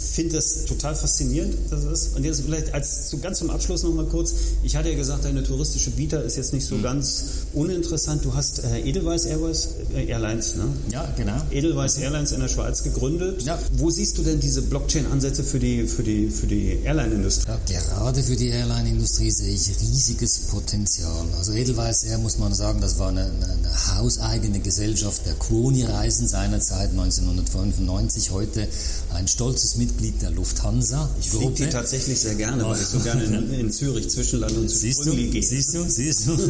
finde 0.01 0.35
das 0.35 0.65
total 0.65 0.95
faszinierend, 0.95 1.55
das 1.69 1.83
ist. 1.83 2.15
Und 2.15 2.23
jetzt 2.23 2.41
vielleicht 2.41 2.73
als 2.73 3.15
ganz 3.21 3.39
zum 3.39 3.49
Abschluss 3.49 3.83
noch 3.83 3.93
mal 3.93 4.05
kurz. 4.05 4.33
Ich 4.63 4.75
hatte 4.75 4.89
ja 4.89 4.95
gesagt, 4.95 5.25
deine 5.25 5.43
touristische 5.43 5.95
Vita 5.95 6.17
ist 6.17 6.37
jetzt 6.37 6.53
nicht 6.53 6.65
so 6.65 6.75
mhm. 6.75 6.83
ganz 6.83 7.25
uninteressant. 7.53 8.23
Du 8.25 8.33
hast 8.33 8.63
äh, 8.63 8.79
Edelweiss 8.79 9.25
Airways, 9.25 9.69
äh, 9.93 10.05
Airlines, 10.05 10.55
ne? 10.55 10.65
Ja, 10.91 11.07
genau. 11.15 11.41
Edelweiss 11.51 11.97
Airlines 11.97 12.31
in 12.31 12.39
der 12.39 12.47
Schweiz 12.47 12.83
gegründet. 12.83 13.43
Ja. 13.43 13.57
Wo 13.73 13.89
siehst 13.89 14.17
du 14.17 14.23
denn 14.23 14.39
diese 14.39 14.61
Blockchain-Ansätze 14.61 15.43
für 15.43 15.59
die, 15.59 15.87
für 15.87 16.03
die, 16.03 16.29
für 16.29 16.47
die 16.47 16.79
Airline-Industrie? 16.83 17.51
Ja, 17.69 17.79
gerade 17.81 18.23
für 18.23 18.35
die 18.35 18.49
Airline-Industrie 18.49 19.31
sehe 19.31 19.53
ich 19.53 19.69
riesiges 19.81 20.39
Potenzial. 20.49 21.25
Also 21.37 21.53
Edelweiss 21.53 22.03
Air, 22.03 22.17
muss 22.17 22.37
man 22.37 22.53
sagen, 22.53 22.81
das 22.81 22.97
war 22.99 23.09
eine, 23.09 23.23
eine 23.23 23.97
hauseigene 23.97 24.59
Gesellschaft 24.59 25.25
der 25.25 25.33
Crony-Reisen 25.35 26.27
seinerzeit 26.27 26.91
1995. 26.91 28.31
Heute 28.31 28.67
ein 29.13 29.27
stolzes 29.27 29.75
Mitglied 29.77 30.21
der 30.21 30.31
Lufthansa. 30.31 31.09
Ich 31.19 31.29
fliege 31.29 31.51
die 31.51 31.69
tatsächlich 31.69 32.19
sehr 32.19 32.35
gerne, 32.35 32.63
weil 32.63 32.79
ich 32.79 32.87
so 32.87 32.99
gerne 32.99 33.23
in, 33.23 33.53
in 33.53 33.71
Zürich 33.71 34.09
Zwischenland 34.09 34.57
und 34.57 34.69
siehst 34.69 35.05
du, 35.05 35.11
gehe. 35.11 35.43
Siehst 35.43 35.73
du, 35.73 35.83
siehst 35.87 36.27
du. 36.27 36.37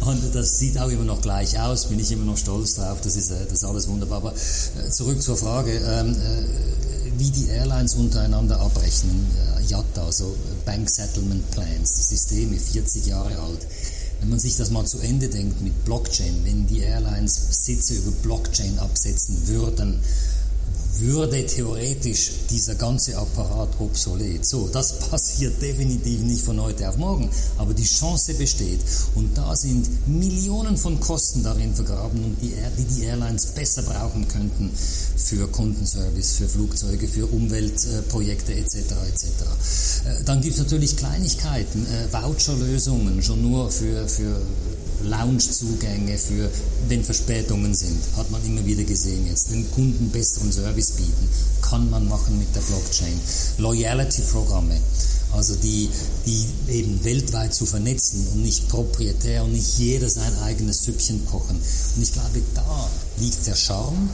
und 0.10 0.34
das 0.34 0.58
sieht 0.58 0.78
auch 0.78 0.90
immer 0.90 1.04
noch 1.04 1.22
gleich 1.22 1.58
aus, 1.58 1.86
bin 1.86 1.98
ich 1.98 2.10
immer 2.12 2.24
noch 2.24 2.36
stolz 2.36 2.74
drauf, 2.74 3.00
das 3.00 3.16
ist, 3.16 3.30
äh, 3.30 3.44
das 3.44 3.54
ist 3.54 3.64
alles 3.64 3.88
wunderbar. 3.88 4.18
Aber 4.18 4.32
äh, 4.32 4.90
zurück 4.90 5.22
zur 5.22 5.36
Frage, 5.36 5.72
ähm, 5.72 6.14
äh, 6.14 7.18
wie 7.18 7.30
die 7.30 7.48
Airlines 7.48 7.94
untereinander 7.94 8.60
abrechnen. 8.60 9.26
IATA, 9.68 10.04
also 10.04 10.34
Bank 10.64 10.88
Settlement 10.88 11.48
Plans, 11.50 12.08
Systeme, 12.08 12.58
40 12.58 13.06
Jahre 13.06 13.38
alt. 13.38 13.66
Wenn 14.20 14.30
man 14.30 14.38
sich 14.38 14.56
das 14.56 14.70
mal 14.70 14.84
zu 14.84 14.98
Ende 14.98 15.28
denkt 15.28 15.62
mit 15.62 15.84
Blockchain, 15.84 16.44
wenn 16.44 16.66
die 16.66 16.80
Airlines 16.80 17.64
Sitze 17.64 17.94
über 17.94 18.10
Blockchain 18.22 18.78
absetzen 18.78 19.46
würden, 19.46 20.00
würde 20.98 21.46
theoretisch 21.46 22.32
dieser 22.50 22.74
ganze 22.74 23.16
Apparat 23.16 23.68
obsolet. 23.78 24.44
So, 24.44 24.68
das 24.68 24.98
passiert 25.10 25.60
definitiv 25.62 26.20
nicht 26.20 26.42
von 26.42 26.60
heute 26.60 26.88
auf 26.88 26.96
morgen, 26.96 27.30
aber 27.58 27.74
die 27.74 27.84
Chance 27.84 28.34
besteht. 28.34 28.80
Und 29.14 29.36
da 29.36 29.54
sind 29.56 29.88
Millionen 30.08 30.76
von 30.76 30.98
Kosten 31.00 31.42
darin 31.42 31.74
vergraben, 31.74 32.24
und 32.24 32.36
die, 32.42 32.54
die 32.78 32.84
die 32.84 33.04
Airlines 33.04 33.46
besser 33.46 33.82
brauchen 33.82 34.26
könnten 34.28 34.70
für 35.16 35.46
Kundenservice, 35.48 36.32
für 36.32 36.48
Flugzeuge, 36.48 37.06
für 37.06 37.26
Umweltprojekte 37.26 38.54
etc. 38.54 38.74
etc. 38.76 39.24
Äh, 40.04 40.24
dann 40.24 40.40
gibt 40.40 40.54
es 40.54 40.60
natürlich 40.60 40.96
Kleinigkeiten, 40.96 41.86
äh, 41.86 42.12
Voucherlösungen, 42.12 43.22
schon 43.22 43.42
nur 43.42 43.70
für, 43.70 44.08
für 44.08 44.40
Lounge-Zugänge 45.04 46.18
für, 46.18 46.50
wenn 46.88 47.04
Verspätungen 47.04 47.74
sind, 47.74 48.00
hat 48.16 48.30
man 48.30 48.44
immer 48.44 48.64
wieder 48.64 48.84
gesehen 48.84 49.26
jetzt. 49.26 49.50
Den 49.50 49.70
Kunden 49.70 50.10
besseren 50.10 50.52
Service 50.52 50.92
bieten, 50.92 51.28
kann 51.62 51.90
man 51.90 52.08
machen 52.08 52.38
mit 52.38 52.54
der 52.54 52.60
Blockchain. 52.60 53.18
Loyalty-Programme, 53.58 54.76
also 55.32 55.54
die, 55.56 55.88
die 56.26 56.46
eben 56.72 57.04
weltweit 57.04 57.54
zu 57.54 57.66
vernetzen 57.66 58.26
und 58.32 58.42
nicht 58.42 58.68
proprietär 58.68 59.44
und 59.44 59.52
nicht 59.52 59.78
jeder 59.78 60.08
sein 60.08 60.36
eigenes 60.42 60.82
Süppchen 60.84 61.24
kochen. 61.26 61.56
Und 61.96 62.02
ich 62.02 62.12
glaube, 62.12 62.42
da 62.54 62.90
liegt 63.18 63.46
der 63.46 63.54
Charme, 63.54 64.10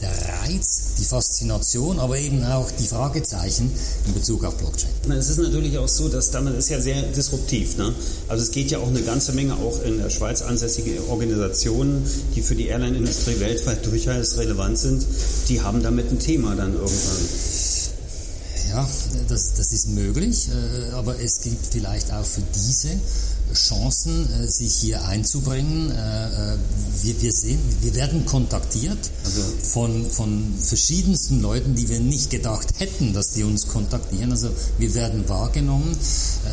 der 0.00 0.10
Reiz, 0.42 0.94
die 0.98 1.04
Faszination, 1.04 1.98
aber 1.98 2.18
eben 2.18 2.44
auch 2.44 2.70
die 2.70 2.86
Fragezeichen 2.86 3.70
in 4.06 4.14
Bezug 4.14 4.44
auf 4.44 4.56
Blockchain. 4.56 4.90
Es 5.10 5.28
ist 5.28 5.38
natürlich 5.38 5.78
auch 5.78 5.88
so, 5.88 6.08
dass 6.08 6.30
damit 6.30 6.54
ist 6.54 6.68
ja 6.68 6.80
sehr 6.80 7.02
disruptiv. 7.02 7.76
Ne? 7.76 7.94
Also 8.28 8.42
es 8.44 8.50
geht 8.50 8.70
ja 8.70 8.78
auch 8.78 8.88
eine 8.88 9.02
ganze 9.02 9.32
Menge 9.32 9.54
auch 9.54 9.82
in 9.82 9.98
der 9.98 10.10
Schweiz 10.10 10.42
ansässige 10.42 11.08
Organisationen, 11.08 12.04
die 12.34 12.42
für 12.42 12.54
die 12.54 12.66
Airline-Industrie 12.66 13.40
weltweit 13.40 13.84
durchaus 13.86 14.36
relevant 14.36 14.78
sind, 14.78 15.06
die 15.48 15.60
haben 15.60 15.82
damit 15.82 16.10
ein 16.10 16.18
Thema 16.18 16.54
dann 16.54 16.74
irgendwann. 16.74 17.26
Ja, 18.70 18.88
das, 19.28 19.54
das 19.54 19.72
ist 19.72 19.88
möglich, 19.88 20.48
äh, 20.48 20.92
aber 20.92 21.20
es 21.20 21.40
gibt 21.40 21.66
vielleicht 21.72 22.12
auch 22.12 22.24
für 22.24 22.42
diese 22.54 22.90
Chancen, 23.54 24.28
äh, 24.32 24.46
sich 24.46 24.74
hier 24.74 25.04
einzubringen. 25.04 25.90
Äh, 25.90 26.56
wir, 27.02 27.22
wir, 27.22 27.32
sehen, 27.32 27.60
wir 27.80 27.94
werden 27.94 28.26
kontaktiert 28.26 28.98
also. 29.24 29.42
von, 29.62 30.10
von 30.10 30.54
verschiedensten 30.60 31.40
Leuten, 31.40 31.74
die 31.74 31.88
wir 31.88 32.00
nicht 32.00 32.30
gedacht 32.30 32.68
hätten, 32.78 33.12
dass 33.12 33.32
die 33.32 33.44
uns 33.44 33.68
kontaktieren. 33.68 34.30
Also 34.30 34.50
wir 34.78 34.94
werden 34.94 35.28
wahrgenommen, 35.28 35.96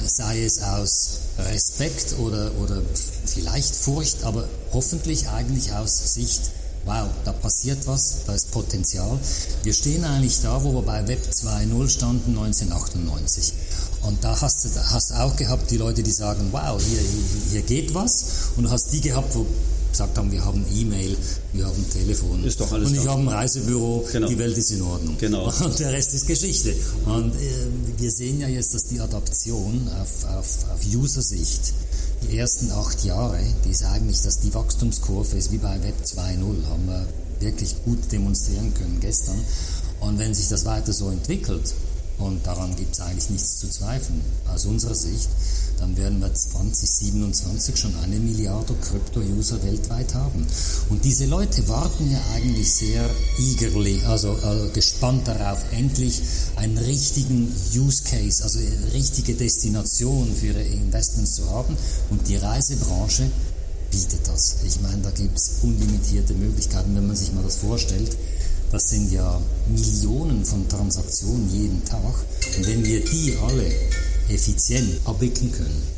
sei 0.05 0.43
es 0.43 0.61
aus 0.61 1.19
Respekt 1.37 2.15
oder, 2.19 2.51
oder 2.61 2.81
vielleicht 3.25 3.75
Furcht, 3.75 4.23
aber 4.23 4.47
hoffentlich 4.71 5.29
eigentlich 5.29 5.73
aus 5.73 6.13
Sicht 6.13 6.51
wow, 6.87 7.09
da 7.25 7.33
passiert 7.33 7.85
was, 7.85 8.23
da 8.25 8.33
ist 8.33 8.49
Potenzial. 8.51 9.19
Wir 9.63 9.73
stehen 9.73 10.03
eigentlich 10.05 10.41
da, 10.41 10.63
wo 10.63 10.73
wir 10.73 10.81
bei 10.81 11.07
Web 11.07 11.21
2.0 11.29 11.89
standen 11.89 12.37
1998. 12.37 13.53
Und 14.07 14.23
da 14.23 14.39
hast 14.39 14.63
du 14.63 14.69
hast 14.69 15.11
auch 15.13 15.35
gehabt 15.35 15.69
die 15.69 15.77
Leute, 15.77 16.01
die 16.01 16.11
sagen, 16.11 16.47
wow, 16.51 16.81
hier, 16.81 16.99
hier 17.51 17.61
geht 17.61 17.93
was. 17.93 18.51
Und 18.55 18.63
du 18.63 18.71
hast 18.71 18.91
die 18.93 19.01
gehabt, 19.01 19.35
wo 19.35 19.45
gesagt 19.91 20.17
haben, 20.17 20.31
wir 20.31 20.43
haben 20.45 20.65
E-Mail, 20.73 21.17
wir 21.53 21.65
haben 21.65 21.89
Telefon. 21.91 22.43
Ist 22.43 22.59
doch 22.59 22.71
alles 22.71 22.89
Und 22.89 22.97
ich 22.97 23.03
da. 23.03 23.11
habe 23.11 23.21
ein 23.21 23.27
Reisebüro, 23.27 24.07
genau. 24.11 24.27
die 24.27 24.37
Welt 24.37 24.57
ist 24.57 24.71
in 24.71 24.81
Ordnung. 24.81 25.17
Genau. 25.19 25.51
Und 25.63 25.79
der 25.79 25.91
Rest 25.91 26.13
ist 26.13 26.27
Geschichte. 26.27 26.73
Und 27.05 27.35
äh, 27.35 27.67
wir 27.97 28.11
sehen 28.11 28.39
ja 28.39 28.47
jetzt, 28.47 28.73
dass 28.73 28.85
die 28.85 28.99
Adaption 28.99 29.89
auf, 30.01 30.25
auf, 30.37 30.71
auf 30.71 30.79
User-Sicht 30.85 31.73
die 32.23 32.37
ersten 32.37 32.71
acht 32.71 33.03
Jahre, 33.03 33.39
die 33.65 33.71
ist 33.71 33.83
eigentlich, 33.83 34.21
dass 34.21 34.39
die 34.39 34.53
Wachstumskurve 34.53 35.37
ist 35.37 35.51
wie 35.51 35.57
bei 35.57 35.81
Web 35.83 35.95
2.0, 36.03 36.65
haben 36.69 36.87
wir 36.87 37.07
wirklich 37.39 37.75
gut 37.83 37.99
demonstrieren 38.11 38.73
können 38.73 38.99
gestern. 38.99 39.39
Und 39.99 40.17
wenn 40.19 40.33
sich 40.33 40.47
das 40.47 40.65
weiter 40.65 40.93
so 40.93 41.09
entwickelt, 41.09 41.73
und 42.17 42.45
daran 42.45 42.75
gibt 42.75 42.93
es 42.93 42.99
eigentlich 42.99 43.29
nichts 43.29 43.57
zu 43.59 43.69
zweifeln, 43.69 44.21
aus 44.51 44.65
unserer 44.65 44.95
Sicht, 44.95 45.29
dann 45.79 45.95
werden 45.97 46.19
wir 46.19 46.33
2027 46.33 47.77
schon 47.77 47.95
eine 47.97 48.19
Milliarde 48.19 48.73
Krypto-User 48.73 49.61
weltweit 49.63 50.15
haben. 50.15 50.45
Und 50.89 51.05
diese 51.05 51.25
Leute 51.25 51.67
warten 51.67 52.11
ja 52.11 52.19
eigentlich 52.33 52.73
sehr 52.73 53.07
eagerly, 53.37 54.01
also, 54.07 54.31
also 54.31 54.69
gespannt 54.73 55.27
darauf, 55.27 55.59
endlich 55.71 56.21
einen 56.55 56.79
richtigen 56.79 57.53
Use 57.75 58.03
Case, 58.03 58.43
also 58.43 58.57
eine 58.57 58.93
richtige 58.93 59.35
Destination 59.35 60.33
für 60.33 60.47
ihre 60.47 60.63
Investments 60.63 61.35
zu 61.35 61.47
haben. 61.51 61.77
Und 62.09 62.27
die 62.27 62.37
Reisebranche 62.37 63.29
bietet 63.91 64.27
das. 64.27 64.57
Ich 64.65 64.81
meine, 64.81 65.01
da 65.03 65.11
gibt 65.11 65.37
es 65.37 65.59
unlimitierte 65.61 66.33
Möglichkeiten, 66.33 66.95
wenn 66.95 67.07
man 67.07 67.15
sich 67.15 67.31
mal 67.33 67.43
das 67.43 67.57
vorstellt. 67.57 68.17
Das 68.71 68.89
sind 68.89 69.11
ja 69.11 69.39
Millionen 69.69 70.43
von 70.43 70.67
Transaktionen 70.67 71.49
jeden 71.49 71.83
Tag. 71.85 72.13
Und 72.57 72.67
wenn 72.67 72.85
wir 72.85 72.99
die 72.99 73.37
alle 73.41 73.71
effizient 74.29 74.99
abwickeln 75.05 75.51
können. 75.51 75.96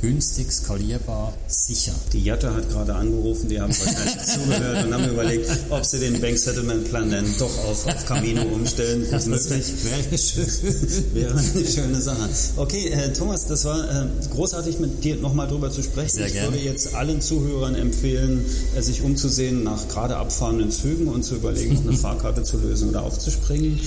Günstig, 0.00 0.50
skalierbar, 0.50 1.34
sicher. 1.46 1.92
Die 2.14 2.24
Jatta 2.24 2.54
hat 2.54 2.70
gerade 2.70 2.94
angerufen, 2.94 3.50
die 3.50 3.60
haben 3.60 3.70
wahrscheinlich 3.78 4.24
zugehört 4.26 4.86
und 4.86 4.94
haben 4.94 5.10
überlegt, 5.10 5.50
ob 5.68 5.84
sie 5.84 5.98
den 5.98 6.18
Bank 6.20 6.38
Settlement 6.38 6.88
Plan 6.88 7.10
dann 7.10 7.26
doch 7.38 7.64
auf, 7.64 7.86
auf 7.86 8.06
Camino 8.06 8.40
umstellen. 8.42 9.06
Das 9.10 9.26
ist 9.26 9.50
möglich. 9.50 9.72
Wäre 9.84 10.18
schön. 10.18 11.04
Wäre 11.14 11.38
eine 11.38 11.66
schöne 11.66 12.00
Sache. 12.00 12.30
Okay, 12.56 12.88
äh, 12.88 13.12
Thomas, 13.12 13.46
das 13.46 13.66
war 13.66 13.78
äh, 13.84 14.06
großartig 14.32 14.78
mit 14.78 15.04
dir 15.04 15.16
nochmal 15.16 15.48
drüber 15.48 15.70
zu 15.70 15.82
sprechen. 15.82 16.16
Sehr 16.16 16.28
ich 16.28 16.32
gerne. 16.32 16.54
würde 16.54 16.64
jetzt 16.64 16.94
allen 16.94 17.20
Zuhörern 17.20 17.74
empfehlen, 17.74 18.46
äh, 18.74 18.80
sich 18.80 19.02
umzusehen 19.02 19.64
nach 19.64 19.86
gerade 19.88 20.16
abfahrenden 20.16 20.70
Zügen 20.70 21.08
und 21.08 21.24
zu 21.24 21.34
überlegen, 21.34 21.78
eine 21.86 21.92
Fahrkarte 21.98 22.42
zu 22.42 22.56
lösen 22.56 22.88
oder 22.88 23.02
aufzuspringen. 23.02 23.78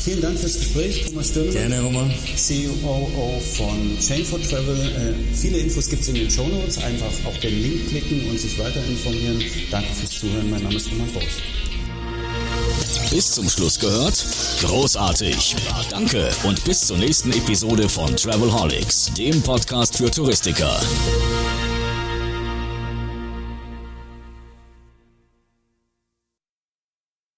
Vielen 0.00 0.22
Dank 0.22 0.38
fürs 0.38 0.54
Gespräch, 0.54 1.04
Thomas 1.06 1.28
Stirnemann. 1.28 1.52
Gerne, 1.52 1.80
Roman. 1.82 2.10
COO 2.10 3.40
von 3.56 3.98
Chain 4.00 4.24
for 4.24 4.40
Travel. 4.40 4.76
Äh, 4.76 5.36
viele 5.58 5.66
Infos 5.66 5.88
gibt 5.88 6.02
es 6.02 6.08
in 6.08 6.14
den 6.14 6.30
Show 6.30 6.46
Notes. 6.48 6.78
Einfach 6.78 7.12
auf 7.24 7.38
den 7.38 7.62
Link 7.62 7.88
klicken 7.88 8.28
und 8.28 8.38
sich 8.38 8.58
weiter 8.58 8.84
informieren. 8.84 9.42
Danke 9.70 9.92
fürs 9.94 10.10
Zuhören. 10.10 10.50
Mein 10.50 10.62
Name 10.62 10.76
ist 10.76 10.90
Roman 10.90 11.10
Boos. 11.12 11.42
Bis 13.10 13.32
zum 13.32 13.48
Schluss 13.48 13.78
gehört? 13.78 14.24
Großartig. 14.60 15.56
Danke 15.90 16.30
und 16.44 16.62
bis 16.64 16.86
zur 16.86 16.98
nächsten 16.98 17.32
Episode 17.32 17.88
von 17.88 18.14
Travelholics, 18.16 19.12
dem 19.16 19.40
Podcast 19.42 19.96
für 19.96 20.10
Touristiker. 20.10 20.78